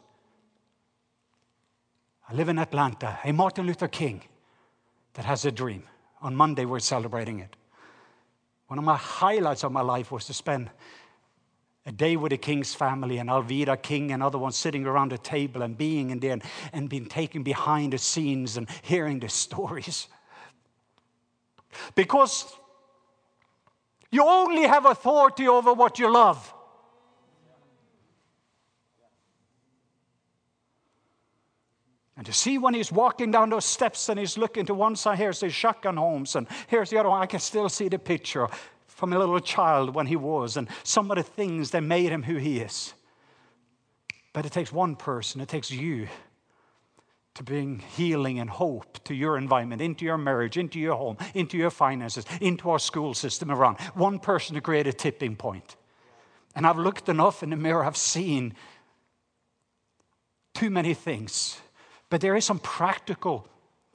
I 2.29 2.33
live 2.33 2.49
in 2.49 2.59
Atlanta, 2.59 3.19
a 3.23 3.31
Martin 3.31 3.65
Luther 3.65 3.87
King 3.87 4.21
that 5.13 5.25
has 5.25 5.45
a 5.45 5.51
dream. 5.51 5.83
On 6.21 6.35
Monday, 6.35 6.65
we're 6.65 6.79
celebrating 6.79 7.39
it. 7.39 7.55
One 8.67 8.77
of 8.77 8.85
my 8.85 8.97
highlights 8.97 9.63
of 9.63 9.71
my 9.71 9.81
life 9.81 10.11
was 10.11 10.25
to 10.25 10.33
spend 10.33 10.69
a 11.89 11.91
day 11.91 12.15
with 12.15 12.29
the 12.29 12.37
king's 12.37 12.75
family 12.75 13.17
and 13.17 13.29
Alveda 13.29 13.81
King 13.81 14.11
and 14.11 14.21
other 14.21 14.37
ones 14.37 14.55
sitting 14.55 14.85
around 14.85 15.11
the 15.11 15.17
table 15.17 15.63
and 15.63 15.75
being 15.75 16.11
in 16.11 16.19
there 16.19 16.33
and, 16.33 16.43
and 16.71 16.87
being 16.87 17.07
taken 17.07 17.41
behind 17.41 17.93
the 17.93 17.97
scenes 17.97 18.57
and 18.57 18.69
hearing 18.83 19.19
the 19.19 19.27
stories. 19.27 20.07
Because 21.95 22.45
you 24.11 24.23
only 24.23 24.67
have 24.67 24.85
authority 24.85 25.47
over 25.47 25.73
what 25.73 25.97
you 25.97 26.13
love. 26.13 26.53
And 32.15 32.25
to 32.27 32.33
see 32.33 32.59
when 32.59 32.75
he's 32.75 32.91
walking 32.91 33.31
down 33.31 33.49
those 33.49 33.65
steps 33.65 34.09
and 34.09 34.19
he's 34.19 34.37
looking 34.37 34.67
to 34.67 34.75
one 34.75 34.95
side, 34.95 35.17
here's 35.17 35.39
the 35.39 35.49
shotgun 35.49 35.97
homes, 35.97 36.35
and 36.35 36.47
here's 36.67 36.91
the 36.91 36.99
other 36.99 37.09
one, 37.09 37.21
I 37.21 37.25
can 37.25 37.39
still 37.39 37.69
see 37.69 37.87
the 37.87 37.97
picture 37.97 38.47
from 38.99 39.13
a 39.13 39.17
little 39.17 39.39
child 39.39 39.95
when 39.95 40.07
he 40.07 40.17
was 40.17 40.57
and 40.57 40.67
some 40.83 41.09
of 41.09 41.15
the 41.15 41.23
things 41.23 41.71
that 41.71 41.81
made 41.81 42.11
him 42.11 42.23
who 42.23 42.35
he 42.35 42.59
is. 42.59 42.93
But 44.33 44.45
it 44.45 44.51
takes 44.51 44.73
one 44.73 44.97
person, 44.97 45.39
it 45.39 45.47
takes 45.47 45.71
you 45.71 46.09
to 47.35 47.43
bring 47.43 47.79
healing 47.79 48.39
and 48.39 48.49
hope 48.49 49.01
to 49.05 49.15
your 49.15 49.37
environment, 49.37 49.81
into 49.81 50.03
your 50.03 50.17
marriage, 50.17 50.57
into 50.57 50.79
your 50.79 50.95
home, 50.95 51.15
into 51.33 51.57
your 51.57 51.69
finances, 51.69 52.25
into 52.41 52.69
our 52.69 52.77
school 52.77 53.13
system 53.13 53.49
around. 53.49 53.79
One 53.93 54.19
person 54.19 54.55
to 54.55 54.61
create 54.61 54.85
a 54.85 54.91
tipping 54.91 55.37
point. 55.37 55.77
And 56.53 56.67
I've 56.67 56.77
looked 56.77 57.07
enough 57.07 57.41
in 57.41 57.51
the 57.51 57.55
mirror, 57.55 57.85
I've 57.85 57.95
seen 57.95 58.53
too 60.53 60.69
many 60.69 60.93
things. 60.93 61.57
But 62.09 62.19
there 62.19 62.35
is 62.35 62.43
some 62.43 62.59
practical 62.59 63.47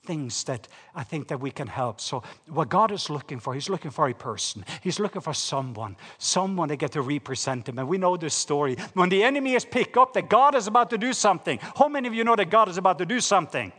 things 0.05 0.44
that 0.44 0.68
I 0.94 1.02
think 1.02 1.28
that 1.28 1.40
we 1.40 1.50
can 1.50 1.66
help. 1.66 2.00
So 2.00 2.22
what 2.48 2.68
God 2.68 2.92
is 2.92 3.11
looking 3.11 3.40
for, 3.40 3.55
He's 3.55 3.68
looking 3.68 3.90
for 3.90 4.09
a 4.09 4.14
person. 4.14 4.64
He's 4.82 5.00
looking 5.00 5.22
for 5.22 5.34
someone, 5.34 5.96
someone 6.18 6.68
to 6.68 6.76
get 6.76 6.92
to 6.92 7.02
represent 7.02 7.68
Him. 7.68 7.78
And 7.78 7.88
we 7.88 7.98
know 7.98 8.16
this 8.16 8.34
story. 8.34 8.76
When 8.94 9.09
the 9.09 9.22
enemy 9.24 9.55
is 9.55 9.64
picked 9.64 9.96
up, 9.96 10.12
that 10.14 10.28
God 10.28 10.55
is 10.55 10.66
about 10.66 10.90
to 10.90 10.98
do 10.98 11.12
something. 11.12 11.59
How 11.76 11.88
many 11.88 12.09
of 12.09 12.14
you 12.14 12.24
know 12.24 12.36
that 12.36 12.50
God 12.50 12.68
is 12.68 12.76
about 12.76 12.98
to 12.98 13.07
do 13.07 13.20
something? 13.20 13.72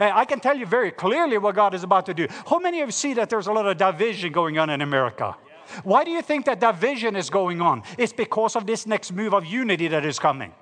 Uh, 0.00 0.10
I 0.12 0.24
can 0.24 0.40
tell 0.40 0.56
you 0.56 0.66
very 0.66 0.90
clearly 0.90 1.38
what 1.38 1.54
God 1.54 1.74
is 1.74 1.82
about 1.82 2.06
to 2.06 2.14
do. 2.14 2.26
How 2.48 2.58
many 2.58 2.80
of 2.80 2.88
you 2.88 2.92
see 2.92 3.14
that 3.14 3.28
there's 3.30 3.46
a 3.46 3.52
lot 3.52 3.66
of 3.66 3.76
division 3.76 4.32
going 4.32 4.58
on 4.58 4.70
in 4.70 4.80
America? 4.80 5.36
Why 5.82 6.04
do 6.04 6.10
you 6.10 6.22
think 6.22 6.46
that 6.46 6.60
division 6.60 7.16
is 7.16 7.28
going 7.28 7.60
on? 7.60 7.82
It's 7.98 8.12
because 8.12 8.56
of 8.56 8.66
this 8.66 8.86
next 8.86 9.12
move 9.12 9.34
of 9.34 9.44
unity 9.44 9.88
that 9.88 10.04
is 10.04 10.18
coming. 10.18 10.52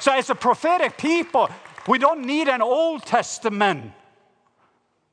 So, 0.00 0.12
as 0.12 0.30
a 0.30 0.34
prophetic 0.34 0.96
people, 0.96 1.48
we 1.88 1.98
don't 1.98 2.24
need 2.24 2.48
an 2.48 2.62
Old 2.62 3.04
Testament 3.04 3.92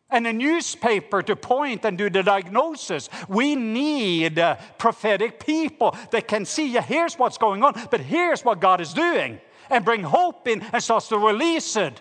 and 0.10 0.28
a 0.28 0.34
newspaper 0.34 1.22
to 1.24 1.36
point 1.36 1.84
and 1.84 1.98
do 1.98 2.10
the 2.10 2.22
diagnosis. 2.22 3.10
We 3.28 3.56
need 3.56 4.38
uh, 4.38 4.58
prophetic 4.78 5.44
people 5.44 5.96
that 6.12 6.28
can 6.28 6.46
see, 6.46 6.68
yeah, 6.68 6.82
here's 6.82 7.16
what's 7.16 7.38
going 7.38 7.64
on, 7.64 7.74
but 7.90 8.02
here's 8.02 8.46
what 8.46 8.60
God 8.62 8.82
is 8.82 8.94
doing, 8.94 9.40
and 9.70 9.84
bring 9.84 10.04
hope 10.04 10.48
in 10.48 10.62
and 10.62 10.84
starts 10.84 11.08
to 11.10 11.18
release 11.18 11.76
it. 11.76 12.00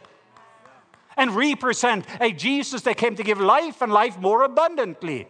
And 1.17 1.37
represent 1.37 2.07
a 2.21 2.33
Jesus 2.33 2.83
that 2.83 2.97
came 2.97 3.15
to 3.15 3.23
give 3.23 3.41
life 3.41 3.83
and 3.83 3.93
life 3.93 4.19
more 4.19 4.43
abundantly. 4.43 5.29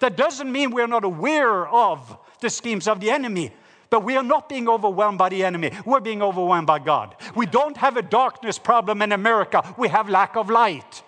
That 0.00 0.14
doesn't 0.14 0.52
mean 0.52 0.70
we're 0.70 0.86
not 0.86 1.04
aware 1.04 1.66
of 1.66 2.18
the 2.40 2.50
schemes 2.50 2.86
of 2.86 3.00
the 3.00 3.10
enemy. 3.10 3.52
But 3.92 4.04
we 4.04 4.16
are 4.16 4.22
not 4.22 4.48
being 4.48 4.70
overwhelmed 4.70 5.18
by 5.18 5.28
the 5.28 5.44
enemy. 5.44 5.70
We're 5.84 6.00
being 6.00 6.22
overwhelmed 6.22 6.66
by 6.66 6.78
God. 6.78 7.14
We 7.34 7.44
don't 7.44 7.76
have 7.76 7.98
a 7.98 8.02
darkness 8.02 8.58
problem 8.58 9.02
in 9.02 9.12
America, 9.12 9.62
we 9.76 9.88
have 9.88 10.08
lack 10.08 10.34
of 10.34 10.48
light. 10.48 11.02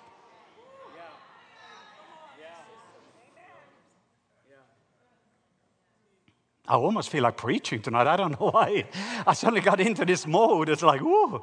I 6.68 6.74
almost 6.74 7.08
feel 7.08 7.22
like 7.22 7.38
preaching 7.38 7.80
tonight. 7.80 8.06
I 8.06 8.16
don't 8.16 8.38
know 8.38 8.50
why. 8.52 8.84
I 9.26 9.32
suddenly 9.32 9.62
got 9.62 9.80
into 9.80 10.04
this 10.04 10.26
mode. 10.26 10.68
It's 10.68 10.82
like, 10.82 11.00
ooh. 11.00 11.40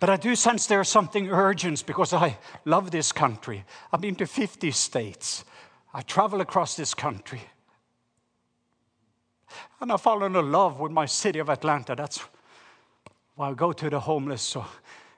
But 0.00 0.08
I 0.08 0.16
do 0.16 0.34
sense 0.34 0.66
there's 0.66 0.88
something 0.88 1.28
urgent 1.28 1.84
because 1.84 2.14
I 2.14 2.38
love 2.64 2.90
this 2.90 3.12
country. 3.12 3.66
I've 3.92 4.00
been 4.00 4.16
to 4.16 4.26
50 4.26 4.70
states. 4.70 5.44
I 5.92 6.00
travel 6.00 6.40
across 6.40 6.74
this 6.74 6.94
country. 6.94 7.42
And 9.80 9.92
I've 9.92 10.00
fallen 10.00 10.36
in 10.36 10.52
love 10.52 10.80
with 10.80 10.92
my 10.92 11.06
city 11.06 11.38
of 11.38 11.48
Atlanta. 11.48 11.94
That's 11.94 12.22
why 13.34 13.50
I 13.50 13.54
go 13.54 13.72
to 13.72 13.90
the 13.90 14.00
homeless. 14.00 14.42
So, 14.42 14.64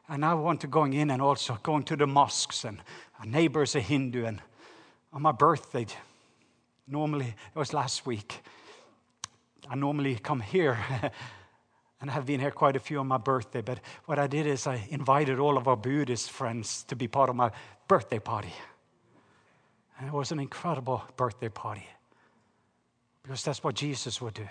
and 0.08 0.24
I 0.24 0.34
want 0.34 0.60
to 0.62 0.66
going 0.66 0.92
in 0.92 1.10
and 1.10 1.22
also 1.22 1.58
going 1.62 1.84
to 1.84 1.96
the 1.96 2.06
mosques. 2.06 2.64
And 2.64 2.80
a 3.20 3.26
neighbor 3.26 3.62
is 3.62 3.74
a 3.74 3.80
Hindu. 3.80 4.24
And 4.24 4.40
on 5.12 5.22
my 5.22 5.32
birthday, 5.32 5.86
normally, 6.86 7.26
it 7.26 7.58
was 7.58 7.72
last 7.72 8.06
week, 8.06 8.40
I 9.68 9.74
normally 9.74 10.16
come 10.16 10.40
here. 10.40 10.78
and 12.00 12.10
I 12.10 12.12
have 12.12 12.26
been 12.26 12.40
here 12.40 12.50
quite 12.50 12.76
a 12.76 12.80
few 12.80 13.00
on 13.00 13.06
my 13.06 13.18
birthday. 13.18 13.60
But 13.60 13.80
what 14.06 14.18
I 14.18 14.26
did 14.26 14.46
is 14.46 14.66
I 14.66 14.86
invited 14.90 15.38
all 15.38 15.56
of 15.56 15.68
our 15.68 15.76
Buddhist 15.76 16.30
friends 16.30 16.84
to 16.84 16.96
be 16.96 17.08
part 17.08 17.30
of 17.30 17.36
my 17.36 17.50
birthday 17.86 18.18
party. 18.18 18.52
And 19.98 20.08
it 20.08 20.12
was 20.12 20.30
an 20.30 20.38
incredible 20.38 21.02
birthday 21.16 21.48
party. 21.48 21.86
Because 23.28 23.42
that's 23.42 23.62
what 23.62 23.74
Jesus 23.74 24.22
would 24.22 24.32
do. 24.32 24.48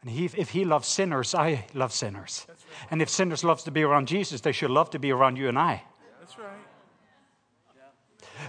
And 0.00 0.10
he, 0.10 0.24
if 0.24 0.48
he 0.48 0.64
loves 0.64 0.88
sinners, 0.88 1.34
I 1.34 1.66
love 1.74 1.92
sinners. 1.92 2.46
Right. 2.48 2.56
And 2.90 3.02
if 3.02 3.10
sinners 3.10 3.44
love 3.44 3.62
to 3.64 3.70
be 3.70 3.82
around 3.82 4.08
Jesus, 4.08 4.40
they 4.40 4.52
should 4.52 4.70
love 4.70 4.88
to 4.90 4.98
be 4.98 5.12
around 5.12 5.36
you 5.36 5.50
and 5.50 5.58
I. 5.58 5.82
That's 6.20 6.38
right. 6.38 6.48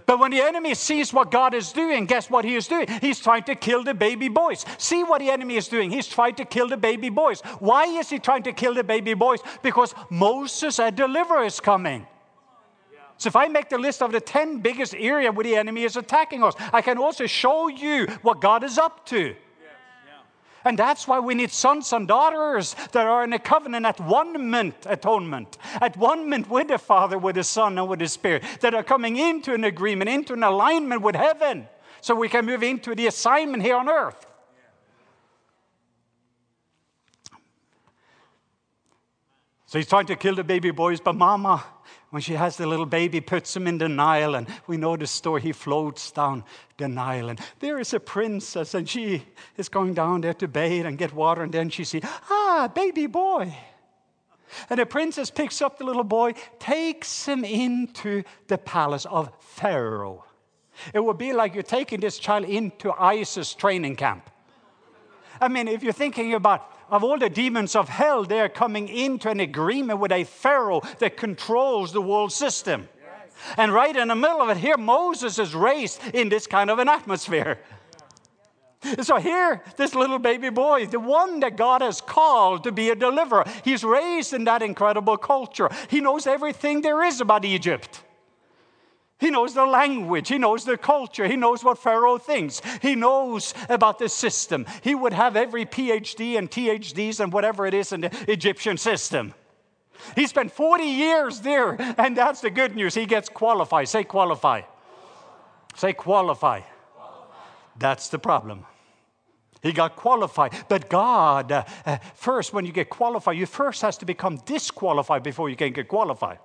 But 0.06 0.20
when 0.20 0.32
the 0.32 0.40
enemy 0.40 0.74
sees 0.74 1.12
what 1.12 1.32
God 1.32 1.54
is 1.54 1.74
doing, 1.74 2.06
guess 2.06 2.30
what 2.30 2.46
he 2.46 2.56
is 2.56 2.66
doing? 2.70 2.88
He's 3.02 3.20
trying 3.20 3.44
to 3.44 3.56
kill 3.56 3.84
the 3.84 3.94
baby 3.94 4.30
boys. 4.30 4.64
See 4.78 5.04
what 5.04 5.20
the 5.20 5.30
enemy 5.30 5.58
is 5.58 5.68
doing? 5.68 5.92
He's 5.92 6.08
trying 6.08 6.36
to 6.36 6.46
kill 6.46 6.70
the 6.70 6.78
baby 6.78 7.10
boys. 7.10 7.42
Why 7.60 7.88
is 7.88 8.10
he 8.10 8.20
trying 8.20 8.44
to 8.44 8.54
kill 8.54 8.74
the 8.74 8.86
baby 8.86 9.16
boys? 9.16 9.42
Because 9.62 9.94
Moses, 10.10 10.80
a 10.80 10.92
deliverer, 10.92 11.44
is 11.44 11.60
coming. 11.60 12.08
So 13.18 13.28
if 13.28 13.36
I 13.36 13.48
make 13.48 13.70
the 13.70 13.78
list 13.78 14.02
of 14.02 14.12
the 14.12 14.20
10 14.20 14.60
biggest 14.60 14.94
area 14.94 15.32
where 15.32 15.44
the 15.44 15.56
enemy 15.56 15.84
is 15.84 15.96
attacking 15.96 16.44
us, 16.44 16.54
I 16.74 16.82
can 16.82 16.98
also 16.98 17.26
show 17.26 17.68
you 17.68 18.08
what 18.22 18.42
God 18.42 18.64
is 18.64 18.78
up 18.78 19.06
to. 19.08 19.36
And 20.66 20.80
that's 20.80 21.08
why 21.08 21.20
we 21.20 21.36
need 21.36 21.52
sons 21.52 21.94
and 21.94 22.08
daughters 22.08 22.76
that 22.92 23.06
are 23.06 23.24
in 23.24 23.32
a 23.34 23.40
covenant 23.40 23.86
at 23.86 24.00
one 24.00 24.50
mint 24.50 24.76
atonement, 24.88 25.60
at 25.80 25.96
one 25.96 26.28
mint 26.28 26.50
with 26.50 26.70
the 26.70 26.80
Father, 26.80 27.20
with 27.20 27.36
the 27.36 27.44
Son, 27.44 27.78
and 27.78 27.88
with 27.88 28.00
the 28.00 28.08
Spirit, 28.08 28.44
that 28.62 28.74
are 28.74 28.84
coming 28.84 29.16
into 29.16 29.54
an 29.54 29.64
agreement, 29.64 30.10
into 30.10 30.34
an 30.34 30.42
alignment 30.42 31.04
with 31.04 31.16
heaven, 31.16 31.68
so 32.02 32.16
we 32.16 32.28
can 32.28 32.48
move 32.48 32.64
into 32.64 32.96
the 32.96 33.06
assignment 33.06 33.62
here 33.62 33.76
on 33.76 33.88
earth. 33.88 34.26
So 39.68 39.78
he's 39.78 39.88
trying 39.88 40.08
to 40.08 40.16
kill 40.16 40.34
the 40.34 40.44
baby 40.44 40.72
boys, 40.72 41.00
but 41.00 41.14
Mama, 41.14 41.64
when 42.16 42.22
she 42.22 42.36
has 42.36 42.56
the 42.56 42.66
little 42.66 42.86
baby, 42.86 43.20
puts 43.20 43.54
him 43.58 43.68
in 43.68 43.78
the 43.78 43.90
Nile, 43.90 44.36
and 44.36 44.48
we 44.68 44.78
know 44.78 44.96
the 44.96 45.06
story. 45.06 45.42
He 45.42 45.52
floats 45.52 46.12
down 46.12 46.46
the 46.78 46.88
Nile, 46.88 47.28
and 47.28 47.42
there 47.60 47.78
is 47.78 47.94
a 47.94 48.00
princess, 48.00 48.74
and 48.74 48.88
she 48.88 49.26
is 49.58 49.68
going 49.68 49.96
down 49.96 50.22
there 50.22 50.34
to 50.36 50.48
bathe 50.48 50.86
and 50.86 50.98
get 50.98 51.12
water, 51.14 51.44
and 51.44 51.52
then 51.52 51.70
she 51.70 51.84
sees, 51.84 52.04
ah, 52.30 52.72
baby 52.74 53.08
boy. 53.08 53.54
And 54.70 54.80
the 54.80 54.86
princess 54.86 55.30
picks 55.30 55.62
up 55.62 55.78
the 55.78 55.84
little 55.84 56.06
boy, 56.06 56.36
takes 56.58 57.26
him 57.26 57.44
into 57.44 58.24
the 58.48 58.60
palace 58.60 59.06
of 59.08 59.30
Pharaoh. 59.42 60.24
It 60.94 61.04
would 61.04 61.18
be 61.18 61.34
like 61.34 61.54
you're 61.54 61.64
taking 61.64 62.00
this 62.00 62.18
child 62.18 62.46
into 62.46 62.94
ISIS 62.94 63.54
training 63.54 63.98
camp. 63.98 64.30
I 65.42 65.50
mean, 65.50 65.68
if 65.68 65.84
you're 65.84 65.92
thinking 65.92 66.34
about 66.34 66.72
of 66.96 67.04
all 67.04 67.20
the 67.20 67.30
demons 67.30 67.76
of 67.76 67.90
hell, 67.90 68.24
they're 68.24 68.50
coming 68.50 68.88
into 68.88 69.30
an 69.30 69.42
agreement 69.42 70.00
with 70.00 70.12
a 70.12 70.24
Pharaoh 70.24 70.82
that 71.00 71.18
controls 71.18 71.92
the 71.92 72.02
world 72.02 72.32
system. 72.32 72.88
And 73.58 73.74
right 73.74 73.96
in 73.96 74.08
the 74.08 74.16
middle 74.16 74.42
of 74.42 74.50
it, 74.50 74.58
here 74.58 74.78
Moses 74.78 75.38
is 75.38 75.54
raised 75.54 76.00
in 76.14 76.30
this 76.30 76.48
kind 76.48 76.70
of 76.70 76.80
an 76.80 76.88
atmosphere. 76.88 77.60
So 79.02 79.18
here, 79.18 79.64
this 79.78 79.94
little 79.94 80.20
baby 80.20 80.50
boy, 80.50 80.86
the 80.86 81.00
one 81.00 81.40
that 81.42 81.58
God 81.58 81.82
has 81.82 82.00
called 82.02 82.64
to 82.64 82.72
be 82.72 82.92
a 82.92 82.96
deliverer, 82.96 83.44
he's 83.64 83.84
raised 83.84 84.32
in 84.32 84.46
that 84.46 84.62
incredible 84.62 85.18
culture. 85.18 85.70
He 85.90 86.00
knows 86.00 86.28
everything 86.28 86.82
there 86.82 87.04
is 87.04 87.20
about 87.20 87.44
Egypt. 87.46 88.04
He 89.18 89.32
knows 89.32 89.54
the 89.54 89.66
language, 89.66 90.28
he 90.28 90.38
knows 90.38 90.66
the 90.66 90.78
culture, 90.78 91.26
he 91.26 91.38
knows 91.38 91.64
what 91.64 91.78
Pharaoh 91.78 92.18
thinks, 92.18 92.62
he 92.82 92.96
knows 92.96 93.54
about 93.70 93.98
the 93.98 94.10
system. 94.10 94.66
He 94.82 94.94
would 94.94 95.14
have 95.14 95.38
every 95.38 95.66
PhD 95.66 96.38
and 96.38 96.52
THDs 96.52 97.22
and 97.22 97.32
whatever 97.32 97.66
it 97.66 97.74
is 97.74 97.94
in 97.94 98.02
the 98.02 98.26
Egyptian 98.32 98.78
system. 98.78 99.34
He 100.16 100.28
spent 100.28 100.52
40 100.52 100.84
years 100.84 101.40
there, 101.42 101.76
and 101.98 102.16
that's 102.16 102.42
the 102.42 102.50
good 102.50 102.76
news. 102.76 102.94
He 102.94 103.06
gets 103.06 103.30
qualified. 103.30 103.88
Say 103.88 104.04
qualify. 104.04 104.62
Say 105.76 105.94
qualify. 105.94 106.62
That's 107.78 108.10
the 108.10 108.20
problem. 108.20 108.66
He 109.62 109.72
got 109.72 109.96
qualified. 109.96 110.54
But 110.70 110.90
God, 110.90 111.52
uh, 111.52 111.64
first, 112.14 112.54
when 112.54 112.66
you 112.66 112.72
get 112.72 112.90
qualified, 112.90 113.38
you 113.38 113.46
first 113.46 113.82
has 113.82 113.98
to 113.98 114.06
become 114.06 114.38
disqualified 114.46 115.24
before 115.24 115.50
you 115.50 115.56
can 115.56 115.74
get 115.74 115.88
qualified. 115.88 116.40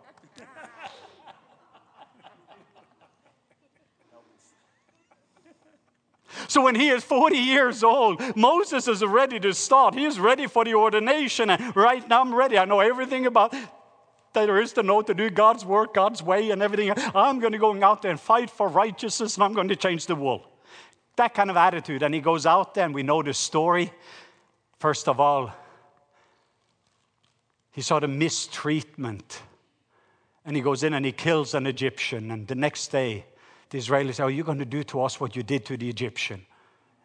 So 6.49 6.63
when 6.63 6.75
he 6.75 6.89
is 6.89 7.03
40 7.05 7.37
years 7.37 7.83
old, 7.83 8.37
Moses 8.37 8.89
is 8.89 9.05
ready 9.05 9.41
to 9.41 9.53
start. 9.53 9.95
He 9.95 10.05
is 10.05 10.19
ready 10.19 10.47
for 10.47 10.65
the 10.65 10.75
ordination. 10.75 11.51
And 11.51 11.75
right 11.77 12.07
now, 12.09 12.21
I'm 12.21 12.35
ready. 12.35 12.59
I 12.59 12.65
know 12.65 12.81
everything 12.81 13.27
about 13.27 13.53
that 13.53 14.47
there 14.47 14.61
is 14.61 14.73
to 14.75 14.83
know 14.83 15.03
to 15.03 15.13
do 15.13 15.29
God's 15.29 15.65
work, 15.65 15.95
God's 15.95 16.23
way, 16.23 16.51
and 16.51 16.63
everything. 16.63 16.93
I'm 17.15 17.41
going 17.41 17.53
to 17.53 17.59
go 17.59 17.83
out 17.83 18.03
there 18.03 18.13
and 18.13 18.21
fight 18.21 18.49
for 18.49 18.69
righteousness, 18.69 19.35
and 19.35 19.45
I'm 19.45 19.55
going 19.55 19.69
to 19.69 19.77
change 19.77 20.07
the 20.07 20.15
world. 20.15 20.47
That 21.17 21.35
kind 21.35 21.51
of 21.51 21.57
attitude. 21.57 22.03
And 22.03 22.15
he 22.15 22.21
goes 22.21 22.47
out 22.47 22.75
there, 22.75 22.85
and 22.85 22.95
we 22.95 23.03
know 23.03 23.23
the 23.23 23.35
story. 23.35 23.93
First 24.79 25.09
of 25.09 25.19
all, 25.19 25.53
he 27.73 27.83
saw 27.83 27.99
the 27.99 28.09
mistreatment. 28.09 29.43
And 30.45 30.57
he 30.57 30.63
goes 30.63 30.83
in 30.83 30.95
and 30.95 31.05
he 31.05 31.13
kills 31.13 31.55
an 31.55 31.67
Egyptian. 31.67 32.31
And 32.31 32.47
the 32.47 32.55
next 32.55 32.89
day, 32.89 33.27
the 33.71 33.79
Israelis 33.79 34.21
oh, 34.21 34.25
Are 34.25 34.31
you 34.31 34.45
going 34.45 34.59
to 34.59 34.65
do 34.65 34.83
to 34.85 35.03
us 35.03 35.19
what 35.21 35.35
you 35.35 35.43
did 35.43 35.65
to 35.67 35.77
the 35.77 35.89
Egyptian? 35.89 36.45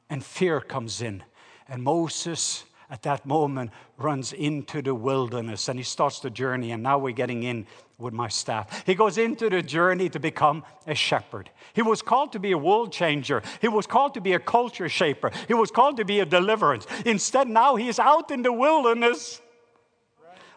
And 0.09 0.23
fear 0.23 0.59
comes 0.59 1.01
in. 1.01 1.23
And 1.67 1.83
Moses, 1.83 2.65
at 2.89 3.01
that 3.03 3.25
moment, 3.25 3.71
runs 3.97 4.33
into 4.33 4.81
the 4.81 4.93
wilderness 4.93 5.69
and 5.69 5.79
he 5.79 5.83
starts 5.83 6.19
the 6.19 6.29
journey. 6.29 6.71
And 6.71 6.83
now 6.83 6.97
we're 6.97 7.13
getting 7.13 7.43
in 7.43 7.65
with 7.97 8.13
my 8.13 8.27
staff. 8.27 8.83
He 8.85 8.93
goes 8.93 9.17
into 9.17 9.49
the 9.49 9.61
journey 9.61 10.09
to 10.09 10.19
become 10.19 10.63
a 10.85 10.93
shepherd. 10.93 11.49
He 11.73 11.81
was 11.81 12.01
called 12.01 12.33
to 12.33 12.39
be 12.39 12.51
a 12.51 12.57
world 12.57 12.91
changer. 12.91 13.41
He 13.61 13.67
was 13.67 13.87
called 13.87 14.13
to 14.15 14.21
be 14.21 14.33
a 14.33 14.39
culture 14.39 14.89
shaper. 14.89 15.31
He 15.47 15.53
was 15.53 15.71
called 15.71 15.97
to 15.97 16.05
be 16.05 16.19
a 16.19 16.25
deliverance. 16.25 16.85
Instead, 17.05 17.47
now 17.47 17.75
he 17.75 17.87
is 17.87 17.99
out 17.99 18.31
in 18.31 18.41
the 18.41 18.51
wilderness. 18.51 19.41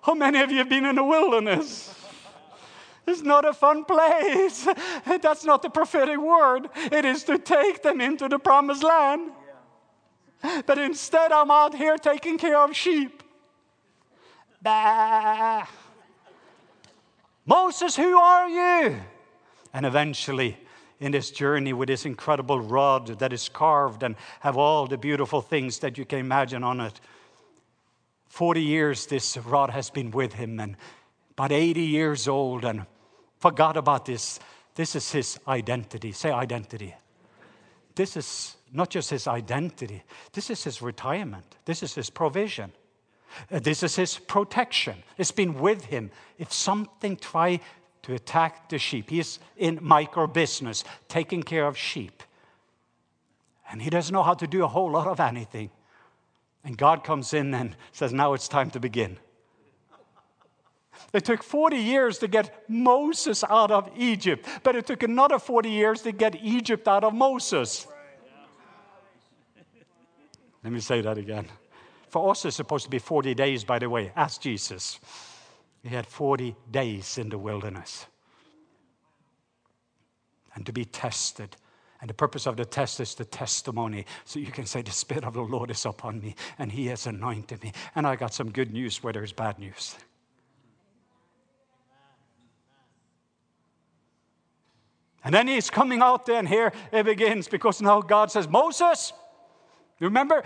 How 0.02 0.14
many 0.14 0.40
of 0.40 0.50
you 0.50 0.58
have 0.58 0.68
been 0.68 0.84
in 0.84 0.96
the 0.96 1.04
wilderness? 1.04 1.94
It's 3.08 3.22
not 3.22 3.44
a 3.44 3.52
fun 3.52 3.84
place. 3.84 4.68
That's 5.06 5.44
not 5.44 5.62
the 5.62 5.70
prophetic 5.70 6.18
word. 6.18 6.68
It 6.92 7.04
is 7.04 7.24
to 7.24 7.38
take 7.38 7.82
them 7.82 8.00
into 8.00 8.28
the 8.28 8.38
promised 8.38 8.82
land. 8.82 9.32
But 10.66 10.78
instead, 10.78 11.32
I'm 11.32 11.50
out 11.50 11.74
here 11.74 11.96
taking 11.96 12.38
care 12.38 12.58
of 12.58 12.76
sheep. 12.76 13.22
Bah. 14.62 15.66
Moses, 17.46 17.96
who 17.96 18.18
are 18.18 18.48
you? 18.48 19.00
And 19.72 19.86
eventually, 19.86 20.58
in 21.00 21.12
this 21.12 21.30
journey 21.30 21.72
with 21.72 21.88
this 21.88 22.04
incredible 22.04 22.60
rod 22.60 23.18
that 23.18 23.32
is 23.32 23.48
carved 23.48 24.02
and 24.02 24.16
have 24.40 24.56
all 24.56 24.86
the 24.86 24.98
beautiful 24.98 25.40
things 25.40 25.78
that 25.78 25.96
you 25.96 26.04
can 26.04 26.18
imagine 26.18 26.62
on 26.64 26.80
it. 26.80 27.00
40 28.28 28.62
years 28.62 29.06
this 29.06 29.36
rod 29.38 29.70
has 29.70 29.90
been 29.90 30.10
with 30.10 30.34
him 30.34 30.60
and 30.60 30.76
about 31.32 31.52
80 31.52 31.80
years 31.82 32.28
old 32.28 32.64
and 32.64 32.84
forgot 33.38 33.76
about 33.76 34.04
this. 34.04 34.40
This 34.74 34.94
is 34.94 35.10
his 35.10 35.38
identity. 35.48 36.12
Say 36.12 36.30
identity. 36.30 36.94
This 37.94 38.16
is 38.16 38.56
not 38.72 38.90
just 38.90 39.10
his 39.10 39.26
identity, 39.26 40.02
this 40.32 40.50
is 40.50 40.62
his 40.62 40.82
retirement, 40.82 41.56
this 41.64 41.82
is 41.82 41.94
his 41.94 42.10
provision. 42.10 42.72
Uh, 43.50 43.58
this 43.58 43.82
is 43.82 43.96
his 43.96 44.18
protection. 44.18 45.02
It's 45.18 45.32
been 45.32 45.58
with 45.58 45.84
him. 45.84 46.10
If 46.38 46.52
something 46.52 47.16
try 47.16 47.60
to 48.02 48.14
attack 48.14 48.70
the 48.70 48.78
sheep, 48.78 49.10
he's 49.10 49.38
in 49.56 49.78
micro 49.82 50.26
business, 50.26 50.82
taking 51.08 51.42
care 51.42 51.66
of 51.66 51.76
sheep. 51.76 52.22
And 53.70 53.82
he 53.82 53.90
doesn't 53.90 54.12
know 54.12 54.22
how 54.22 54.34
to 54.34 54.46
do 54.46 54.64
a 54.64 54.68
whole 54.68 54.90
lot 54.90 55.06
of 55.06 55.20
anything. 55.20 55.70
And 56.64 56.76
God 56.78 57.04
comes 57.04 57.34
in 57.34 57.52
and 57.52 57.76
says, 57.92 58.12
Now 58.12 58.32
it's 58.32 58.48
time 58.48 58.70
to 58.70 58.80
begin. 58.80 59.18
It 61.12 61.24
took 61.24 61.42
40 61.42 61.76
years 61.76 62.18
to 62.18 62.28
get 62.28 62.64
Moses 62.68 63.44
out 63.44 63.70
of 63.70 63.90
Egypt, 63.96 64.46
but 64.62 64.76
it 64.76 64.86
took 64.86 65.02
another 65.02 65.38
40 65.38 65.70
years 65.70 66.02
to 66.02 66.12
get 66.12 66.36
Egypt 66.42 66.86
out 66.86 67.04
of 67.04 67.14
Moses. 67.14 67.86
Let 70.64 70.72
me 70.72 70.80
say 70.80 71.00
that 71.00 71.18
again. 71.18 71.46
For 72.08 72.30
us, 72.30 72.44
it's 72.44 72.56
supposed 72.56 72.84
to 72.84 72.90
be 72.90 72.98
40 72.98 73.34
days, 73.34 73.64
by 73.64 73.78
the 73.78 73.88
way. 73.88 74.12
Ask 74.16 74.40
Jesus. 74.40 74.98
He 75.82 75.90
had 75.90 76.06
40 76.06 76.56
days 76.70 77.18
in 77.18 77.28
the 77.28 77.38
wilderness. 77.38 78.06
And 80.54 80.66
to 80.66 80.72
be 80.72 80.84
tested. 80.84 81.56
And 82.00 82.08
the 82.08 82.14
purpose 82.14 82.46
of 82.46 82.56
the 82.56 82.64
test 82.64 83.00
is 83.00 83.14
the 83.14 83.24
testimony. 83.24 84.06
So 84.24 84.38
you 84.38 84.52
can 84.52 84.66
say, 84.66 84.82
The 84.82 84.90
Spirit 84.90 85.24
of 85.24 85.34
the 85.34 85.42
Lord 85.42 85.70
is 85.70 85.84
upon 85.84 86.20
me, 86.20 86.34
and 86.58 86.72
He 86.72 86.86
has 86.86 87.06
anointed 87.06 87.62
me. 87.62 87.72
And 87.94 88.06
I 88.06 88.16
got 88.16 88.34
some 88.34 88.50
good 88.50 88.72
news 88.72 89.02
where 89.02 89.12
there's 89.12 89.32
bad 89.32 89.58
news. 89.58 89.96
And 95.28 95.34
then 95.34 95.46
he's 95.46 95.68
coming 95.68 96.00
out 96.00 96.24
there, 96.24 96.38
and 96.38 96.48
here 96.48 96.72
it 96.90 97.02
begins 97.02 97.48
because 97.48 97.82
now 97.82 98.00
God 98.00 98.30
says, 98.30 98.48
Moses, 98.48 99.12
remember, 100.00 100.42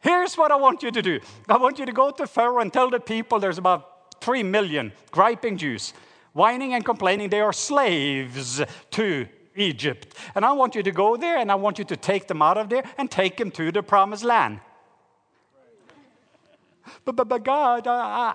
here's 0.00 0.34
what 0.34 0.50
I 0.50 0.56
want 0.56 0.82
you 0.82 0.90
to 0.90 1.00
do. 1.00 1.20
I 1.48 1.58
want 1.58 1.78
you 1.78 1.86
to 1.86 1.92
go 1.92 2.10
to 2.10 2.26
Pharaoh 2.26 2.58
and 2.58 2.72
tell 2.72 2.90
the 2.90 2.98
people 2.98 3.38
there's 3.38 3.56
about 3.56 4.20
three 4.20 4.42
million 4.42 4.90
griping 5.12 5.56
Jews, 5.56 5.94
whining 6.32 6.74
and 6.74 6.84
complaining 6.84 7.28
they 7.28 7.40
are 7.40 7.52
slaves 7.52 8.60
to 8.90 9.28
Egypt. 9.54 10.12
And 10.34 10.44
I 10.44 10.50
want 10.50 10.74
you 10.74 10.82
to 10.82 10.90
go 10.90 11.16
there 11.16 11.38
and 11.38 11.52
I 11.52 11.54
want 11.54 11.78
you 11.78 11.84
to 11.84 11.96
take 11.96 12.26
them 12.26 12.42
out 12.42 12.58
of 12.58 12.70
there 12.70 12.82
and 12.98 13.08
take 13.08 13.36
them 13.36 13.52
to 13.52 13.70
the 13.70 13.84
promised 13.84 14.24
land. 14.24 14.58
But, 17.04 17.14
but, 17.14 17.28
but 17.28 17.44
God, 17.44 17.86
I, 17.86 17.92
I, 17.92 18.34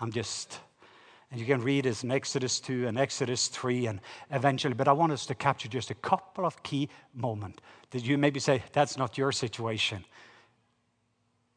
I'm 0.00 0.12
just 0.12 0.60
and 1.34 1.40
you 1.40 1.48
can 1.48 1.62
read 1.62 1.84
this 1.84 2.04
in 2.04 2.12
Exodus 2.12 2.60
2 2.60 2.86
and 2.86 2.96
Exodus 2.96 3.48
3 3.48 3.88
and 3.88 4.00
eventually, 4.30 4.72
but 4.72 4.86
I 4.86 4.92
want 4.92 5.10
us 5.10 5.26
to 5.26 5.34
capture 5.34 5.66
just 5.66 5.90
a 5.90 5.94
couple 5.94 6.46
of 6.46 6.62
key 6.62 6.88
moments 7.12 7.58
that 7.90 8.04
you 8.04 8.16
maybe 8.16 8.38
say, 8.38 8.62
that's 8.72 8.96
not 8.96 9.18
your 9.18 9.32
situation. 9.32 10.04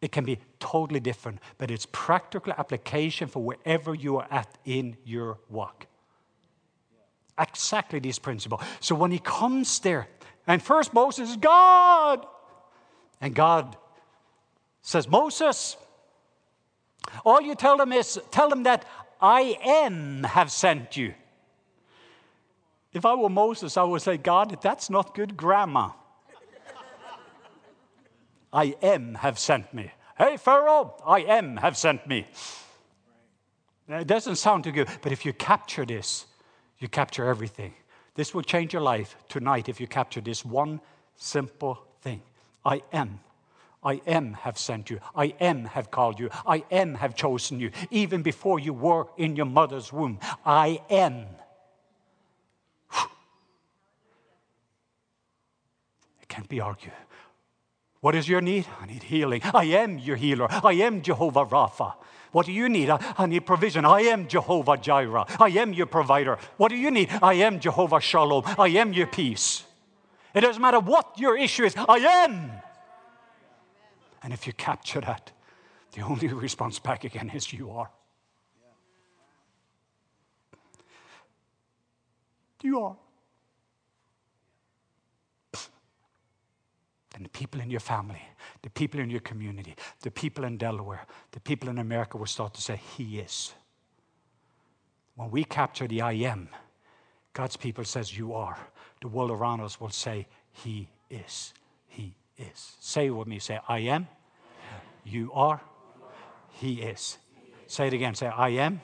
It 0.02 0.12
can 0.12 0.26
be 0.26 0.40
totally 0.60 1.00
different, 1.00 1.42
but 1.60 1.70
it's 1.70 1.86
practical 1.92 2.54
application 2.58 3.28
for 3.28 3.44
wherever 3.44 3.94
you 3.94 4.18
are 4.18 4.28
at 4.32 4.58
in 4.66 4.98
your 5.06 5.38
walk. 5.48 5.86
Exactly 7.38 8.00
this 8.00 8.18
principle. 8.18 8.60
So 8.80 8.96
when 8.96 9.12
he 9.12 9.20
comes 9.20 9.78
there, 9.82 10.08
and 10.48 10.60
first 10.60 10.92
Moses, 10.92 11.36
God, 11.36 12.26
and 13.22 13.36
God 13.36 13.78
says, 14.82 15.08
Moses, 15.08 15.78
all 17.24 17.42
you 17.42 17.54
tell 17.54 17.78
them 17.78 17.94
is, 17.94 18.20
tell 18.32 18.50
them 18.50 18.64
that 18.64 18.86
I 19.22 19.58
am 19.64 20.24
have 20.24 20.52
sent 20.52 20.98
you. 20.98 21.14
If 22.94 23.06
I 23.06 23.16
were 23.16 23.30
Moses, 23.30 23.78
I 23.78 23.84
would 23.84 24.02
say, 24.02 24.18
God, 24.18 24.58
that's 24.62 24.90
not 24.90 25.14
good 25.14 25.38
grammar. 25.38 25.94
I 28.52 28.76
am 28.82 29.16
have 29.16 29.38
sent 29.38 29.74
me. 29.74 29.92
Hey, 30.18 30.38
Pharaoh, 30.38 30.96
I 31.06 31.20
am 31.20 31.58
have 31.58 31.78
sent 31.78 32.08
me. 32.08 32.26
It 33.88 34.08
doesn't 34.08 34.38
sound 34.38 34.64
too 34.64 34.72
good, 34.72 34.90
but 35.02 35.12
if 35.12 35.26
you 35.26 35.34
capture 35.34 35.86
this, 35.86 36.26
you 36.80 36.88
capture 36.88 37.26
everything. 37.26 37.74
This 38.16 38.34
will 38.34 38.42
change 38.42 38.74
your 38.74 38.82
life 38.82 39.16
tonight 39.30 39.70
if 39.70 39.80
you 39.80 39.88
capture 39.88 40.22
this 40.22 40.44
one 40.44 40.82
simple 41.16 41.80
thing 42.02 42.22
I 42.66 42.82
am. 42.92 43.20
I 43.84 44.02
am 44.08 44.34
have 44.34 44.58
sent 44.58 44.90
you. 44.90 45.00
I 45.16 45.34
am 45.40 45.66
have 45.66 45.92
called 45.92 46.20
you. 46.20 46.30
I 46.46 46.64
am 46.72 46.96
have 46.96 47.16
chosen 47.16 47.60
you. 47.60 47.72
Even 47.92 48.22
before 48.22 48.60
you 48.60 48.74
were 48.74 49.08
in 49.18 49.36
your 49.36 49.46
mother's 49.46 49.94
womb, 49.94 50.20
I 50.46 50.82
am. 50.90 51.26
It 56.22 56.28
can't 56.28 56.50
be 56.50 56.60
argued. 56.60 56.94
What 58.02 58.16
is 58.16 58.28
your 58.28 58.42
need? 58.42 58.66
I 58.82 58.86
need 58.86 59.04
healing. 59.04 59.42
I 59.44 59.66
am 59.66 59.98
your 59.98 60.16
healer. 60.16 60.48
I 60.50 60.74
am 60.74 61.02
Jehovah 61.02 61.46
Rapha. 61.46 61.94
What 62.32 62.46
do 62.46 62.52
you 62.52 62.70
need? 62.70 62.90
I 62.90 63.26
need 63.26 63.46
provision. 63.46 63.86
I 63.86 64.02
am 64.02 64.28
Jehovah 64.28 64.78
Jireh. 64.78 65.26
I 65.40 65.50
am 65.50 65.74
your 65.74 65.88
provider. 65.88 66.38
What 66.58 66.70
do 66.70 66.76
you 66.76 66.92
need? 66.92 67.10
I 67.22 67.36
am 67.36 67.60
Jehovah 67.60 68.02
Shalom. 68.02 68.44
I 68.60 68.68
am 68.70 68.94
your 68.94 69.08
peace. 69.08 69.64
It 70.34 70.42
doesn't 70.42 70.62
matter 70.62 70.80
what 70.80 71.18
your 71.18 71.38
issue 71.38 71.64
is, 71.64 71.74
I 71.78 71.98
am. 71.98 72.52
And 74.28 74.34
if 74.34 74.46
you 74.46 74.52
capture 74.52 75.00
that, 75.00 75.32
the 75.94 76.02
only 76.02 76.28
response 76.34 76.80
back 76.80 77.06
again 77.06 77.32
is 77.34 77.54
you 77.54 77.72
are. 77.72 77.90
You 82.62 82.82
are. 82.82 82.98
And 87.16 87.24
the 87.24 87.30
people 87.30 87.62
in 87.62 87.72
your 87.72 87.80
family, 87.80 88.22
the 88.64 88.70
people 88.70 89.00
in 89.00 89.10
your 89.10 89.22
community, 89.22 89.78
the 90.02 90.12
people 90.12 90.44
in 90.44 90.58
Delaware, 90.58 91.08
the 91.32 91.40
people 91.40 91.70
in 91.70 91.78
America 91.78 92.18
will 92.18 92.26
start 92.26 92.54
to 92.56 92.62
say, 92.62 92.82
He 92.98 93.20
is. 93.20 93.54
When 95.16 95.32
we 95.32 95.46
capture 95.46 95.88
the 95.88 96.02
I 96.02 96.12
am, 96.12 96.50
God's 97.32 97.56
people 97.56 97.86
says, 97.86 98.18
You 98.18 98.34
are. 98.34 98.58
The 99.00 99.08
world 99.08 99.32
around 99.32 99.62
us 99.62 99.80
will 99.80 99.92
say, 99.92 100.28
He 100.52 100.90
is. 101.10 101.54
He 101.88 102.14
is. 102.38 102.74
Say 102.82 103.10
with 103.10 103.30
me, 103.30 103.40
say, 103.40 103.62
I 103.70 103.80
am. 103.80 104.10
You 105.10 105.32
are. 105.34 105.62
He 106.52 106.82
is. 106.82 107.18
Say 107.68 107.88
it 107.88 107.94
again. 107.94 108.16
Say, 108.16 108.28
I 108.28 108.50
am. 108.50 108.82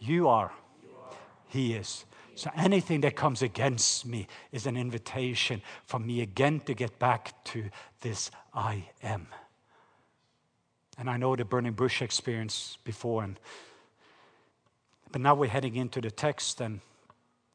You 0.00 0.28
are. 0.28 0.52
He 1.48 1.74
is. 1.74 2.04
So 2.34 2.50
anything 2.56 3.02
that 3.02 3.16
comes 3.16 3.42
against 3.42 4.06
me 4.06 4.26
is 4.50 4.66
an 4.66 4.76
invitation 4.76 5.62
for 5.84 5.98
me 5.98 6.20
again 6.22 6.60
to 6.60 6.74
get 6.74 6.98
back 6.98 7.44
to 7.44 7.70
this 8.00 8.30
I 8.54 8.88
am. 9.02 9.26
And 10.98 11.08
I 11.10 11.16
know 11.16 11.36
the 11.36 11.44
burning 11.44 11.74
bush 11.74 12.02
experience 12.02 12.78
before, 12.84 13.22
and 13.24 13.38
but 15.12 15.20
now 15.20 15.34
we're 15.34 15.50
heading 15.50 15.76
into 15.76 16.00
the 16.00 16.10
text, 16.10 16.60
and 16.60 16.80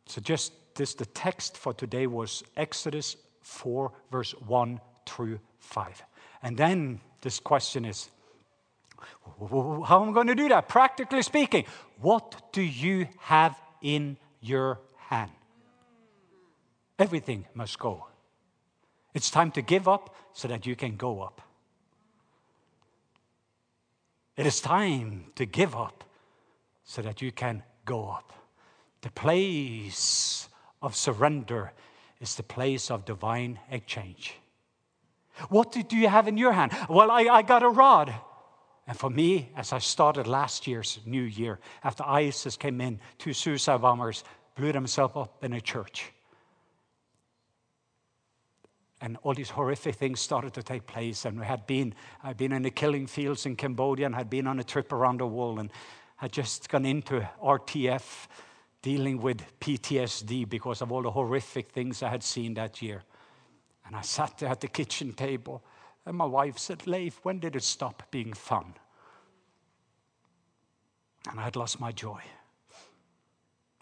so 0.05 0.21
just 0.21 0.51
this 0.75 0.93
the 0.93 1.05
text 1.05 1.57
for 1.57 1.73
today 1.73 2.05
was 2.05 2.43
Exodus 2.57 3.15
4, 3.41 3.91
verse 4.11 4.31
1 4.45 4.79
through 5.05 5.39
5. 5.59 6.03
And 6.43 6.57
then 6.57 6.99
this 7.25 7.39
question 7.39 7.85
is 7.85 8.09
how 9.89 10.01
am 10.03 10.09
I 10.09 10.13
going 10.13 10.27
to 10.27 10.35
do 10.35 10.47
that? 10.49 10.69
Practically 10.69 11.23
speaking, 11.23 11.65
what 11.99 12.53
do 12.53 12.61
you 12.61 13.07
have 13.17 13.59
in 13.81 14.17
your 14.41 14.79
hand. 14.97 15.31
Everything 16.97 17.45
must 17.53 17.77
go. 17.77 18.07
It's 19.13 19.29
time 19.29 19.51
to 19.51 19.61
give 19.61 19.87
up 19.87 20.15
so 20.33 20.47
that 20.47 20.65
you 20.65 20.75
can 20.75 20.95
go 20.95 21.21
up. 21.21 21.41
It 24.37 24.45
is 24.45 24.59
time 24.59 25.25
to 25.35 25.45
give 25.45 25.75
up 25.75 26.03
so 26.83 27.01
that 27.01 27.21
you 27.21 27.31
can 27.31 27.63
go 27.85 28.09
up. 28.09 28.33
The 29.01 29.11
place 29.11 30.49
of 30.81 30.95
surrender 30.95 31.71
is 32.19 32.35
the 32.35 32.43
place 32.43 32.91
of 32.91 33.05
divine 33.05 33.59
exchange. 33.69 34.35
What 35.49 35.71
do 35.71 35.97
you 35.97 36.07
have 36.07 36.27
in 36.27 36.37
your 36.37 36.53
hand? 36.53 36.71
Well, 36.89 37.11
I, 37.11 37.21
I 37.23 37.41
got 37.41 37.63
a 37.63 37.69
rod. 37.69 38.13
And 38.87 38.97
for 38.97 39.09
me, 39.09 39.49
as 39.55 39.73
I 39.73 39.79
started 39.79 40.27
last 40.27 40.67
year's 40.67 40.99
new 41.05 41.23
year, 41.23 41.59
after 41.83 42.03
ISIS 42.05 42.55
came 42.55 42.79
in, 42.81 42.99
two 43.17 43.33
suicide 43.33 43.81
bombers 43.81 44.23
blew 44.55 44.71
themselves 44.71 45.13
up 45.15 45.43
in 45.43 45.53
a 45.53 45.61
church. 45.61 46.11
And 49.01 49.17
all 49.23 49.33
these 49.33 49.49
horrific 49.49 49.95
things 49.95 50.19
started 50.19 50.53
to 50.53 50.63
take 50.63 50.87
place. 50.87 51.25
And 51.25 51.39
we 51.39 51.45
had 51.45 51.67
been, 51.67 51.93
I'd 52.23 52.37
been 52.37 52.53
in 52.53 52.61
the 52.61 52.71
killing 52.71 53.07
fields 53.07 53.45
in 53.45 53.55
Cambodia 53.55 54.05
and 54.05 54.15
had 54.15 54.29
been 54.29 54.47
on 54.47 54.59
a 54.59 54.63
trip 54.63 54.93
around 54.93 55.19
the 55.19 55.27
world 55.27 55.59
and 55.59 55.69
had 56.17 56.31
just 56.31 56.69
gone 56.69 56.85
into 56.85 57.27
RTF 57.43 58.27
dealing 58.81 59.19
with 59.19 59.41
PTSD 59.59 60.47
because 60.47 60.81
of 60.81 60.91
all 60.91 61.01
the 61.01 61.11
horrific 61.11 61.71
things 61.71 62.03
I 62.03 62.09
had 62.09 62.23
seen 62.23 62.53
that 62.53 62.81
year. 62.81 63.03
And 63.85 63.95
I 63.95 64.01
sat 64.01 64.37
there 64.37 64.49
at 64.49 64.61
the 64.61 64.67
kitchen 64.67 65.13
table 65.13 65.63
and 66.05 66.15
my 66.15 66.25
wife 66.25 66.57
said, 66.57 66.85
Leif, 66.85 67.19
when 67.23 67.39
did 67.39 67.55
it 67.55 67.63
stop 67.63 68.03
being 68.11 68.33
fun? 68.33 68.73
And 71.29 71.39
I 71.39 71.43
had 71.43 71.55
lost 71.55 71.79
my 71.79 71.91
joy. 71.91 72.21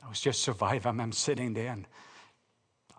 I 0.03 0.09
was 0.09 0.21
just 0.21 0.41
surviving. 0.41 0.99
I'm 0.99 1.11
sitting 1.11 1.53
there 1.53 1.71
and 1.71 1.85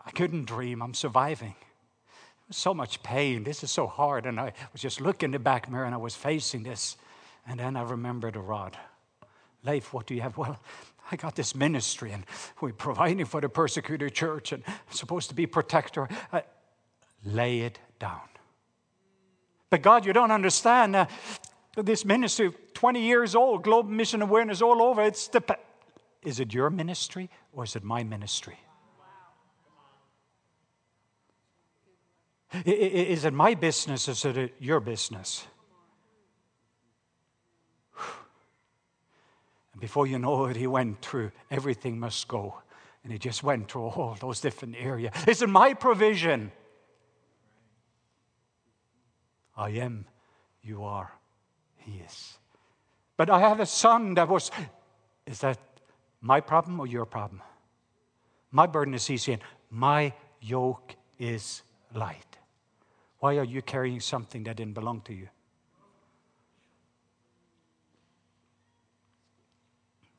I 0.05 0.11
couldn't 0.11 0.45
dream. 0.45 0.83
I'm 0.83 0.95
surviving. 0.95 1.55
There 1.59 2.49
was 2.49 2.57
so 2.57 2.75
much 2.75 3.03
pain. 3.03 3.45
This 3.45 3.65
is 3.65 3.71
so 3.71 3.87
hard. 3.87 4.27
And 4.27 4.39
I 4.39 4.53
was 4.73 4.83
just 4.83 5.01
looking 5.01 5.29
in 5.29 5.33
the 5.33 5.39
back 5.39 5.71
mirror 5.71 5.85
and 5.85 5.95
I 5.95 5.99
was 5.99 6.15
facing 6.15 6.63
this. 6.63 6.97
And 7.47 7.61
then 7.61 7.77
I 7.77 7.83
remembered 7.83 8.37
a 8.37 8.41
rod. 8.41 8.77
Leif, 9.65 9.95
what 9.95 10.07
do 10.07 10.15
you 10.15 10.21
have? 10.21 10.37
Well, 10.37 10.59
I 11.11 11.17
got 11.17 11.37
this 11.37 11.55
ministry 11.55 12.13
and 12.13 12.25
we're 12.61 12.73
providing 12.73 13.25
for 13.27 13.41
the 13.41 13.49
persecuted 13.49 14.15
church 14.15 14.53
and 14.53 14.63
I'm 14.67 14.95
supposed 14.95 15.29
to 15.31 15.35
be 15.35 15.47
protector. 15.47 16.09
I, 16.33 16.45
lay 17.25 17.61
it 17.61 17.79
down. 17.99 18.21
But 19.71 19.83
God, 19.83 20.07
you 20.07 20.13
don't 20.13 20.31
understand. 20.31 20.95
Uh, 20.95 21.07
this 21.77 22.05
ministry, 22.05 22.53
20 22.75 23.03
years 23.03 23.35
old, 23.35 23.65
global 23.65 23.91
mission 23.91 24.23
awareness 24.23 24.63
all 24.63 24.83
over. 24.83 25.03
It's 25.03 25.27
the, 25.29 25.43
is 26.23 26.39
it 26.41 26.55
your 26.55 26.71
ministry 26.71 27.29
or 27.53 27.65
is 27.65 27.75
it 27.75 27.83
my 27.83 28.05
ministry? 28.05 28.59
Is 32.65 33.25
it 33.25 33.33
my 33.33 33.55
business 33.55 34.09
or 34.09 34.13
is 34.13 34.25
it 34.25 34.55
your 34.61 34.81
business? 34.81 35.47
And 39.73 39.81
before 39.81 40.07
you 40.07 40.21
know 40.21 40.45
it, 40.45 40.55
he 40.55 40.69
went 40.69 41.03
through 41.03 41.33
everything 41.51 41.99
must 41.99 42.29
go. 42.29 42.63
And 43.03 43.13
he 43.13 43.19
just 43.19 43.43
went 43.43 43.69
through 43.69 43.87
all 43.87 44.17
those 44.21 44.41
different 44.41 44.77
areas. 44.79 45.13
Is 45.27 45.43
it 45.43 45.49
my 45.49 45.75
provision? 45.75 46.53
I 49.57 49.71
am, 49.71 50.07
you 50.63 50.85
are, 50.85 51.13
he 51.77 52.01
is. 52.01 52.39
But 53.17 53.31
I 53.31 53.41
have 53.41 53.61
a 53.61 53.67
son 53.67 54.15
that 54.15 54.29
was, 54.29 54.51
is 55.27 55.41
that 55.41 55.59
my 56.21 56.41
problem 56.41 56.81
or 56.81 56.87
your 56.87 57.07
problem? 57.07 57.43
My 58.51 58.67
burden 58.67 58.95
is 58.95 59.09
easy 59.11 59.33
and 59.33 59.43
my 59.71 60.13
yoke 60.41 60.97
is 61.19 61.63
light. 61.95 62.39
Why 63.21 63.39
are 63.39 63.45
you 63.45 63.63
carrying 63.63 64.01
something 64.01 64.45
that 64.45 64.57
didn't 64.57 64.75
belong 64.75 65.01
to 65.03 65.15
you? 65.15 65.29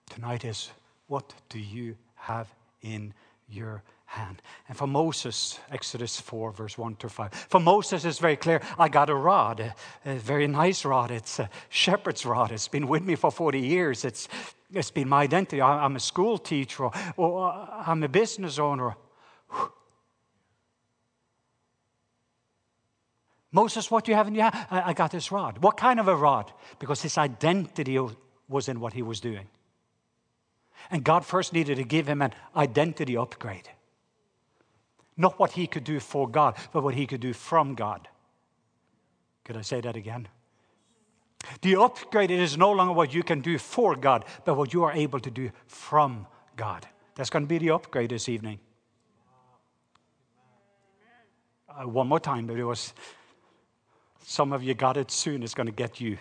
Tonight 0.10 0.46
is 0.46 0.72
what 1.08 1.34
do 1.50 1.60
you 1.60 1.98
have 2.16 2.48
in 2.82 3.14
your 3.50 3.84
hand. 4.16 4.42
And 4.68 4.78
for 4.78 4.88
Moses, 4.88 5.60
Exodus 5.72 6.20
4, 6.20 6.52
verse 6.52 6.78
1 6.78 6.96
to 6.98 7.10
5. 7.10 7.34
For 7.34 7.60
Moses, 7.60 8.04
it's 8.06 8.20
very 8.20 8.36
clear 8.36 8.62
I 8.80 8.90
got 8.90 9.10
a 9.10 9.16
rod, 9.16 9.74
a, 10.06 10.16
very 10.16 10.48
nice 10.48 10.84
rod. 10.86 11.12
It's 11.12 11.40
a 11.40 11.50
shepherd's 11.70 12.26
rod. 12.26 12.52
It's 12.52 12.68
been 12.68 12.88
with 12.88 13.04
me 13.04 13.16
for 13.16 13.32
40 13.32 13.60
years. 13.60 14.04
It's, 14.06 14.28
it's 14.74 14.92
been 14.92 15.08
my 15.10 15.22
identity. 15.24 15.62
I, 15.62 15.86
am 15.86 15.96
a 15.96 16.00
school 16.00 16.38
teacher, 16.38 16.86
or, 16.86 16.92
or 17.18 17.52
uh, 17.52 17.84
I'm 17.86 18.04
a 18.04 18.10
business 18.10 18.58
owner. 18.60 18.96
Moses, 23.52 23.92
what 23.92 24.06
do 24.06 24.12
you 24.12 24.16
have 24.16 24.28
in 24.28 24.36
your 24.36 24.50
hand? 24.50 24.68
I, 24.72 24.90
I 24.90 24.94
got 24.94 25.12
this 25.12 25.32
rod. 25.32 25.60
What 25.60 25.78
kind 25.78 26.00
of 26.00 26.08
a 26.08 26.16
rod? 26.16 26.52
Because 26.80 27.02
his 27.02 27.18
identity 27.18 28.00
was 28.48 28.68
in 28.68 28.80
what 28.80 28.94
he 28.94 29.02
was 29.02 29.20
doing. 29.20 29.48
And 30.92 31.04
God 31.04 31.26
first 31.26 31.54
needed 31.54 31.78
to 31.78 31.84
give 31.84 32.08
him 32.08 32.22
an 32.22 32.34
identity 32.56 33.18
upgrade. 33.18 33.70
Not 35.18 35.40
what 35.40 35.52
he 35.52 35.68
could 35.68 35.84
do 35.84 36.00
for 36.00 36.28
God, 36.28 36.56
but 36.74 36.84
what 36.84 36.94
he 36.94 37.08
could 37.08 37.22
do 37.22 37.34
from 37.34 37.76
God. 37.76 38.08
Could 39.44 39.58
I 39.58 39.62
say 39.62 39.82
that 39.82 39.96
again? 39.96 40.28
The 41.62 41.76
upgrade 41.76 42.32
is 42.32 42.58
no 42.58 42.72
longer 42.72 42.94
what 42.94 43.14
you 43.14 43.24
can 43.24 43.42
do 43.42 43.58
for 43.58 43.96
God, 43.96 44.26
but 44.44 44.56
what 44.56 44.74
you 44.74 44.84
are 44.84 44.92
able 44.92 45.20
to 45.20 45.32
do 45.32 45.52
from 45.68 46.26
God. 46.56 46.88
That's 47.16 47.30
going 47.30 47.44
to 47.44 47.48
be 47.48 47.60
the 47.60 47.72
upgrade 47.72 48.10
this 48.10 48.28
evening. 48.28 48.60
Uh, 51.70 51.88
one 51.88 52.08
more 52.08 52.20
time, 52.20 52.48
but 52.48 52.58
it 52.58 52.64
was 52.64 52.94
some 54.24 54.54
of 54.54 54.64
you 54.64 54.74
got 54.74 54.98
it 54.98 55.12
soon, 55.12 55.44
it's 55.44 55.54
going 55.54 55.68
to 55.68 55.74
get 55.74 56.02
you. 56.02 56.18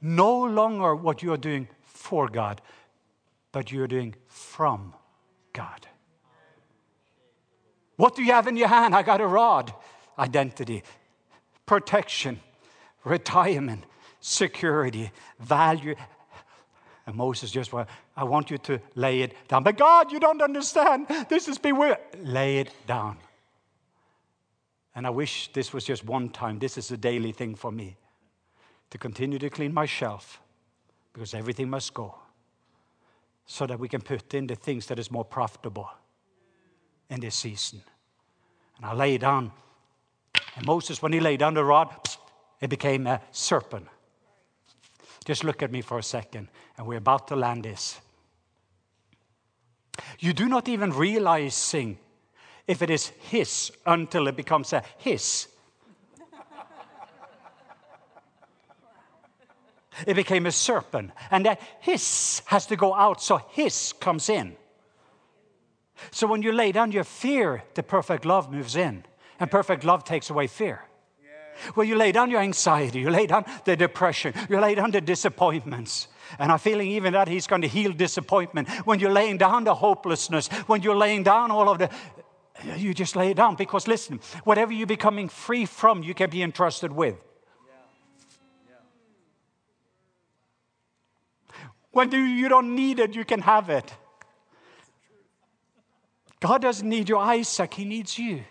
No 0.00 0.42
longer 0.42 0.94
what 0.94 1.22
you 1.22 1.32
are 1.32 1.38
doing 1.38 1.68
for 1.82 2.28
God, 2.28 2.60
but 3.52 3.70
you're 3.70 3.86
doing 3.86 4.14
from 4.26 4.94
God. 5.52 5.86
What 7.96 8.16
do 8.16 8.22
you 8.22 8.32
have 8.32 8.46
in 8.46 8.56
your 8.56 8.68
hand? 8.68 8.94
I 8.94 9.02
got 9.02 9.20
a 9.20 9.26
rod. 9.26 9.72
Identity, 10.18 10.82
protection, 11.66 12.40
retirement, 13.04 13.84
security, 14.20 15.10
value. 15.38 15.94
And 17.06 17.16
Moses 17.16 17.50
just 17.50 17.72
went, 17.72 17.88
I 18.16 18.24
want 18.24 18.50
you 18.50 18.58
to 18.58 18.80
lay 18.94 19.22
it 19.22 19.34
down. 19.48 19.62
But 19.62 19.76
God, 19.76 20.10
you 20.10 20.20
don't 20.20 20.40
understand. 20.40 21.06
This 21.28 21.48
is 21.48 21.58
beware. 21.58 21.98
Lay 22.22 22.58
it 22.58 22.70
down. 22.86 23.18
And 24.94 25.06
I 25.06 25.10
wish 25.10 25.52
this 25.52 25.72
was 25.72 25.84
just 25.84 26.04
one 26.04 26.28
time. 26.28 26.58
This 26.58 26.78
is 26.78 26.90
a 26.90 26.96
daily 26.96 27.32
thing 27.32 27.54
for 27.56 27.72
me 27.72 27.96
to 28.90 28.98
continue 28.98 29.38
to 29.40 29.50
clean 29.50 29.74
my 29.74 29.86
shelf 29.86 30.40
because 31.12 31.34
everything 31.34 31.68
must 31.68 31.92
go 31.92 32.14
so 33.46 33.66
that 33.66 33.78
we 33.78 33.88
can 33.88 34.00
put 34.00 34.32
in 34.34 34.46
the 34.46 34.54
things 34.54 34.86
that 34.86 34.98
is 34.98 35.10
more 35.10 35.24
profitable 35.24 35.90
in 37.10 37.20
this 37.20 37.34
season. 37.34 37.82
And 38.76 38.86
I 38.86 38.94
lay 38.94 39.18
down. 39.18 39.52
And 40.56 40.66
Moses, 40.66 41.02
when 41.02 41.12
he 41.12 41.20
laid 41.20 41.40
down 41.40 41.54
the 41.54 41.64
rod, 41.64 41.94
it 42.60 42.70
became 42.70 43.06
a 43.06 43.20
serpent. 43.30 43.88
Just 45.24 45.44
look 45.44 45.62
at 45.62 45.72
me 45.72 45.80
for 45.80 45.98
a 45.98 46.02
second, 46.02 46.48
and 46.76 46.86
we're 46.86 46.98
about 46.98 47.28
to 47.28 47.36
land 47.36 47.64
this. 47.64 48.00
You 50.18 50.32
do 50.32 50.48
not 50.48 50.68
even 50.68 50.92
realizing 50.92 51.98
if 52.66 52.82
it 52.82 52.90
is 52.90 53.08
his 53.30 53.72
until 53.86 54.26
it 54.28 54.36
becomes 54.36 54.72
a 54.72 54.82
his. 54.98 55.48
it 60.06 60.14
became 60.14 60.46
a 60.46 60.52
serpent, 60.52 61.12
and 61.30 61.46
that 61.46 61.60
his 61.80 62.42
has 62.46 62.66
to 62.66 62.76
go 62.76 62.94
out, 62.94 63.22
so 63.22 63.40
his 63.50 63.92
comes 63.94 64.28
in. 64.28 64.56
So 66.10 66.26
when 66.26 66.42
you 66.42 66.52
lay 66.52 66.72
down 66.72 66.92
your 66.92 67.04
fear, 67.04 67.62
the 67.74 67.82
perfect 67.82 68.24
love 68.24 68.50
moves 68.50 68.76
in, 68.76 69.04
and 69.38 69.50
perfect 69.50 69.84
love 69.84 70.04
takes 70.04 70.30
away 70.30 70.46
fear. 70.46 70.82
Well, 71.76 71.86
you 71.86 71.94
lay 71.96 72.12
down 72.12 72.30
your 72.30 72.40
anxiety, 72.40 73.00
you 73.00 73.10
lay 73.10 73.26
down 73.26 73.44
the 73.64 73.76
depression, 73.76 74.34
you 74.48 74.58
lay 74.58 74.74
down 74.74 74.90
the 74.90 75.00
disappointments. 75.00 76.08
And 76.38 76.50
I'm 76.50 76.58
feeling 76.58 76.88
even 76.88 77.12
that 77.12 77.28
He's 77.28 77.46
going 77.46 77.62
to 77.62 77.68
heal 77.68 77.92
disappointment. 77.92 78.68
When 78.84 78.98
you're 78.98 79.12
laying 79.12 79.38
down 79.38 79.64
the 79.64 79.74
hopelessness, 79.74 80.48
when 80.66 80.82
you're 80.82 80.96
laying 80.96 81.22
down 81.22 81.50
all 81.50 81.68
of 81.68 81.78
the, 81.78 81.90
you 82.76 82.92
just 82.94 83.14
lay 83.14 83.30
it 83.30 83.36
down. 83.36 83.54
Because 83.54 83.86
listen, 83.86 84.20
whatever 84.44 84.72
you're 84.72 84.86
becoming 84.86 85.28
free 85.28 85.64
from, 85.64 86.02
you 86.02 86.14
can 86.14 86.30
be 86.30 86.42
entrusted 86.42 86.92
with. 86.92 87.16
When 91.92 92.10
you 92.10 92.48
don't 92.48 92.74
need 92.74 92.98
it, 92.98 93.14
you 93.14 93.24
can 93.24 93.40
have 93.42 93.70
it. 93.70 93.94
God 96.44 96.60
doesn't 96.60 96.86
need 96.86 97.08
your 97.08 97.20
Isaac, 97.20 97.72
He 97.72 97.86
needs 97.86 98.18
you. 98.18 98.44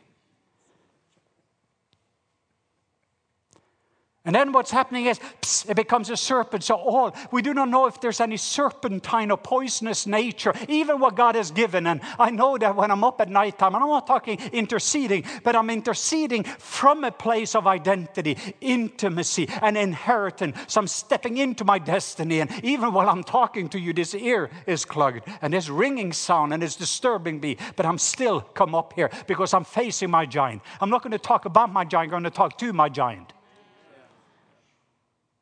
And 4.26 4.34
then 4.34 4.54
what's 4.54 4.72
happening 4.72 5.08
is 5.08 5.20
pss, 5.20 5.70
it 5.70 5.76
becomes 5.76 6.10
a 6.10 6.16
serpent. 6.16 6.64
So 6.64 6.76
all 6.76 7.14
we 7.32 7.42
do 7.42 7.54
not 7.54 7.68
know 7.68 7.88
if 7.88 8.00
there's 8.00 8.22
any 8.22 8.38
serpentine 8.38 9.32
or 9.32 9.38
poisonous 9.38 10.08
nature, 10.08 10.54
even 10.70 11.02
what 11.02 11.18
God 11.18 11.36
has 11.36 11.52
given. 11.52 11.86
And 11.88 12.00
I 12.18 12.30
know 12.30 12.58
that 12.58 12.74
when 12.74 12.90
I'm 12.90 13.04
up 13.04 13.20
at 13.20 13.30
nighttime, 13.30 13.76
and 13.76 13.84
I'm 13.84 13.90
not 13.90 14.08
talking 14.08 14.40
interceding, 14.54 15.26
but 15.44 15.58
I'm 15.58 15.70
interceding 15.70 16.44
from 16.46 17.04
a 17.04 17.12
place 17.12 17.54
of 17.54 17.68
identity, 17.68 18.38
intimacy, 18.62 19.50
and 19.62 19.78
inheritance. 19.78 20.58
So 20.68 20.80
I'm 20.80 20.88
stepping 20.88 21.36
into 21.36 21.66
my 21.66 21.78
destiny. 21.78 22.40
And 22.40 22.50
even 22.64 22.94
while 22.94 23.10
I'm 23.10 23.26
talking 23.26 23.68
to 23.70 23.80
you, 23.80 23.92
this 23.92 24.16
ear 24.16 24.50
is 24.66 24.86
clogged 24.86 25.28
and 25.42 25.54
this 25.54 25.68
ringing 25.68 26.14
sound 26.14 26.54
and 26.54 26.64
it's 26.64 26.78
disturbing 26.78 27.42
me. 27.42 27.58
But 27.76 27.86
I'm 27.86 27.98
still 27.98 28.40
come 28.40 28.74
up 28.74 28.94
here 28.94 29.10
because 29.28 29.54
I'm 29.54 29.66
facing 29.66 30.10
my 30.10 30.26
giant. 30.26 30.62
I'm 30.80 30.90
not 30.90 31.04
going 31.04 31.12
to 31.12 31.20
talk 31.20 31.44
about 31.44 31.74
my 31.74 31.84
giant, 31.84 32.14
I'm 32.14 32.22
going 32.22 32.32
to 32.32 32.38
talk 32.38 32.58
to 32.60 32.72
my 32.72 32.88
giant. 32.88 33.34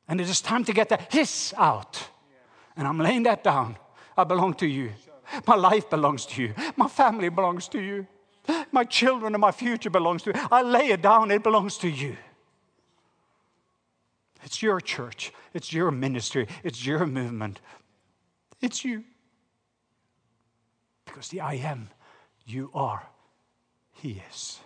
And 0.07 0.19
it 0.19 0.29
is 0.29 0.41
time 0.41 0.63
to 0.65 0.73
get 0.73 0.89
the 0.89 0.99
hiss 1.09 1.53
out. 1.57 2.09
And 2.75 2.87
I'm 2.87 2.97
laying 2.97 3.23
that 3.23 3.43
down. 3.43 3.77
I 4.17 4.23
belong 4.23 4.53
to 4.55 4.67
you. 4.67 4.91
My 5.47 5.55
life 5.55 5.89
belongs 5.89 6.25
to 6.27 6.41
you. 6.41 6.53
My 6.75 6.87
family 6.87 7.29
belongs 7.29 7.67
to 7.69 7.79
you. 7.79 8.07
My 8.71 8.83
children 8.83 9.33
and 9.33 9.41
my 9.41 9.51
future 9.51 9.89
belongs 9.89 10.23
to 10.23 10.31
you. 10.31 10.41
I 10.51 10.61
lay 10.61 10.87
it 10.87 11.01
down, 11.01 11.31
it 11.31 11.43
belongs 11.43 11.77
to 11.79 11.89
you. 11.89 12.17
It's 14.43 14.61
your 14.61 14.81
church, 14.81 15.31
it's 15.53 15.71
your 15.71 15.91
ministry, 15.91 16.47
it's 16.63 16.85
your 16.85 17.05
movement. 17.05 17.61
It's 18.59 18.83
you. 18.83 19.03
Because 21.05 21.29
the 21.29 21.41
I 21.41 21.55
am, 21.55 21.89
you 22.45 22.71
are, 22.73 23.07
He 23.93 24.21
is. 24.29 24.59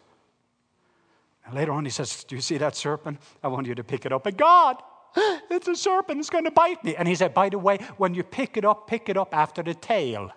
And 1.46 1.54
later 1.54 1.72
on, 1.72 1.86
he 1.86 1.92
says, 1.92 2.24
Do 2.24 2.36
you 2.36 2.42
see 2.42 2.58
that 2.58 2.76
serpent? 2.76 3.20
I 3.44 3.48
want 3.50 3.68
you 3.68 3.76
to 3.76 3.84
pick 3.84 4.06
it 4.06 4.12
up. 4.12 4.24
But 4.24 4.38
God, 4.38 4.82
it's 5.50 5.68
a 5.68 5.76
serpent, 5.76 6.20
it's 6.20 6.30
going 6.30 6.44
to 6.44 6.52
bite 6.52 6.84
me. 6.84 6.96
And 6.96 7.08
he 7.08 7.16
said, 7.16 7.34
By 7.34 7.50
the 7.50 7.58
way, 7.58 7.78
when 7.98 8.14
you 8.14 8.24
pick 8.24 8.58
it 8.58 8.66
up, 8.66 8.88
pick 8.88 9.10
it 9.10 9.18
up 9.18 9.34
after 9.34 9.64
the 9.64 9.74
tail. 9.74 10.32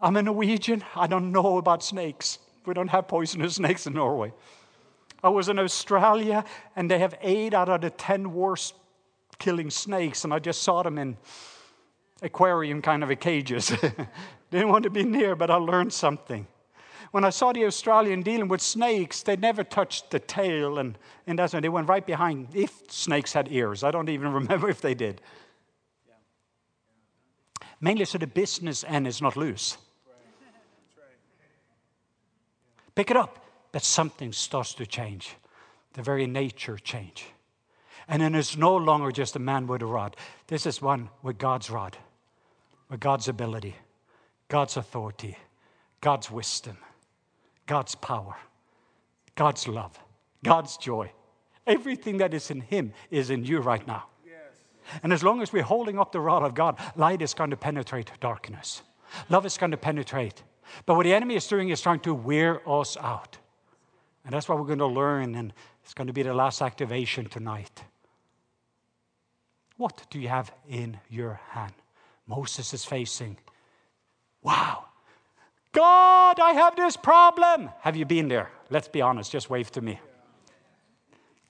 I'm 0.00 0.16
a 0.16 0.22
Norwegian. 0.22 0.84
I 0.94 1.06
don't 1.06 1.32
know 1.32 1.58
about 1.58 1.82
snakes. 1.82 2.38
We 2.66 2.74
don't 2.74 2.88
have 2.88 3.08
poisonous 3.08 3.54
snakes 3.56 3.86
in 3.86 3.94
Norway. 3.94 4.32
I 5.22 5.28
was 5.30 5.48
in 5.48 5.58
Australia, 5.58 6.44
and 6.76 6.90
they 6.90 6.98
have 6.98 7.14
eight 7.22 7.54
out 7.54 7.68
of 7.68 7.80
the 7.80 7.90
ten 7.90 8.34
worst 8.34 8.74
killing 9.38 9.70
snakes, 9.70 10.24
and 10.24 10.34
I 10.34 10.38
just 10.38 10.62
saw 10.62 10.82
them 10.82 10.98
in 10.98 11.16
aquarium 12.20 12.82
kind 12.82 13.02
of 13.02 13.20
cages. 13.20 13.68
Didn't 14.50 14.68
want 14.68 14.84
to 14.84 14.90
be 14.90 15.02
near, 15.02 15.34
but 15.34 15.50
I 15.50 15.56
learned 15.56 15.92
something 15.92 16.46
when 17.14 17.22
I 17.22 17.30
saw 17.30 17.52
the 17.52 17.64
Australian 17.64 18.22
dealing 18.22 18.48
with 18.48 18.60
snakes, 18.60 19.22
they 19.22 19.36
never 19.36 19.62
touched 19.62 20.10
the 20.10 20.18
tail, 20.18 20.78
and, 20.78 20.98
and 21.28 21.38
that's 21.38 21.52
when 21.52 21.62
they 21.62 21.68
went 21.68 21.88
right 21.88 22.04
behind. 22.04 22.48
If 22.52 22.90
snakes 22.90 23.32
had 23.32 23.46
ears, 23.52 23.84
I 23.84 23.92
don't 23.92 24.08
even 24.08 24.32
remember 24.42 24.68
if 24.68 24.80
they 24.80 24.94
did. 24.94 25.20
Mainly 27.80 28.04
so 28.04 28.18
the 28.18 28.26
business 28.26 28.82
end 28.82 29.06
is 29.06 29.22
not 29.22 29.36
loose. 29.36 29.76
Pick 32.96 33.12
it 33.12 33.16
up, 33.16 33.46
but 33.70 33.84
something 33.84 34.32
starts 34.32 34.74
to 34.74 34.84
change. 34.84 35.36
The 35.92 36.02
very 36.02 36.26
nature 36.26 36.78
change. 36.78 37.26
And 38.08 38.22
then 38.22 38.34
it's 38.34 38.56
no 38.56 38.74
longer 38.74 39.12
just 39.12 39.36
a 39.36 39.38
man 39.38 39.68
with 39.68 39.82
a 39.82 39.86
rod. 39.86 40.16
This 40.48 40.66
is 40.66 40.82
one 40.82 41.10
with 41.22 41.38
God's 41.38 41.70
rod, 41.70 41.96
with 42.90 42.98
God's 42.98 43.28
ability, 43.28 43.76
God's 44.48 44.76
authority, 44.76 45.38
God's 46.00 46.28
wisdom. 46.28 46.76
God's 47.66 47.94
power, 47.94 48.36
God's 49.34 49.66
love, 49.68 49.98
God's 50.42 50.76
joy. 50.76 51.12
Everything 51.66 52.18
that 52.18 52.34
is 52.34 52.50
in 52.50 52.60
Him 52.60 52.92
is 53.10 53.30
in 53.30 53.44
you 53.44 53.60
right 53.60 53.86
now. 53.86 54.04
And 55.02 55.12
as 55.12 55.22
long 55.22 55.40
as 55.40 55.52
we're 55.52 55.62
holding 55.62 55.98
up 55.98 56.12
the 56.12 56.20
rod 56.20 56.42
of 56.42 56.54
God, 56.54 56.78
light 56.94 57.22
is 57.22 57.32
going 57.32 57.50
to 57.50 57.56
penetrate 57.56 58.10
darkness. 58.20 58.82
Love 59.30 59.46
is 59.46 59.56
going 59.56 59.70
to 59.70 59.78
penetrate. 59.78 60.42
But 60.84 60.96
what 60.96 61.04
the 61.04 61.14
enemy 61.14 61.36
is 61.36 61.46
doing 61.46 61.70
is 61.70 61.80
trying 61.80 62.00
to 62.00 62.12
wear 62.12 62.60
us 62.68 62.96
out. 62.98 63.38
And 64.24 64.34
that's 64.34 64.48
what 64.48 64.58
we're 64.58 64.66
going 64.66 64.78
to 64.78 64.86
learn, 64.86 65.34
and 65.34 65.52
it's 65.82 65.94
going 65.94 66.06
to 66.06 66.12
be 66.12 66.22
the 66.22 66.34
last 66.34 66.62
activation 66.62 67.26
tonight. 67.28 67.84
What 69.76 70.06
do 70.10 70.20
you 70.20 70.28
have 70.28 70.52
in 70.68 70.98
your 71.08 71.40
hand? 71.50 71.72
Moses 72.26 72.72
is 72.72 72.84
facing, 72.84 73.36
wow, 74.42 74.84
God, 75.74 76.38
I 76.38 76.52
have 76.52 76.76
this 76.76 76.96
problem. 76.96 77.68
Have 77.80 77.96
you 77.96 78.06
been 78.06 78.28
there? 78.28 78.50
Let's 78.70 78.88
be 78.88 79.02
honest, 79.02 79.30
just 79.32 79.50
wave 79.50 79.70
to 79.72 79.80
me. 79.80 80.00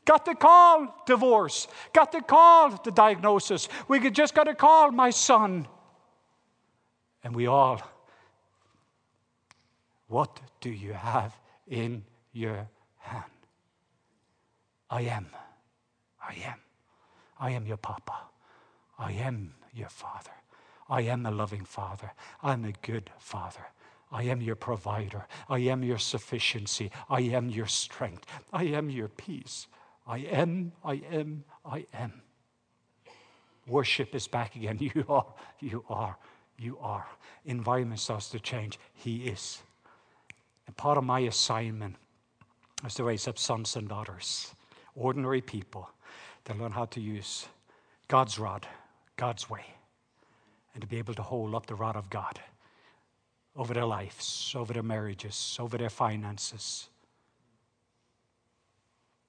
Got 0.07 0.25
to 0.25 0.35
call 0.35 1.03
divorce. 1.07 1.69
Got 1.93 2.11
to 2.13 2.23
call 2.23 2.71
the 2.83 2.91
diagnosis. 2.91 3.69
We 3.87 4.11
just 4.11 4.35
got 4.35 4.45
to 4.45 4.55
call 4.55 4.91
my 4.91 5.11
son. 5.11 5.69
And 7.23 7.35
we 7.35 7.47
all, 7.47 7.81
what 10.09 10.41
do 10.61 10.71
you 10.71 10.95
have 10.95 11.39
in 11.69 12.05
your 12.33 12.69
hand? 12.99 13.25
I 14.91 15.03
am. 15.03 15.27
I 16.23 16.35
am. 16.47 16.61
I 17.39 17.51
am 17.51 17.67
your 17.67 17.79
papa. 17.79 18.15
I 18.99 19.13
am 19.13 19.55
your 19.75 19.89
father. 19.89 20.31
I 20.89 21.03
am 21.03 21.27
a 21.27 21.31
loving 21.31 21.65
father. 21.65 22.13
I'm 22.43 22.65
a 22.65 22.73
good 22.83 23.11
father. 23.19 23.67
I 24.15 24.23
am 24.23 24.41
your 24.41 24.55
provider. 24.55 25.27
I 25.49 25.59
am 25.59 25.83
your 25.83 25.99
sufficiency. 25.99 26.93
I 27.11 27.23
am 27.23 27.49
your 27.49 27.67
strength. 27.67 28.25
I 28.53 28.63
am 28.63 28.89
your 28.89 29.09
peace. 29.09 29.67
I 30.07 30.19
am, 30.19 30.71
I 30.85 31.03
am, 31.11 31.43
I 31.67 31.87
am. 31.93 32.23
Worship 33.67 34.15
is 34.15 34.29
back 34.29 34.55
again. 34.55 34.79
You 34.95 35.05
are, 35.09 35.27
you 35.59 35.85
are, 35.89 36.17
you 36.57 36.79
are. 36.79 37.09
Environment 37.45 37.99
starts 37.99 38.29
to 38.31 38.39
change. 38.39 38.79
He 38.93 39.25
is. 39.27 39.61
And 40.69 40.77
part 40.77 40.97
of 40.97 41.03
my 41.03 41.21
assignment 41.21 41.97
is 42.87 42.95
to 42.95 43.05
raise 43.05 43.27
up 43.27 43.37
sons 43.37 43.75
and 43.75 43.89
daughters, 43.89 44.55
ordinary 44.95 45.41
people, 45.41 45.91
that 46.45 46.57
learn 46.57 46.71
how 46.71 46.85
to 46.85 47.01
use 47.01 47.49
God's 48.07 48.39
rod, 48.39 48.69
God's 49.17 49.51
way, 49.51 49.65
and 50.73 50.83
to 50.83 50.87
be 50.87 50.99
able 50.99 51.15
to 51.15 51.23
hold 51.23 51.53
up 51.53 51.67
the 51.67 51.75
rod 51.75 51.97
of 51.97 52.09
God 52.11 52.39
over 53.57 53.75
their 53.75 53.85
lives, 53.85 54.53
over 54.57 54.73
their 54.73 54.83
marriages, 54.83 55.57
over 55.61 55.79
their 55.79 55.91
finances. 55.91 56.89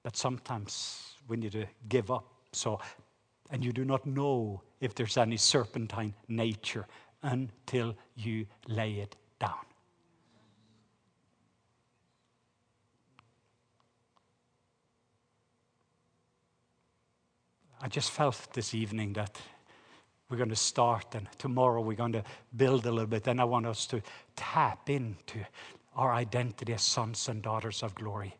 But 0.02 0.16
sometimes 0.16 1.14
we 1.28 1.36
need 1.36 1.52
to 1.52 1.66
give 1.88 2.10
up. 2.10 2.26
So, 2.52 2.80
and 3.50 3.64
you 3.64 3.72
do 3.72 3.84
not 3.84 4.06
know 4.06 4.62
if 4.80 4.94
there's 4.94 5.16
any 5.16 5.36
serpentine 5.36 6.14
nature 6.28 6.86
until 7.22 7.94
you 8.14 8.46
lay 8.68 8.94
it 8.94 9.16
down. 9.38 9.54
I 17.80 17.88
just 17.88 18.10
felt 18.10 18.48
this 18.54 18.74
evening 18.74 19.12
that 19.12 19.38
we're 20.28 20.36
going 20.36 20.50
to 20.50 20.56
start, 20.56 21.14
and 21.14 21.28
tomorrow 21.38 21.80
we're 21.80 21.96
going 21.96 22.12
to 22.12 22.24
build 22.56 22.86
a 22.86 22.90
little 22.90 23.06
bit. 23.06 23.26
And 23.28 23.40
I 23.40 23.44
want 23.44 23.66
us 23.66 23.86
to 23.86 24.02
tap 24.34 24.90
into 24.90 25.38
our 25.94 26.12
identity 26.12 26.72
as 26.72 26.82
sons 26.82 27.28
and 27.28 27.42
daughters 27.42 27.82
of 27.82 27.94
glory 27.94 28.36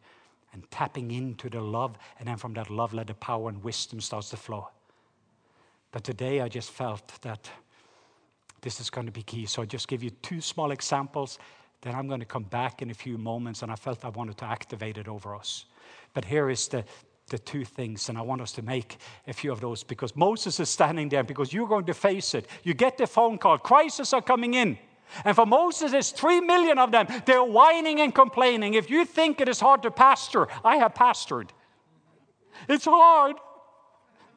and 0.52 0.68
tapping 0.70 1.10
into 1.10 1.48
the 1.48 1.60
love. 1.60 1.96
And 2.18 2.28
then 2.28 2.36
from 2.36 2.54
that 2.54 2.70
love, 2.70 2.92
let 2.92 3.06
the 3.06 3.14
power 3.14 3.48
and 3.48 3.62
wisdom 3.62 4.00
starts 4.00 4.30
to 4.30 4.36
flow. 4.36 4.68
But 5.92 6.02
today 6.02 6.40
I 6.40 6.48
just 6.48 6.70
felt 6.70 7.20
that 7.22 7.48
this 8.62 8.80
is 8.80 8.90
going 8.90 9.06
to 9.06 9.12
be 9.12 9.22
key. 9.22 9.46
So 9.46 9.62
I 9.62 9.64
just 9.64 9.86
give 9.86 10.02
you 10.02 10.10
two 10.10 10.40
small 10.40 10.72
examples. 10.72 11.38
Then 11.82 11.94
I'm 11.94 12.08
going 12.08 12.20
to 12.20 12.26
come 12.26 12.44
back 12.44 12.82
in 12.82 12.90
a 12.90 12.94
few 12.94 13.16
moments, 13.16 13.62
and 13.62 13.70
I 13.70 13.76
felt 13.76 14.04
I 14.04 14.08
wanted 14.08 14.38
to 14.38 14.44
activate 14.44 14.98
it 14.98 15.06
over 15.06 15.36
us. 15.36 15.66
But 16.14 16.24
here 16.24 16.50
is 16.50 16.66
the, 16.68 16.84
the 17.28 17.38
two 17.38 17.64
things, 17.64 18.08
and 18.08 18.16
I 18.16 18.22
want 18.22 18.40
us 18.40 18.52
to 18.52 18.62
make 18.62 18.98
a 19.26 19.32
few 19.32 19.50
of 19.50 19.60
those 19.60 19.82
because 19.82 20.14
Moses 20.14 20.60
is 20.60 20.68
standing 20.68 21.08
there 21.08 21.24
because 21.24 21.52
you're 21.52 21.66
going 21.66 21.86
to 21.86 21.94
face 21.94 22.34
it. 22.34 22.46
You 22.62 22.72
get 22.72 22.98
the 22.98 23.06
phone 23.06 23.38
call, 23.38 23.58
crises 23.58 24.12
are 24.12 24.22
coming 24.22 24.54
in. 24.54 24.78
And 25.24 25.34
for 25.34 25.46
Moses, 25.46 25.92
there's 25.92 26.10
three 26.10 26.40
million 26.40 26.78
of 26.78 26.92
them. 26.92 27.06
They're 27.26 27.42
whining 27.42 28.00
and 28.00 28.14
complaining. 28.14 28.74
If 28.74 28.90
you 28.90 29.04
think 29.04 29.40
it 29.40 29.48
is 29.48 29.60
hard 29.60 29.82
to 29.82 29.90
pastor, 29.90 30.48
I 30.64 30.76
have 30.76 30.94
pastored. 30.94 31.50
It's 32.68 32.84
hard. 32.84 33.36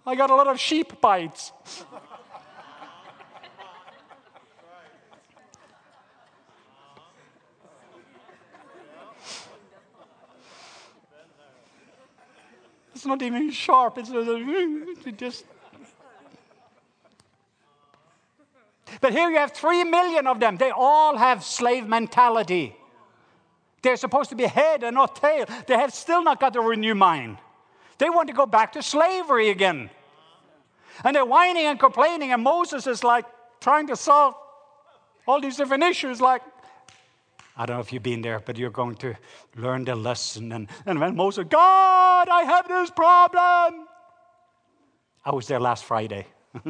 I 0.05 0.15
got 0.15 0.31
a 0.31 0.35
lot 0.35 0.47
of 0.47 0.59
sheep 0.59 0.99
bites. 1.01 1.51
It's 12.99 13.05
not 13.05 13.21
even 13.21 13.49
sharp. 13.49 13.97
It's 13.97 14.11
just. 15.15 15.45
But 18.99 19.13
here 19.13 19.29
you 19.29 19.37
have 19.37 19.53
three 19.53 19.85
million 19.85 20.27
of 20.27 20.41
them. 20.41 20.57
They 20.57 20.71
all 20.71 21.15
have 21.15 21.41
slave 21.41 21.87
mentality. 21.87 22.75
They're 23.81 23.95
supposed 23.95 24.31
to 24.31 24.35
be 24.35 24.43
head 24.43 24.83
and 24.83 24.95
not 24.95 25.15
tail. 25.15 25.45
They 25.65 25.75
have 25.75 25.93
still 25.93 26.21
not 26.21 26.41
got 26.41 26.57
a 26.57 26.59
renewed 26.59 26.95
mind. 26.95 27.37
They 27.99 28.09
want 28.09 28.27
to 28.27 28.33
go 28.33 28.45
back 28.45 28.73
to 28.73 28.83
slavery 28.83 29.49
again. 29.49 29.89
And 31.05 31.15
they're 31.15 31.23
whining 31.23 31.67
and 31.67 31.79
complaining, 31.79 32.33
and 32.33 32.43
Moses 32.43 32.85
is 32.85 33.01
like 33.01 33.23
trying 33.61 33.87
to 33.87 33.95
solve 33.95 34.35
all 35.25 35.39
these 35.39 35.55
different 35.55 35.83
issues, 35.83 36.19
like, 36.19 36.41
I 37.59 37.65
don't 37.65 37.75
know 37.75 37.81
if 37.81 37.91
you've 37.91 38.01
been 38.01 38.21
there, 38.21 38.39
but 38.39 38.57
you're 38.57 38.69
going 38.69 38.95
to 38.95 39.15
learn 39.57 39.83
the 39.83 39.93
lesson. 39.93 40.53
And, 40.53 40.69
and 40.85 40.97
when 40.97 41.17
Moses, 41.17 41.43
God, 41.49 42.29
I 42.29 42.43
have 42.43 42.69
this 42.69 42.89
problem. 42.89 43.85
I 45.25 45.31
was 45.33 45.45
there 45.47 45.59
last 45.59 45.83
Friday. 45.83 46.25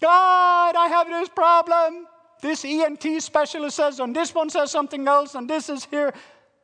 God, 0.00 0.74
I 0.74 0.88
have 0.88 1.06
this 1.06 1.28
problem. 1.28 2.08
This 2.42 2.64
ENT 2.64 3.22
specialist 3.22 3.76
says, 3.76 4.00
and 4.00 4.16
this 4.16 4.34
one 4.34 4.50
says 4.50 4.72
something 4.72 5.06
else, 5.06 5.36
and 5.36 5.48
this 5.48 5.68
is 5.68 5.84
here. 5.84 6.12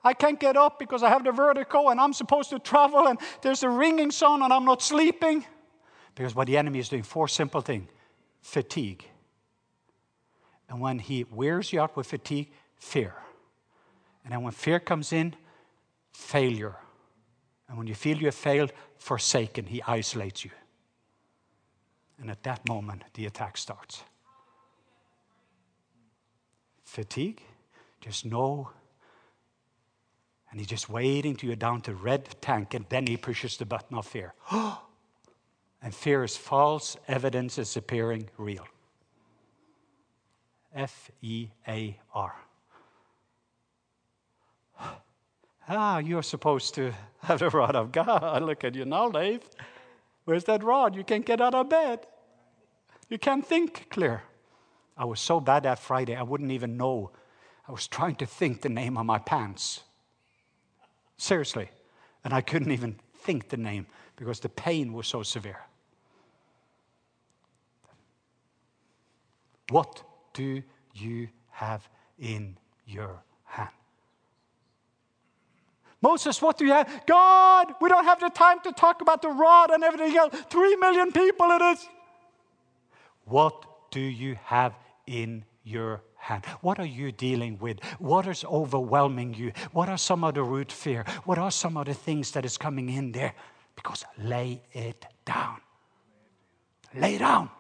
I 0.03 0.15
can't 0.15 0.41
get 0.41 0.57
up 0.57 0.81
because 0.81 1.05
I 1.05 1.11
have 1.11 1.23
the 1.23 1.31
vertigo 1.31 1.91
and 1.91 2.01
I'm 2.01 2.13
supposed 2.13 2.51
to 2.51 2.59
travel, 2.59 3.07
and 3.07 3.21
there's 3.41 3.63
a 3.63 3.69
ringing 3.69 4.11
sound, 4.11 4.43
and 4.43 4.53
I'm 4.53 4.65
not 4.65 4.83
sleeping. 4.83 5.47
Because 6.17 6.35
what 6.35 6.49
the 6.49 6.57
enemy 6.57 6.81
is 6.81 6.89
doing, 6.89 7.05
four 7.05 7.29
simple 7.29 7.61
things 7.61 7.89
fatigue 8.43 9.07
and 10.69 10.81
when 10.81 10.99
he 10.99 11.25
wears 11.25 11.73
you 11.73 11.81
out 11.81 11.97
with 11.97 12.07
fatigue, 12.07 12.51
fear. 12.77 13.15
And 14.25 14.33
then 14.33 14.43
when 14.43 14.53
fear 14.53 14.81
comes 14.81 15.13
in, 15.13 15.35
failure. 16.13 16.77
And 17.69 17.79
when 17.79 17.87
you 17.87 17.95
feel 17.95 18.17
you 18.17 18.27
have 18.27 18.35
failed, 18.35 18.73
forsaken, 18.99 19.67
he 19.67 19.83
isolates 19.87 20.45
you. 20.45 20.51
And 22.19 22.31
at 22.31 22.43
that 22.45 22.67
moment, 22.69 23.03
the 23.15 23.27
attack 23.27 23.57
starts. 23.57 24.03
Fatigue, 26.85 27.43
just 28.01 28.25
no. 28.25 28.71
And 30.51 30.59
he's 30.59 30.69
just 30.69 30.89
waiting 30.89 31.37
till 31.37 31.49
you're 31.49 31.57
down 31.57 31.83
to 31.83 31.95
red 31.95 32.29
tank, 32.41 32.75
and 32.75 32.87
then 32.89 33.07
he 33.07 33.17
pushes 33.17 33.57
the 33.57 33.67
button 33.67 33.97
of 33.97 34.07
fear. 34.07 34.33
and 35.83 35.95
fear 35.95 36.25
is 36.25 36.37
false 36.37 36.97
evidence 37.07 37.59
is 37.59 37.77
appearing 37.77 38.31
real. 38.39 38.67
F 40.77 41.11
E 41.23 41.49
A 41.67 41.99
R. 42.15 42.35
Ah, 45.69 45.99
you're 45.99 46.23
supposed 46.23 46.75
to 46.77 46.93
have 47.23 47.41
the 47.41 47.51
rod 47.51 47.75
of 47.75 47.91
God. 47.91 48.43
Look 48.45 48.63
at 48.63 48.77
you 48.77 48.85
now, 48.85 49.09
Dave. 49.11 49.41
Where's 50.25 50.45
that 50.45 50.63
rod? 50.63 50.95
You 50.95 51.03
can't 51.03 51.27
get 51.27 51.41
out 51.41 51.55
of 51.55 51.69
bed. 51.69 52.07
You 53.09 53.19
can't 53.19 53.45
think 53.45 53.89
clear. 53.91 54.23
I 54.97 55.05
was 55.07 55.19
so 55.19 55.41
bad 55.41 55.65
that 55.65 55.79
Friday, 55.79 56.15
I 56.15 56.23
wouldn't 56.23 56.53
even 56.53 56.77
know. 56.77 57.11
I 57.69 57.73
was 57.73 57.89
trying 57.89 58.15
to 58.17 58.27
think 58.27 58.63
the 58.63 58.69
name 58.69 58.97
of 58.97 59.07
my 59.07 59.19
pants. 59.19 59.83
Seriously. 61.17 61.71
And 62.25 62.33
I 62.33 62.43
couldn't 62.43 62.71
even 62.71 63.01
think 63.23 63.49
the 63.49 63.57
name 63.57 63.87
because 64.17 64.41
the 64.41 64.49
pain 64.49 64.93
was 64.93 65.07
so 65.07 65.23
severe. 65.23 65.61
What 69.69 70.06
do 70.37 70.63
you 70.95 71.29
have 71.51 71.89
in 72.19 72.57
your 72.87 73.23
hand? 73.45 73.71
Moses, 76.03 76.41
what 76.43 76.59
do 76.59 76.67
you 76.67 76.73
have? 76.73 77.07
God, 77.07 77.75
we 77.81 77.89
don't 77.89 78.05
have 78.05 78.21
the 78.21 78.29
time 78.29 78.61
to 78.65 78.73
talk 78.73 79.01
about 79.01 79.23
the 79.23 79.31
rod 79.31 79.71
and 79.71 79.83
everything 79.83 80.17
else. 80.17 80.35
Three 80.51 80.77
million 80.77 81.11
people 81.11 81.51
it 81.51 81.63
is. 81.63 81.89
What 83.25 83.91
do 83.91 84.01
you 84.01 84.37
have 84.45 84.75
in 85.07 85.45
your 85.65 86.03
hand? 86.17 86.45
What 86.61 86.79
are 86.79 86.87
you 86.87 87.13
dealing 87.13 87.59
with? 87.59 87.83
What 87.99 88.27
is 88.27 88.45
overwhelming 88.45 89.35
you? 89.35 89.53
What 89.73 89.89
are 89.89 89.99
some 89.99 90.23
of 90.23 90.35
the 90.35 90.43
root 90.43 90.71
fear? 90.71 91.05
What 91.25 91.39
are 91.39 91.51
some 91.51 91.79
of 91.79 91.87
the 91.87 91.95
things 91.95 92.31
that 92.33 92.45
is 92.45 92.59
coming 92.59 92.91
in 92.91 93.13
there? 93.13 93.35
Because 93.75 94.05
lay 94.19 94.63
it 94.73 95.07
down. 95.25 95.61
Lay 96.95 97.17
down. 97.19 97.51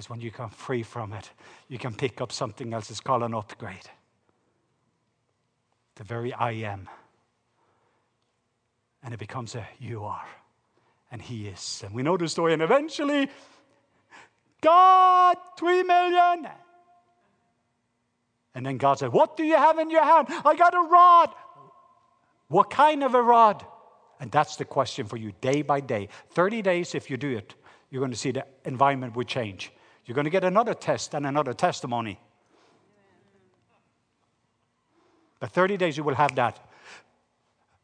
Because 0.00 0.08
when 0.08 0.22
you 0.22 0.30
come 0.30 0.48
free 0.48 0.82
from 0.82 1.12
it, 1.12 1.30
you 1.68 1.76
can 1.76 1.92
pick 1.92 2.22
up 2.22 2.32
something 2.32 2.72
else. 2.72 2.90
It's 2.90 3.00
called 3.00 3.22
an 3.22 3.34
upgrade. 3.34 3.90
The 5.96 6.04
very 6.04 6.32
I 6.32 6.52
am. 6.52 6.88
And 9.02 9.12
it 9.12 9.18
becomes 9.18 9.54
a 9.54 9.68
you 9.78 10.04
are. 10.04 10.26
And 11.12 11.20
he 11.20 11.48
is. 11.48 11.82
And 11.84 11.94
we 11.94 12.02
know 12.02 12.16
the 12.16 12.30
story. 12.30 12.54
And 12.54 12.62
eventually, 12.62 13.28
God, 14.62 15.36
three 15.58 15.82
million. 15.82 16.48
And 18.54 18.64
then 18.64 18.78
God 18.78 19.00
said, 19.00 19.12
What 19.12 19.36
do 19.36 19.44
you 19.44 19.56
have 19.56 19.78
in 19.78 19.90
your 19.90 20.02
hand? 20.02 20.28
I 20.30 20.56
got 20.56 20.72
a 20.72 20.80
rod. 20.80 21.28
What 22.48 22.70
kind 22.70 23.04
of 23.04 23.14
a 23.14 23.20
rod? 23.20 23.66
And 24.18 24.32
that's 24.32 24.56
the 24.56 24.64
question 24.64 25.04
for 25.04 25.18
you 25.18 25.32
day 25.42 25.60
by 25.60 25.80
day. 25.80 26.08
30 26.30 26.62
days, 26.62 26.94
if 26.94 27.10
you 27.10 27.18
do 27.18 27.36
it, 27.36 27.54
you're 27.90 28.00
going 28.00 28.12
to 28.12 28.16
see 28.16 28.30
the 28.30 28.46
environment 28.64 29.14
will 29.14 29.24
change. 29.24 29.70
You're 30.10 30.16
going 30.16 30.24
to 30.24 30.30
get 30.30 30.42
another 30.42 30.74
test 30.74 31.14
and 31.14 31.24
another 31.24 31.54
testimony. 31.54 32.18
But 35.38 35.52
30 35.52 35.76
days 35.76 35.96
you 35.96 36.02
will 36.02 36.16
have 36.16 36.34
that. 36.34 36.58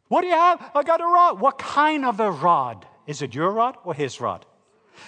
What 0.08 0.22
do 0.22 0.26
you 0.26 0.32
have? 0.32 0.72
I 0.74 0.82
got 0.82 1.00
a 1.00 1.04
rod. 1.04 1.38
What 1.40 1.56
kind 1.56 2.04
of 2.04 2.18
a 2.18 2.32
rod? 2.32 2.84
Is 3.06 3.22
it 3.22 3.32
your 3.32 3.52
rod 3.52 3.76
or 3.84 3.94
his 3.94 4.20
rod? 4.20 4.44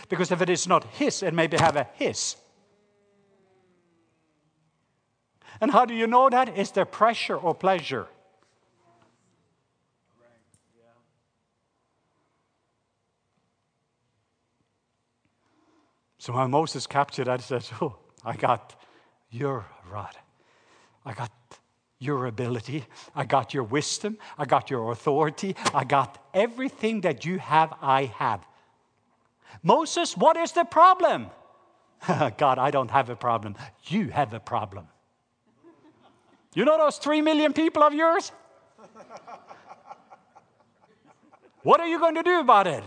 Because 0.09 0.31
if 0.31 0.41
it 0.41 0.49
is 0.49 0.69
not 0.69 0.85
his, 0.85 1.25
it 1.25 1.35
maybe 1.35 1.57
have 1.57 1.75
a 1.75 1.89
his. 1.95 2.37
And 5.61 5.73
how 5.73 5.87
do 5.87 5.95
you 5.95 6.07
know 6.07 6.31
that? 6.31 6.57
Is 6.57 6.71
there 6.71 6.85
pressure 6.85 7.37
or 7.37 7.53
pleasure? 7.53 8.07
So 16.19 16.33
when 16.33 16.51
Moses 16.51 16.87
captured, 16.87 17.29
I 17.29 17.37
said, 17.39 17.65
Oh, 17.81 17.97
I 18.25 18.37
got 18.37 18.75
your 19.31 19.67
rod. 19.91 20.17
I 21.05 21.15
got 21.15 21.33
your 22.01 22.27
ability. 22.27 22.85
I 23.15 23.25
got 23.25 23.55
your 23.55 23.65
wisdom. 23.65 24.19
I 24.37 24.45
got 24.45 24.71
your 24.71 24.93
authority. 24.93 25.57
I 25.75 25.85
got 25.85 26.19
everything 26.35 27.01
that 27.03 27.25
you 27.25 27.39
have, 27.39 27.75
I 27.81 28.05
have. 28.17 28.47
Moses, 29.63 30.17
what 30.17 30.37
is 30.37 30.53
the 30.53 30.65
problem? 30.65 31.29
God, 32.37 32.59
I 32.59 32.71
don't 32.71 32.91
have 32.91 33.11
a 33.11 33.17
problem. 33.17 33.57
You 33.87 34.09
have 34.09 34.33
a 34.35 34.41
problem. 34.41 34.87
You 36.55 36.65
know 36.65 36.79
those 36.79 36.99
three 36.99 37.23
million 37.23 37.53
people 37.53 37.83
of 37.83 37.95
yours? 37.95 38.33
What 41.63 41.81
are 41.81 41.89
you 41.89 41.99
going 41.99 42.15
to 42.15 42.23
do 42.23 42.39
about 42.39 42.67
it? 42.67 42.85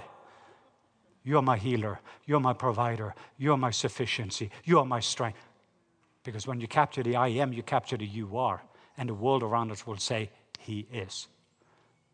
You're 1.23 1.41
my 1.41 1.57
healer. 1.57 1.99
You're 2.25 2.39
my 2.39 2.53
provider. 2.53 3.13
You're 3.37 3.57
my 3.57 3.71
sufficiency. 3.71 4.49
You're 4.63 4.85
my 4.85 4.99
strength. 4.99 5.39
Because 6.23 6.47
when 6.47 6.59
you 6.59 6.67
capture 6.67 7.03
the 7.03 7.15
I 7.15 7.29
am, 7.29 7.53
you 7.53 7.63
capture 7.63 7.97
the 7.97 8.05
you 8.05 8.37
are. 8.37 8.61
And 8.97 9.09
the 9.09 9.13
world 9.13 9.43
around 9.43 9.71
us 9.71 9.85
will 9.85 9.97
say, 9.97 10.29
He 10.59 10.87
is. 10.91 11.27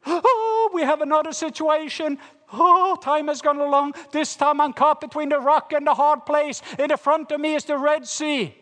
Oh, 0.05 0.69
we 0.73 0.81
have 0.83 1.01
another 1.01 1.33
situation. 1.33 2.17
Oh, 2.53 2.97
time 3.01 3.27
has 3.27 3.41
gone 3.41 3.59
along. 3.59 3.93
This 4.11 4.35
time 4.35 4.61
I'm 4.61 4.73
caught 4.73 5.01
between 5.01 5.29
the 5.29 5.39
rock 5.39 5.73
and 5.73 5.85
the 5.85 5.93
hard 5.93 6.25
place. 6.25 6.61
In 6.79 6.89
the 6.89 6.97
front 6.97 7.31
of 7.31 7.41
me 7.41 7.55
is 7.55 7.65
the 7.65 7.77
Red 7.77 8.07
Sea. 8.07 8.55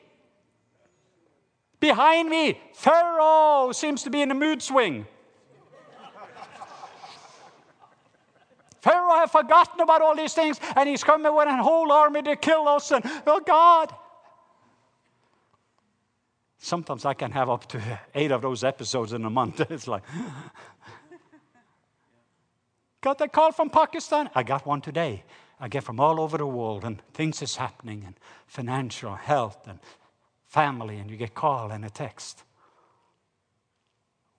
Behind 1.79 2.29
me, 2.29 2.59
Pharaoh 2.73 3.71
seems 3.71 4.01
to 4.03 4.09
be 4.09 4.21
in 4.21 4.31
a 4.31 4.35
mood 4.35 4.61
swing. 4.61 5.05
Pharaoh 8.81 9.14
have 9.25 9.31
forgotten 9.31 9.81
about 9.81 10.01
all 10.01 10.15
these 10.15 10.33
things, 10.33 10.59
and 10.75 10.87
he's 10.87 11.03
coming 11.03 11.35
with 11.35 11.47
a 11.47 11.57
whole 11.57 11.91
army 11.91 12.21
to 12.23 12.35
kill 12.35 12.67
us. 12.67 12.91
And 12.91 13.03
oh 13.27 13.41
God. 13.45 13.93
Sometimes 16.57 17.05
I 17.05 17.13
can 17.13 17.31
have 17.31 17.49
up 17.49 17.67
to 17.69 17.99
eight 18.15 18.31
of 18.31 18.41
those 18.41 18.63
episodes 18.63 19.13
in 19.13 19.25
a 19.25 19.29
month. 19.29 19.61
It's 19.69 19.87
like, 19.87 20.03
got 23.01 23.17
that 23.19 23.31
call 23.31 23.51
from 23.51 23.69
Pakistan? 23.69 24.29
I 24.33 24.43
got 24.43 24.65
one 24.65 24.81
today. 24.81 25.23
I 25.59 25.67
get 25.67 25.83
from 25.83 25.99
all 25.99 26.19
over 26.19 26.37
the 26.37 26.47
world, 26.47 26.83
and 26.83 27.01
things 27.13 27.41
is 27.41 27.55
happening, 27.55 28.03
and 28.05 28.15
financial, 28.47 29.15
health, 29.15 29.67
and 29.67 29.79
family, 30.47 30.97
and 30.97 31.09
you 31.09 31.17
get 31.17 31.33
call 31.33 31.71
and 31.71 31.85
a 31.85 31.89
text. 31.89 32.43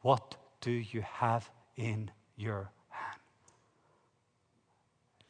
What 0.03 0.37
do 0.61 0.71
you 0.71 1.03
have 1.03 1.51
in 1.77 2.11
your 2.37 2.71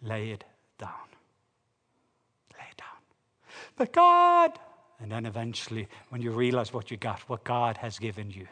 lay 0.07 0.30
it 0.30 0.44
down. 0.78 1.09
Lay 2.54 2.66
it 2.70 2.76
down. 2.76 2.88
But 3.76 3.92
God, 3.92 4.59
and 5.00 5.11
then 5.11 5.26
eventually, 5.26 5.88
when 6.09 6.22
you 6.22 6.30
realize 6.30 6.72
what 6.72 6.90
you 6.90 6.96
got, 6.96 7.20
what 7.28 7.44
God 7.44 7.76
has 7.78 7.98
given 7.98 8.30
you, 8.30 8.46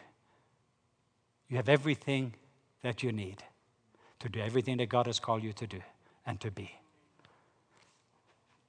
you 1.48 1.56
have 1.56 1.68
everything 1.68 2.34
that 2.82 3.02
you 3.02 3.12
need 3.12 3.42
to 4.20 4.28
do 4.30 4.40
everything 4.40 4.78
that 4.78 4.88
God 4.88 5.06
has 5.06 5.20
called 5.20 5.42
you 5.42 5.52
to 5.52 5.66
do 5.66 5.80
and 6.26 6.40
to 6.40 6.50
be. 6.50 6.70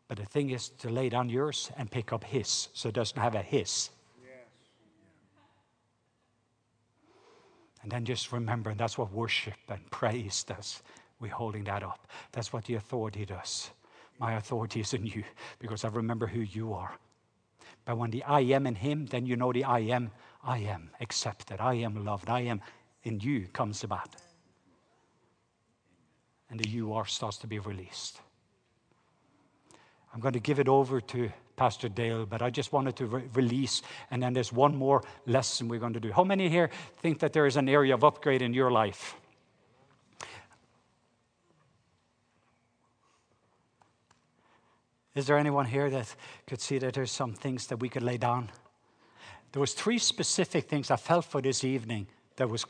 But 0.08 0.18
the 0.18 0.26
thing 0.26 0.50
is 0.50 0.70
to 0.80 0.90
lay 0.90 1.08
down 1.10 1.30
yours 1.30 1.72
and 1.78 1.90
pick 1.90 2.12
up 2.12 2.24
His, 2.26 2.68
so 2.74 2.90
it 2.90 2.96
doesn't 2.96 3.18
have 3.18 3.36
a 3.36 3.42
His. 3.42 3.90
And 7.82 7.92
then 7.92 8.04
just 8.04 8.32
remember, 8.32 8.72
and 8.72 8.80
that's 8.80 8.98
what 8.98 9.14
worship 9.14 9.54
and 9.70 9.90
praise 9.92 10.44
does. 10.44 10.82
We're 11.20 11.32
holding 11.32 11.64
that 11.66 11.84
up. 11.84 12.08
That's 12.32 12.52
what 12.52 12.66
the 12.66 12.76
authority 12.76 13.26
does. 13.26 13.72
My 14.20 14.34
authority 14.34 14.82
is 14.82 14.94
in 14.94 15.06
you 15.06 15.24
because 15.60 15.84
I 15.84 15.90
remember 15.90 16.28
who 16.28 16.42
you 16.42 16.74
are. 16.74 16.98
But 17.86 17.98
when 17.98 18.10
the 18.12 18.24
I 18.24 18.42
am 18.42 18.66
in 18.66 18.76
Him, 18.76 19.06
then 19.06 19.26
you 19.26 19.36
know 19.36 19.54
the 19.54 19.64
I 19.64 19.80
am, 19.80 20.12
I 20.44 20.60
am 20.60 20.90
accepted, 21.00 21.60
I 21.60 21.76
am 21.76 22.04
loved, 22.04 22.30
I 22.30 22.42
am 22.42 22.62
in 23.04 23.20
you 23.20 23.48
comes 23.48 23.84
about. 23.84 24.16
And 26.50 26.60
the 26.60 26.70
you 26.70 26.94
are 26.94 27.06
starts 27.06 27.38
to 27.38 27.48
be 27.48 27.60
released. 27.60 28.20
I'm 30.14 30.20
going 30.20 30.34
to 30.34 30.40
give 30.40 30.60
it 30.60 30.68
over 30.68 31.02
to 31.02 31.30
Pastor 31.56 31.90
Dale, 31.90 32.26
but 32.26 32.42
I 32.42 32.50
just 32.50 32.72
wanted 32.72 32.96
to 32.98 33.06
re- 33.06 33.24
release, 33.34 33.82
and 34.12 34.22
then 34.22 34.34
there's 34.34 34.52
one 34.52 34.76
more 34.76 35.04
lesson 35.26 35.68
we're 35.68 35.80
going 35.80 35.94
to 35.94 36.00
do. 36.00 36.12
How 36.12 36.24
many 36.24 36.50
here 36.50 36.70
think 36.98 37.20
that 37.20 37.34
there 37.34 37.46
is 37.46 37.58
an 37.58 37.70
area 37.70 37.94
of 37.94 38.04
upgrade 38.04 38.42
in 38.42 38.54
your 38.54 38.72
life? 38.72 39.16
Is 45.16 45.26
there 45.26 45.38
anyone 45.38 45.66
here 45.66 45.90
that 45.90 46.14
could 46.46 46.62
see 46.62 46.78
that 46.80 46.94
there's 46.94 47.12
some 47.12 47.34
things 47.34 47.68
that 47.68 47.78
we 47.78 47.90
could 47.90 48.04
lay 48.04 48.18
down? 48.18 48.52
There 49.54 49.62
was 49.62 49.74
three 49.74 49.98
specific 49.98 50.66
things 50.66 50.92
I 50.92 50.98
felt 50.98 51.24
for 51.24 51.42
this 51.42 51.64
evening 51.64 52.08
that 52.36 52.50
was 52.50 52.66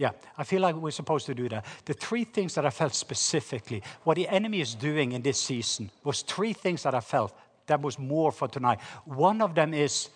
yeah, 0.00 0.12
I 0.38 0.44
feel 0.44 0.62
like 0.62 0.76
we're 0.76 0.92
supposed 0.92 1.26
to 1.26 1.34
do 1.34 1.46
that. 1.50 1.66
The 1.84 1.92
three 1.92 2.24
things 2.24 2.54
that 2.54 2.64
I 2.64 2.70
felt 2.70 2.94
specifically, 2.94 3.82
what 4.02 4.14
the 4.14 4.26
enemy 4.28 4.62
is 4.62 4.74
doing 4.74 5.12
in 5.12 5.20
this 5.20 5.38
season, 5.38 5.90
was 6.04 6.22
three 6.22 6.54
things 6.54 6.84
that 6.84 6.94
I 6.94 7.00
felt 7.00 7.36
that 7.66 7.82
was 7.82 7.98
more 7.98 8.32
for 8.32 8.48
tonight. 8.48 8.80
One 9.04 9.42
of 9.42 9.54
them 9.54 9.74
is 9.74 10.08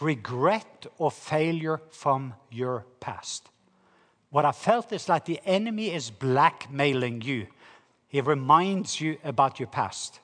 regret 0.00 0.86
or 0.96 1.10
failure 1.10 1.82
from 1.90 2.32
your 2.50 2.86
past. 3.00 3.50
What 4.30 4.46
I 4.46 4.52
felt 4.52 4.90
is 4.94 5.10
like 5.10 5.26
the 5.26 5.40
enemy 5.44 5.92
is 5.92 6.08
blackmailing 6.08 7.20
you. 7.20 7.48
He 8.08 8.22
reminds 8.22 8.98
you 8.98 9.18
about 9.24 9.60
your 9.60 9.68
past 9.68 10.20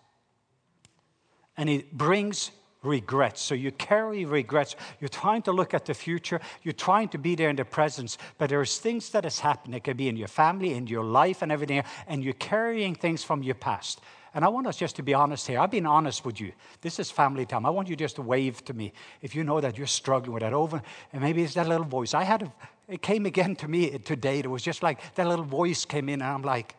and 1.59 1.69
it 1.69 1.93
brings 1.93 2.53
regrets. 2.83 3.43
So 3.43 3.55
you 3.55 3.73
carry 3.73 4.25
regrets. 4.25 4.77
You're 5.01 5.09
trying 5.09 5.43
to 5.43 5.53
look 5.53 5.75
at 5.75 5.85
the 5.85 5.95
future. 5.95 6.41
You're 6.63 6.73
trying 6.73 7.09
to 7.09 7.19
be 7.19 7.35
there 7.35 7.51
in 7.51 7.57
the 7.57 7.65
presence. 7.65 8.17
But 8.39 8.51
there's 8.51 8.79
things 8.79 9.11
that 9.11 9.25
has 9.25 9.41
happened. 9.41 9.75
It 9.75 9.85
can 9.85 9.97
be 9.97 10.09
in 10.09 10.17
your 10.17 10.29
family, 10.29 10.75
in 10.75 10.87
your 10.87 11.05
life, 11.05 11.43
and 11.43 11.53
everything. 11.53 11.83
And 12.07 12.23
you're 12.23 12.35
carrying 12.35 12.95
things 12.95 13.25
from 13.25 13.43
your 13.43 13.57
past. 13.57 14.01
And 14.35 14.45
I 14.45 14.49
want 14.49 14.67
us 14.67 14.77
just 14.77 14.95
to 14.97 15.03
be 15.03 15.15
honest 15.15 15.47
here. 15.49 15.59
I've 15.59 15.71
been 15.71 15.87
honest 15.87 16.25
with 16.25 16.41
you. 16.41 16.53
This 16.81 17.01
is 17.01 17.11
family 17.11 17.45
time. 17.45 17.67
I 17.67 17.71
want 17.71 17.89
you 17.89 17.97
just 17.97 18.17
to 18.17 18.23
wave 18.23 18.65
to 18.67 18.75
me 18.75 18.93
if 19.21 19.35
you 19.35 19.43
know 19.43 19.61
that 19.61 19.77
you're 19.77 19.87
struggling 19.87 20.33
with 20.33 20.43
that 20.43 20.53
over. 20.53 20.81
And 21.13 21.23
maybe 21.23 21.43
it's 21.43 21.55
that 21.55 21.67
little 21.67 21.87
voice. 21.87 22.15
I 22.15 22.23
had 22.23 22.43
a, 22.43 22.53
it 22.89 23.03
came 23.03 23.27
again 23.27 23.57
to 23.57 23.69
me 23.69 23.99
today. 23.99 24.39
It 24.39 24.51
was 24.51 24.63
just 24.63 24.83
like 24.83 25.15
that 25.17 25.27
little 25.27 25.45
voice 25.45 25.85
came 25.85 26.09
in, 26.09 26.23
and 26.23 26.31
I'm 26.31 26.43
like, 26.43 26.77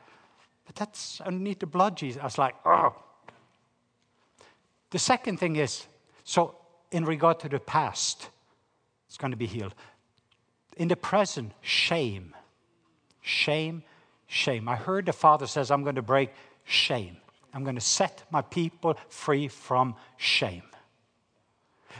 but 0.65 0.75
that's 0.75 1.19
underneath 1.21 1.59
the 1.59 1.67
blood, 1.67 1.97
Jesus. 1.97 2.21
I 2.21 2.25
was 2.25 2.37
like, 2.37 2.55
oh. 2.65 2.95
The 4.91 4.99
second 4.99 5.39
thing 5.39 5.55
is 5.55 5.85
so, 6.23 6.55
in 6.91 7.05
regard 7.05 7.39
to 7.41 7.49
the 7.49 7.59
past, 7.59 8.29
it's 9.07 9.17
going 9.17 9.31
to 9.31 9.37
be 9.37 9.47
healed. 9.47 9.75
In 10.77 10.87
the 10.87 10.95
present, 10.95 11.51
shame. 11.61 12.35
Shame, 13.21 13.83
shame. 14.27 14.67
I 14.69 14.75
heard 14.75 15.05
the 15.05 15.13
Father 15.13 15.47
says, 15.47 15.71
I'm 15.71 15.83
going 15.83 15.95
to 15.95 16.01
break 16.01 16.31
shame. 16.63 17.17
I'm 17.53 17.63
going 17.63 17.75
to 17.75 17.81
set 17.81 18.23
my 18.31 18.41
people 18.41 18.95
free 19.09 19.47
from 19.47 19.95
shame. 20.17 20.63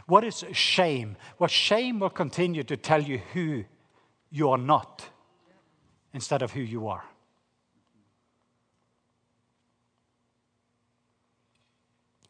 What 0.05 0.23
is 0.23 0.45
shame? 0.53 1.17
Well, 1.37 1.47
shame 1.47 1.99
will 1.99 2.09
continue 2.09 2.63
to 2.63 2.77
tell 2.77 3.01
you 3.01 3.19
who 3.33 3.65
you 4.31 4.49
are 4.49 4.57
not 4.57 5.09
instead 6.13 6.41
of 6.41 6.51
who 6.51 6.61
you 6.61 6.87
are. 6.87 7.03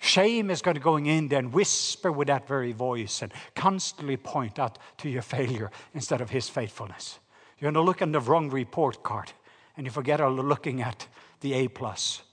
Shame 0.09 0.49
is 0.49 0.63
going 0.63 0.73
to 0.73 0.81
go 0.81 0.97
in 0.97 1.27
there 1.27 1.37
and 1.37 1.53
whisper 1.53 2.11
with 2.11 2.29
that 2.29 2.47
very 2.47 2.71
voice 2.71 3.21
and 3.21 3.31
constantly 3.53 4.17
point 4.17 4.57
out 4.57 4.79
to 4.97 5.07
your 5.07 5.21
failure 5.21 5.69
instead 5.93 6.19
of 6.19 6.31
his 6.31 6.49
faithfulness. 6.49 7.19
You're 7.59 7.71
going 7.71 7.85
to 7.85 7.87
look 7.87 8.01
at 8.01 8.11
the 8.11 8.19
wrong 8.19 8.49
report 8.49 9.03
card 9.03 9.31
and 9.77 9.85
you 9.85 9.91
forget 9.91 10.19
looking 10.19 10.81
at 10.81 11.07
the 11.41 11.53
A 11.53 11.67
plus. 11.67 12.23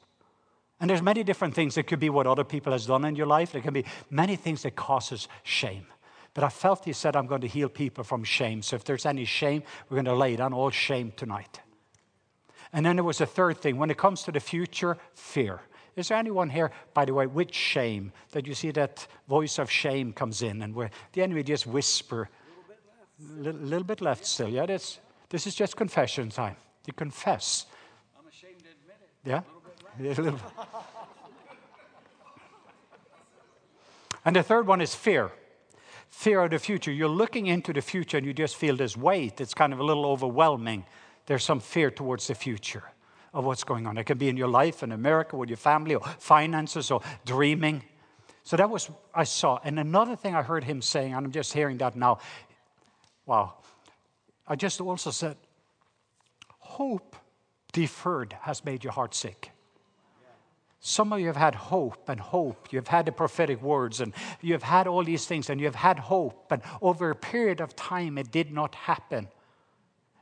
And 0.81 0.89
there's 0.89 1.03
many 1.03 1.23
different 1.23 1.55
things. 1.55 1.77
It 1.77 1.83
could 1.83 2.01
be 2.01 2.09
what 2.09 2.27
other 2.27 2.45
people 2.45 2.73
has 2.73 2.87
done 2.87 3.05
in 3.05 3.15
your 3.15 3.27
life. 3.27 3.53
There 3.53 3.61
can 3.61 3.75
be 3.75 3.85
many 4.09 4.37
things 4.37 4.63
that 4.63 4.75
causes 4.75 5.29
shame. 5.43 5.87
But 6.33 6.45
I 6.45 6.49
felt 6.49 6.87
he 6.87 6.95
said, 6.95 7.15
I'm 7.15 7.27
going 7.27 7.43
to 7.43 7.47
heal 7.47 7.69
people 7.69 8.05
from 8.05 8.25
shame. 8.25 8.63
So 8.63 8.77
if 8.77 8.85
there's 8.85 9.05
any 9.05 9.27
shame, 9.27 9.63
we're 9.91 9.97
going 9.97 10.07
to 10.07 10.15
lay 10.15 10.35
down 10.37 10.55
all 10.55 10.71
shame 10.71 11.13
tonight. 11.15 11.61
And 12.73 12.87
then 12.87 12.97
there 12.97 13.05
was 13.05 13.21
a 13.21 13.27
third 13.27 13.59
thing. 13.59 13.77
When 13.77 13.91
it 13.91 13.99
comes 13.99 14.23
to 14.23 14.33
the 14.33 14.41
future, 14.41 14.97
fear. 15.15 15.61
Is 15.97 16.09
there 16.09 16.19
anyone 16.19 16.51
here, 16.51 16.71
by 16.93 17.07
the 17.07 17.15
way, 17.15 17.27
with 17.27 17.55
shame, 17.55 18.13
that 18.33 18.47
you 18.47 18.55
see 18.55 18.71
that 18.73 19.07
voice 19.29 19.59
of 19.59 19.71
shame 19.71 20.13
comes 20.13 20.43
in 20.43 20.61
and 20.61 20.75
where 20.75 20.91
the 21.15 21.23
enemy 21.23 21.43
just 21.43 21.67
whisper? 21.67 22.29
A 23.19 23.33
little, 23.33 23.61
little 23.63 23.85
bit 23.85 24.03
left 24.03 24.27
still. 24.27 24.49
Yeah, 24.49 24.67
this, 24.67 24.99
this 25.31 25.47
is 25.47 25.55
just 25.55 25.75
confession 25.75 26.29
time. 26.29 26.57
You 26.87 26.93
confess. 26.93 27.65
I'm 28.19 28.27
ashamed 28.29 28.59
to 28.59 28.71
admit 28.71 28.97
it. 29.01 29.29
Yeah? 29.29 29.41
A 29.99 30.03
little 30.03 30.25
bit 30.25 30.33
left. 30.35 30.55
and 34.27 34.37
the 34.37 34.43
third 34.43 34.67
one 34.67 34.83
is 34.83 34.95
fear. 34.95 35.33
Fear 36.11 36.43
of 36.43 36.51
the 36.51 36.59
future. 36.59 36.93
You're 36.93 37.09
looking 37.09 37.47
into 37.47 37.73
the 37.73 37.81
future 37.81 38.19
and 38.19 38.27
you 38.27 38.35
just 38.35 38.57
feel 38.57 38.77
this 38.77 38.99
weight. 38.99 39.41
It's 39.41 39.55
kind 39.55 39.73
of 39.73 39.81
a 39.81 39.83
little 39.83 40.05
overwhelming. 40.05 40.85
There's 41.25 41.43
some 41.43 41.61
fear 41.61 41.91
towards 41.91 42.27
the 42.27 42.35
future 42.35 42.85
of 43.37 43.45
what's 43.45 43.65
going 43.65 43.87
on. 43.87 43.99
It 43.99 44.05
can 44.05 44.19
be 44.19 44.29
in 44.29 44.37
your 44.37 44.49
life 44.49 44.83
in 44.83 44.91
America 44.91 45.37
with 45.37 45.51
your 45.51 45.59
family 45.59 45.95
or 45.95 46.01
finances 46.19 46.91
or 46.91 47.03
dreaming. 47.25 47.83
So 48.43 48.57
that 48.57 48.71
was 48.71 48.91
I 49.15 49.25
saw. 49.25 49.61
And 49.63 49.79
another 49.79 50.17
thing 50.17 50.35
I 50.35 50.43
heard 50.43 50.65
him 50.65 50.81
saying, 50.81 51.13
and 51.15 51.27
I'm 51.27 51.33
just 51.33 51.53
hearing 51.53 51.79
that 51.79 51.97
now, 51.97 52.19
Wow. 53.27 53.55
I 54.47 54.55
just 54.55 54.81
also 54.81 55.11
said, 55.11 55.37
hope 56.61 57.17
deferred 57.73 58.37
has 58.43 58.65
made 58.65 58.85
your 58.85 58.93
heart 58.93 59.15
sick. 59.15 59.51
Some 60.79 61.13
of 61.13 61.19
you 61.19 61.27
have 61.27 61.37
had 61.37 61.57
hope 61.57 62.09
and 62.09 62.21
hope. 62.21 62.69
You've 62.73 62.87
had 62.87 63.07
the 63.07 63.13
prophetic 63.13 63.61
words 63.61 64.01
and 64.01 64.15
you've 64.41 64.63
had 64.63 64.87
all 64.87 65.03
these 65.03 65.27
things 65.27 65.51
and 65.51 65.61
you've 65.61 65.75
had 65.75 65.99
hope. 65.99 66.49
But 66.49 66.63
over 66.81 67.11
a 67.11 67.17
period 67.17 67.61
of 67.61 67.75
time, 67.75 68.17
it 68.19 68.31
did 68.31 68.53
not 68.53 68.77
happen. 68.77 69.27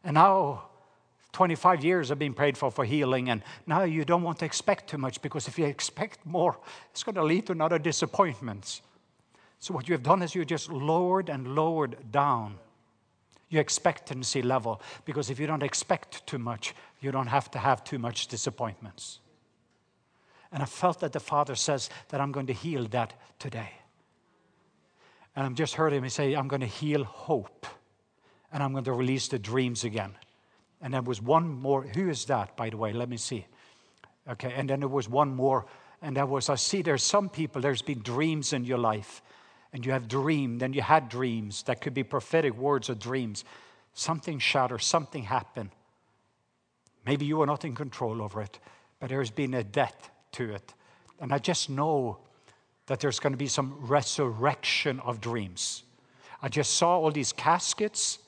And 0.02 0.14
now, 0.14 0.68
25 1.34 1.84
years 1.84 2.08
have 2.08 2.18
been 2.18 2.32
prayed 2.32 2.56
for 2.56 2.70
for 2.70 2.84
healing. 2.84 3.28
And 3.28 3.42
now 3.66 3.82
you 3.82 4.04
don't 4.04 4.22
want 4.22 4.38
to 4.38 4.46
expect 4.46 4.88
too 4.88 4.98
much 4.98 5.20
because 5.20 5.46
if 5.46 5.58
you 5.58 5.66
expect 5.66 6.24
more, 6.24 6.56
it's 6.90 7.02
going 7.02 7.16
to 7.16 7.24
lead 7.24 7.46
to 7.46 7.52
another 7.52 7.78
disappointments. 7.78 8.80
So, 9.58 9.74
what 9.74 9.88
you 9.88 9.92
have 9.92 10.02
done 10.02 10.22
is 10.22 10.34
you 10.34 10.44
just 10.44 10.70
lowered 10.70 11.28
and 11.28 11.54
lowered 11.54 12.10
down 12.10 12.58
your 13.50 13.60
expectancy 13.60 14.42
level 14.42 14.80
because 15.04 15.30
if 15.30 15.38
you 15.38 15.46
don't 15.46 15.62
expect 15.62 16.26
too 16.26 16.38
much, 16.38 16.74
you 17.00 17.10
don't 17.10 17.26
have 17.26 17.50
to 17.50 17.58
have 17.58 17.84
too 17.84 17.98
much 17.98 18.28
disappointments. 18.28 19.20
And 20.52 20.62
I 20.62 20.66
felt 20.66 21.00
that 21.00 21.12
the 21.12 21.20
Father 21.20 21.56
says 21.56 21.90
that 22.08 22.20
I'm 22.20 22.30
going 22.30 22.46
to 22.46 22.52
heal 22.52 22.84
that 22.88 23.14
today. 23.38 23.72
And 25.34 25.44
I've 25.46 25.54
just 25.54 25.74
heard 25.74 25.92
him 25.92 26.08
say, 26.08 26.34
I'm 26.34 26.46
going 26.46 26.60
to 26.60 26.66
heal 26.66 27.02
hope. 27.02 27.66
And 28.52 28.62
I'm 28.62 28.72
going 28.72 28.84
to 28.84 28.92
release 28.92 29.26
the 29.26 29.38
dreams 29.38 29.82
again. 29.82 30.14
And 30.84 30.92
there 30.92 31.02
was 31.02 31.20
one 31.20 31.48
more. 31.48 31.82
Who 31.82 32.10
is 32.10 32.26
that, 32.26 32.56
by 32.56 32.68
the 32.68 32.76
way? 32.76 32.92
Let 32.92 33.08
me 33.08 33.16
see. 33.16 33.46
Okay, 34.28 34.52
and 34.54 34.68
then 34.68 34.80
there 34.80 34.88
was 34.88 35.08
one 35.08 35.34
more. 35.34 35.64
And 36.02 36.16
that 36.18 36.28
was, 36.28 36.50
I 36.50 36.56
see 36.56 36.82
there's 36.82 37.02
some 37.02 37.30
people, 37.30 37.62
there's 37.62 37.80
been 37.80 38.02
dreams 38.02 38.52
in 38.52 38.64
your 38.64 38.76
life. 38.76 39.22
And 39.72 39.84
you 39.84 39.92
have 39.92 40.06
dreamed, 40.06 40.62
and 40.62 40.74
you 40.74 40.82
had 40.82 41.08
dreams. 41.08 41.62
That 41.62 41.80
could 41.80 41.94
be 41.94 42.04
prophetic 42.04 42.54
words 42.54 42.90
or 42.90 42.94
dreams. 42.94 43.44
Something 43.94 44.38
shattered, 44.38 44.82
something 44.82 45.22
happened. 45.22 45.70
Maybe 47.06 47.24
you 47.24 47.38
were 47.38 47.46
not 47.46 47.64
in 47.64 47.74
control 47.74 48.20
over 48.20 48.42
it, 48.42 48.58
but 49.00 49.08
there's 49.08 49.30
been 49.30 49.54
a 49.54 49.64
death 49.64 50.10
to 50.32 50.52
it. 50.52 50.74
And 51.18 51.32
I 51.32 51.38
just 51.38 51.70
know 51.70 52.18
that 52.86 53.00
there's 53.00 53.18
going 53.18 53.32
to 53.32 53.38
be 53.38 53.46
some 53.46 53.74
resurrection 53.80 55.00
of 55.00 55.20
dreams. 55.20 55.82
I 56.42 56.48
just 56.50 56.74
saw 56.74 56.98
all 56.98 57.10
these 57.10 57.32
caskets. 57.32 58.18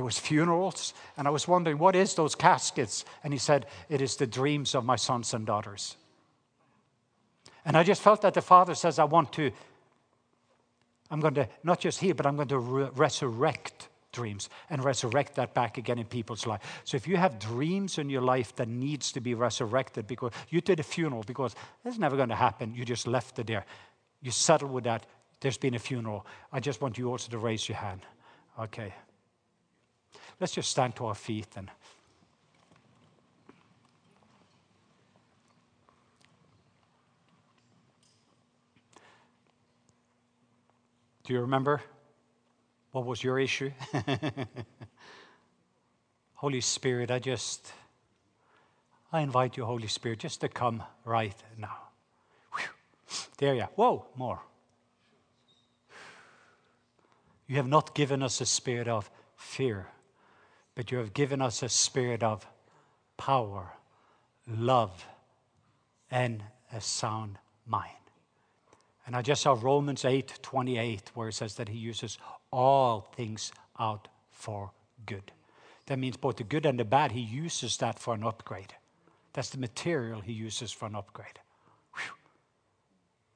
There 0.00 0.04
was 0.06 0.18
funerals, 0.18 0.94
and 1.18 1.28
I 1.28 1.30
was 1.30 1.46
wondering, 1.46 1.76
what 1.76 1.94
is 1.94 2.14
those 2.14 2.34
caskets? 2.34 3.04
And 3.22 3.34
he 3.34 3.38
said, 3.38 3.66
it 3.90 4.00
is 4.00 4.16
the 4.16 4.26
dreams 4.26 4.74
of 4.74 4.82
my 4.82 4.96
sons 4.96 5.34
and 5.34 5.44
daughters. 5.44 5.98
And 7.66 7.76
I 7.76 7.82
just 7.82 8.00
felt 8.00 8.22
that 8.22 8.32
the 8.32 8.40
Father 8.40 8.74
says, 8.74 8.98
I 8.98 9.04
want 9.04 9.30
to, 9.34 9.50
I'm 11.10 11.20
going 11.20 11.34
to 11.34 11.46
not 11.64 11.80
just 11.80 12.00
heal, 12.00 12.14
but 12.14 12.24
I'm 12.24 12.36
going 12.36 12.48
to 12.48 12.58
re- 12.58 12.88
resurrect 12.94 13.90
dreams 14.10 14.48
and 14.70 14.82
resurrect 14.82 15.34
that 15.34 15.52
back 15.52 15.76
again 15.76 15.98
in 15.98 16.06
people's 16.06 16.46
life. 16.46 16.80
So 16.84 16.96
if 16.96 17.06
you 17.06 17.18
have 17.18 17.38
dreams 17.38 17.98
in 17.98 18.08
your 18.08 18.22
life 18.22 18.56
that 18.56 18.68
needs 18.68 19.12
to 19.12 19.20
be 19.20 19.34
resurrected 19.34 20.06
because 20.06 20.32
you 20.48 20.62
did 20.62 20.80
a 20.80 20.82
funeral 20.82 21.24
because 21.26 21.54
it's 21.84 21.98
never 21.98 22.16
going 22.16 22.30
to 22.30 22.34
happen, 22.34 22.74
you 22.74 22.86
just 22.86 23.06
left 23.06 23.38
it 23.38 23.48
there. 23.48 23.66
You 24.22 24.30
settle 24.30 24.70
with 24.70 24.84
that. 24.84 25.04
There's 25.40 25.58
been 25.58 25.74
a 25.74 25.78
funeral. 25.78 26.24
I 26.50 26.60
just 26.60 26.80
want 26.80 26.96
you 26.96 27.10
also 27.10 27.30
to 27.32 27.36
raise 27.36 27.68
your 27.68 27.76
hand. 27.76 28.00
Okay. 28.58 28.94
Let's 30.40 30.54
just 30.54 30.70
stand 30.70 30.96
to 30.96 31.06
our 31.06 31.14
feet 31.14 31.48
and 31.56 31.70
Do 41.30 41.34
you 41.34 41.42
remember 41.42 41.80
what 42.90 43.06
was 43.06 43.22
your 43.22 43.38
issue? 43.38 43.70
Holy 46.34 46.60
Spirit, 46.60 47.12
I 47.12 47.20
just, 47.20 47.72
I 49.12 49.20
invite 49.20 49.56
you, 49.56 49.64
Holy 49.64 49.86
Spirit, 49.86 50.18
just 50.18 50.40
to 50.40 50.48
come 50.48 50.82
right 51.04 51.36
now. 51.56 51.76
Whew. 52.54 52.64
There 53.38 53.54
you 53.54 53.60
are. 53.60 53.70
Whoa, 53.76 54.06
more. 54.16 54.40
You 57.46 57.54
have 57.58 57.68
not 57.68 57.94
given 57.94 58.24
us 58.24 58.40
a 58.40 58.46
spirit 58.46 58.88
of 58.88 59.08
fear, 59.36 59.86
but 60.80 60.90
you 60.90 60.96
have 60.96 61.12
given 61.12 61.42
us 61.42 61.62
a 61.62 61.68
spirit 61.68 62.22
of 62.22 62.46
power, 63.18 63.74
love, 64.48 65.04
and 66.10 66.42
a 66.72 66.80
sound 66.80 67.36
mind. 67.66 67.92
And 69.04 69.14
I 69.14 69.20
just 69.20 69.42
saw 69.42 69.58
Romans 69.60 70.06
8 70.06 70.38
28, 70.40 71.10
where 71.12 71.28
it 71.28 71.34
says 71.34 71.56
that 71.56 71.68
he 71.68 71.76
uses 71.76 72.16
all 72.50 73.12
things 73.14 73.52
out 73.78 74.08
for 74.30 74.70
good. 75.04 75.32
That 75.84 75.98
means 75.98 76.16
both 76.16 76.38
the 76.38 76.44
good 76.44 76.64
and 76.64 76.80
the 76.80 76.86
bad, 76.86 77.12
he 77.12 77.20
uses 77.20 77.76
that 77.76 77.98
for 77.98 78.14
an 78.14 78.24
upgrade. 78.24 78.72
That's 79.34 79.50
the 79.50 79.58
material 79.58 80.22
he 80.22 80.32
uses 80.32 80.72
for 80.72 80.86
an 80.86 80.94
upgrade. 80.94 81.40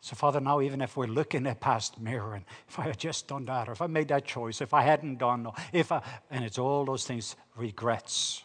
So, 0.05 0.15
Father, 0.15 0.39
now 0.39 0.61
even 0.61 0.83
if 0.83 0.99
we're 0.99 1.07
looking 1.07 1.47
at 1.47 1.61
past 1.61 1.99
mirror, 1.99 2.35
and 2.35 2.45
if 2.69 2.79
I 2.79 2.83
had 2.83 2.99
just 2.99 3.27
done 3.27 3.47
that, 3.47 3.71
or 3.71 3.73
if 3.73 3.81
I 3.81 3.87
made 3.87 4.09
that 4.09 4.27
choice, 4.27 4.61
if 4.61 4.75
I 4.75 4.83
hadn't 4.83 5.17
done, 5.17 5.49
if 5.73 5.91
I, 5.91 6.03
and 6.31 6.45
it's 6.45 6.59
all 6.59 6.85
those 6.85 7.07
things, 7.07 7.37
regrets 7.57 8.43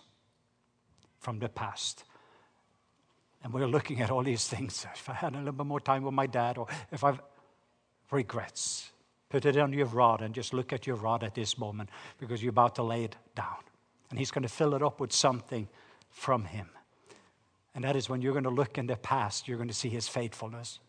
from 1.18 1.39
the 1.39 1.49
past. 1.49 2.05
And 3.43 3.51
we're 3.51 3.68
looking 3.68 3.99
at 3.99 4.10
all 4.10 4.24
these 4.24 4.47
things. 4.47 4.88
If 4.95 5.10
I 5.10 5.14
had 5.14 5.34
a 5.34 5.39
little 5.39 5.51
bit 5.51 5.66
more 5.66 5.82
time 5.82 6.03
with 6.03 6.14
my 6.14 6.28
dad, 6.28 6.57
or 6.57 6.68
if 6.93 7.03
I've 7.03 7.20
regrets. 8.10 8.91
Put 9.28 9.43
it 9.43 9.57
on 9.57 9.74
your 9.74 9.88
rod 9.88 10.22
and 10.22 10.34
just 10.34 10.53
look 10.53 10.72
at 10.72 10.88
your 10.88 10.95
rod 10.95 11.26
at 11.26 11.36
this 11.36 11.57
moment 11.57 11.89
because 12.20 12.41
you're 12.41 12.51
about 12.51 12.76
to 12.76 12.84
lay 12.84 13.03
it 13.03 13.18
down. 13.36 13.57
And 14.10 14.18
He's 14.18 14.32
going 14.32 14.43
to 14.43 14.49
fill 14.49 14.76
it 14.76 14.82
up 14.82 15.01
with 15.01 15.12
something 15.12 15.68
from 16.10 16.45
Him. 16.45 16.70
And 17.76 17.84
that 17.84 17.97
is 17.97 18.10
when 18.10 18.22
you're 18.22 18.32
going 18.32 18.45
to 18.45 18.49
look 18.49 18.78
in 18.78 18.88
the 18.88 18.95
past, 18.95 19.49
you're 19.49 19.57
going 19.57 19.68
to 19.68 19.74
see 19.74 19.89
His 19.89 20.07
faithfulness. 20.07 20.80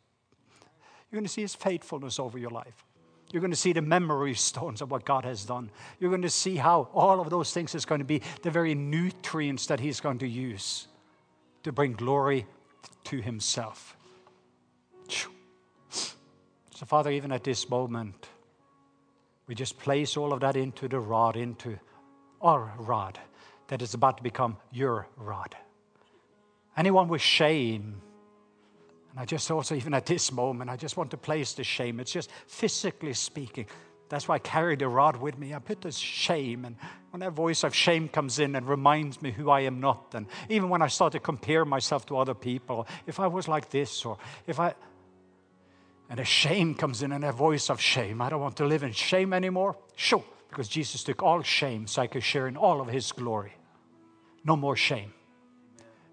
You're 1.11 1.19
going 1.19 1.27
to 1.27 1.33
see 1.33 1.43
His 1.43 1.55
faithfulness 1.55 2.19
over 2.19 2.39
your 2.39 2.51
life. 2.51 2.85
You're 3.33 3.41
going 3.41 3.53
to 3.53 3.57
see 3.57 3.73
the 3.73 3.83
memory 3.83 4.35
stones 4.49 4.81
of 4.81 4.91
what 4.91 5.05
God 5.05 5.25
has 5.25 5.45
done. 5.45 5.71
You're 5.99 6.11
going 6.11 6.23
to 6.23 6.31
see 6.31 6.57
how 6.57 6.89
all 6.95 7.21
of 7.21 7.31
those 7.31 7.53
things 7.53 7.75
is 7.75 7.85
going 7.85 8.01
to 8.01 8.05
be 8.05 8.23
the 8.43 8.51
very 8.51 8.75
nutrients 8.75 9.67
that 9.67 9.81
He's 9.81 10.01
going 10.01 10.19
to 10.19 10.29
use 10.29 10.87
to 11.63 11.73
bring 11.73 11.93
glory 11.93 12.47
to 13.05 13.21
Himself. 13.21 13.97
So, 16.81 16.87
Father, 16.87 17.11
even 17.11 17.31
at 17.31 17.45
this 17.45 17.69
moment, 17.69 18.29
we 19.47 19.55
just 19.55 19.79
place 19.79 20.17
all 20.17 20.33
of 20.33 20.41
that 20.41 20.57
into 20.57 20.89
the 20.89 20.99
rod, 20.99 21.37
into 21.37 21.79
our 22.41 22.73
rod 22.79 23.19
that 23.69 23.83
is 23.83 23.93
about 23.95 24.17
to 24.17 24.23
become 24.23 24.57
your 24.73 25.07
rod. 25.17 25.55
Anyone 26.77 27.09
with 27.09 27.21
shame, 27.21 28.01
and 29.11 29.19
I 29.19 29.25
just 29.25 29.51
also, 29.51 29.75
even 29.75 29.95
at 29.95 30.07
this 30.07 30.31
moment, 30.33 30.71
I 30.71 30.77
just 30.77 30.97
want 30.97 31.11
to 31.11 31.17
place 31.17 31.53
the 31.53 31.65
shame. 31.65 31.99
It's 32.01 32.13
just 32.13 32.31
physically 32.47 33.13
speaking. 33.13 33.67
That's 34.09 34.27
why 34.27 34.37
I 34.37 34.39
carry 34.41 34.77
the 34.77 34.89
rod 34.89 35.17
with 35.17 35.39
me. 35.39 35.55
I 35.55 35.61
put 35.61 35.81
this 35.81 35.97
shame, 35.97 36.65
and 36.65 36.77
when 37.11 37.21
that 37.21 37.33
voice 37.33 37.63
of 37.65 37.75
shame 37.75 38.09
comes 38.09 38.39
in 38.39 38.57
and 38.57 38.69
reminds 38.69 39.23
me 39.23 39.31
who 39.31 39.51
I 39.51 39.61
am 39.61 39.81
not, 39.81 40.15
and 40.15 40.27
even 40.49 40.69
when 40.69 40.83
I 40.83 40.89
start 40.89 41.13
to 41.13 41.21
compare 41.21 41.65
myself 41.65 42.07
to 42.07 42.19
other 42.19 42.35
people, 42.35 42.89
if 43.07 43.21
I 43.21 43.29
was 43.29 43.47
like 43.47 43.71
this, 43.71 44.05
or 44.05 44.19
if 44.47 44.59
I, 44.59 44.75
and 46.09 46.19
a 46.19 46.25
shame 46.25 46.75
comes 46.75 47.03
in 47.03 47.13
and 47.13 47.25
a 47.25 47.31
voice 47.31 47.71
of 47.71 47.81
shame. 47.81 48.21
I 48.21 48.29
don't 48.29 48.41
want 48.41 48.57
to 48.57 48.67
live 48.67 48.83
in 48.83 48.91
shame 48.91 49.33
anymore. 49.33 49.77
Sure, 49.95 50.25
because 50.49 50.67
Jesus 50.67 51.05
took 51.05 51.23
all 51.23 51.43
shame 51.43 51.87
so 51.87 52.03
I 52.03 52.09
could 52.09 52.25
share 52.25 52.49
in 52.49 52.57
all 52.57 52.81
of 52.81 52.89
his 52.89 53.13
glory. 53.13 53.55
No 54.45 54.57
more 54.57 54.75
shame. 54.75 55.13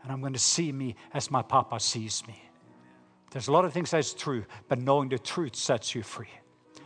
And 0.04 0.12
I'm 0.12 0.22
going 0.22 0.34
to 0.34 0.40
see 0.40 0.72
me 0.72 0.96
as 1.16 1.32
my 1.32 1.42
Papa 1.42 1.80
sees 1.80 2.24
me. 2.28 2.44
There's 3.32 3.48
a 3.48 3.52
lot 3.52 3.66
of 3.66 3.74
things 3.74 3.92
that's 3.92 4.14
true, 4.14 4.46
but 4.68 4.80
knowing 4.80 5.10
the 5.10 5.20
truth 5.20 5.56
sets 5.56 5.94
you 5.94 6.04
free. 6.04 6.30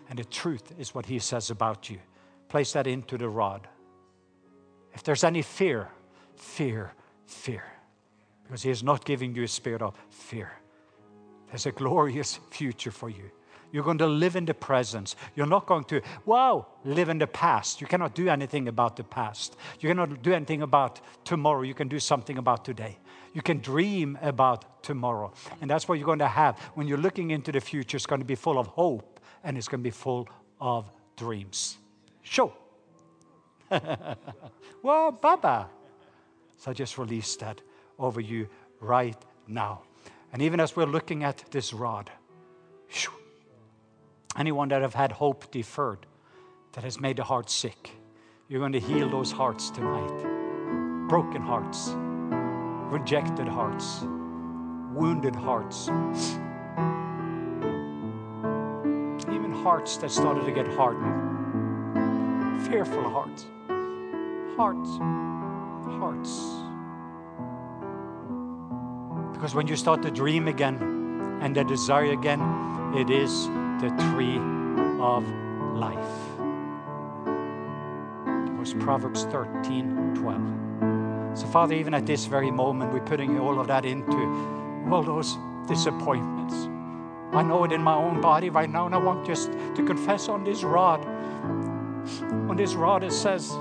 And 0.09 0.19
the 0.19 0.25
truth 0.25 0.73
is 0.77 0.93
what 0.93 1.05
he 1.05 1.19
says 1.19 1.49
about 1.49 1.89
you. 1.89 1.99
Place 2.49 2.73
that 2.73 2.87
into 2.87 3.17
the 3.17 3.29
rod. 3.29 3.67
If 4.93 5.03
there's 5.03 5.23
any 5.23 5.41
fear, 5.41 5.89
fear, 6.35 6.93
fear. 7.25 7.63
Because 8.43 8.63
he 8.63 8.71
is 8.71 8.83
not 8.83 9.05
giving 9.05 9.33
you 9.35 9.43
a 9.43 9.47
spirit 9.47 9.81
of 9.81 9.95
fear 10.09 10.51
there's 11.51 11.65
a 11.65 11.71
glorious 11.71 12.39
future 12.49 12.91
for 12.91 13.09
you. 13.09 13.29
You're 13.73 13.83
going 13.83 13.99
to 13.99 14.07
live 14.07 14.35
in 14.35 14.45
the 14.45 14.53
presence. 14.53 15.15
You're 15.35 15.47
not 15.47 15.65
going 15.65 15.83
to, 15.85 16.01
wow, 16.25 16.65
live 16.83 17.09
in 17.09 17.19
the 17.19 17.27
past. 17.27 17.79
You 17.79 17.87
cannot 17.87 18.15
do 18.15 18.27
anything 18.27 18.67
about 18.67 18.95
the 18.95 19.03
past. 19.03 19.55
You 19.79 19.89
cannot 19.89 20.21
do 20.21 20.33
anything 20.33 20.61
about 20.61 20.99
tomorrow. 21.23 21.61
You 21.61 21.73
can 21.73 21.87
do 21.87 21.99
something 21.99 22.37
about 22.37 22.65
today. 22.65 22.97
You 23.33 23.41
can 23.41 23.59
dream 23.59 24.17
about 24.21 24.83
tomorrow. 24.83 25.33
And 25.61 25.69
that's 25.69 25.87
what 25.87 25.97
you're 25.97 26.05
going 26.05 26.19
to 26.19 26.27
have. 26.27 26.57
When 26.75 26.87
you're 26.87 26.97
looking 26.97 27.31
into 27.31 27.51
the 27.51 27.61
future, 27.61 27.97
it's 27.97 28.05
going 28.05 28.21
to 28.21 28.25
be 28.25 28.35
full 28.35 28.59
of 28.59 28.67
hope 28.67 29.19
and 29.43 29.57
it's 29.57 29.67
going 29.67 29.81
to 29.81 29.83
be 29.83 29.91
full 29.91 30.27
of 30.59 30.91
dreams. 31.15 31.77
Sure. 32.21 32.53
well, 34.83 35.11
Baba. 35.11 35.69
So 36.57 36.71
I 36.71 36.73
just 36.73 36.97
release 36.97 37.35
that 37.37 37.61
over 37.97 38.21
you 38.21 38.47
right 38.79 39.17
now. 39.47 39.81
And 40.33 40.41
even 40.41 40.59
as 40.59 40.75
we're 40.75 40.85
looking 40.85 41.23
at 41.23 41.43
this 41.51 41.73
rod, 41.73 42.11
shoo, 42.87 43.11
anyone 44.37 44.69
that 44.69 44.81
have 44.81 44.93
had 44.93 45.11
hope 45.11 45.51
deferred, 45.51 46.05
that 46.73 46.83
has 46.83 46.99
made 46.99 47.17
the 47.17 47.23
heart 47.23 47.49
sick. 47.49 47.91
You're 48.47 48.59
going 48.59 48.71
to 48.73 48.79
heal 48.79 49.09
those 49.09 49.31
hearts 49.31 49.69
tonight. 49.69 51.07
Broken 51.09 51.41
hearts, 51.41 51.95
rejected 52.91 53.47
hearts, 53.47 54.01
wounded 54.93 55.33
hearts, 55.33 55.87
even 59.31 59.53
hearts 59.63 59.95
that 59.95 60.11
started 60.11 60.43
to 60.43 60.51
get 60.51 60.67
hardened, 60.67 61.07
fearful 62.67 63.09
hearts, 63.09 63.45
hearts, 64.57 64.89
hearts. 65.99 66.31
Because 69.33 69.55
when 69.55 69.67
you 69.67 69.77
start 69.77 70.01
to 70.01 70.11
dream 70.11 70.49
again 70.49 71.39
and 71.41 71.55
to 71.55 71.63
desire 71.63 72.11
again, 72.11 72.41
it 72.93 73.09
is 73.09 73.47
the 73.79 73.89
tree 74.11 74.37
of 74.99 75.25
life. 75.77 75.97
It 78.47 78.59
was 78.59 78.73
Proverbs 78.73 79.23
13 79.23 80.13
12. 80.15 80.90
So, 81.33 81.47
Father, 81.47 81.75
even 81.75 81.93
at 81.93 82.05
this 82.05 82.25
very 82.25 82.51
moment, 82.51 82.91
we're 82.93 82.99
putting 82.99 83.39
all 83.39 83.59
of 83.59 83.67
that 83.67 83.85
into 83.85 84.17
all 84.91 85.03
those 85.03 85.37
disappointments. 85.67 86.53
I 87.33 87.43
know 87.43 87.63
it 87.63 87.71
in 87.71 87.81
my 87.81 87.95
own 87.95 88.19
body 88.19 88.49
right 88.49 88.69
now, 88.69 88.85
and 88.85 88.93
I 88.93 88.97
want 88.97 89.25
just 89.25 89.51
to 89.51 89.83
confess 89.85 90.27
on 90.27 90.43
this 90.43 90.63
rod. 90.63 91.05
On 92.49 92.55
this 92.57 92.73
rod, 92.73 93.03
it 93.03 93.13
says 93.13 93.51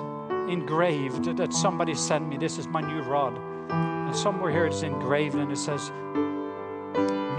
engraved 0.48 1.36
that 1.36 1.52
somebody 1.52 1.94
sent 1.94 2.28
me. 2.28 2.36
This 2.36 2.58
is 2.58 2.66
my 2.66 2.80
new 2.80 3.02
rod. 3.02 3.38
And 3.70 4.16
somewhere 4.16 4.50
here 4.50 4.66
it's 4.66 4.82
engraved 4.82 5.36
and 5.36 5.52
it 5.52 5.58
says, 5.58 5.90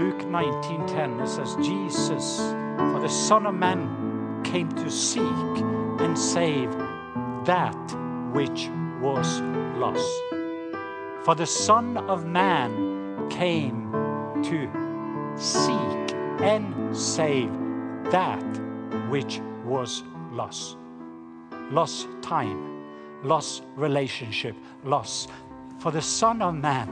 Luke 0.00 0.22
19:10, 0.22 1.22
it 1.22 1.28
says, 1.28 1.54
Jesus, 1.56 2.38
for 2.38 3.00
the 3.00 3.08
Son 3.08 3.46
of 3.46 3.54
Man 3.54 4.42
came 4.42 4.70
to 4.72 4.90
seek 4.90 5.22
and 6.00 6.18
save 6.18 6.72
that 7.44 7.76
which 8.32 8.70
was 9.02 9.40
lost. 9.76 10.22
For 11.24 11.34
the 11.34 11.46
Son 11.46 11.96
of 11.96 12.24
Man 12.24 13.28
came 13.28 13.90
to 14.44 14.70
seek 15.36 16.14
and 16.40 16.96
save 16.96 17.50
that 18.12 18.42
which 19.10 19.40
was 19.64 20.04
lost. 20.30 20.76
Lost 21.70 22.06
time, 22.22 22.84
lost 23.24 23.64
relationship, 23.74 24.54
lost. 24.84 25.30
For 25.80 25.90
the 25.90 26.02
Son 26.02 26.40
of 26.40 26.54
Man 26.54 26.88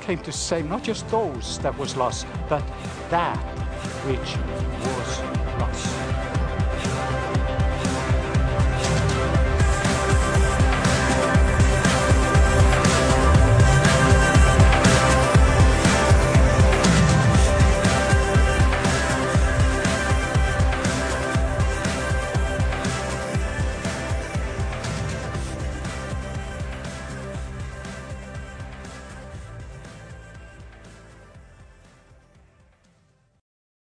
came 0.00 0.18
to 0.20 0.32
save 0.32 0.66
not 0.66 0.82
just 0.82 1.06
those 1.10 1.58
that 1.58 1.76
was 1.76 1.94
lost, 1.94 2.26
but 2.48 2.64
that 3.10 3.36
which 4.06 4.36
was 4.86 5.05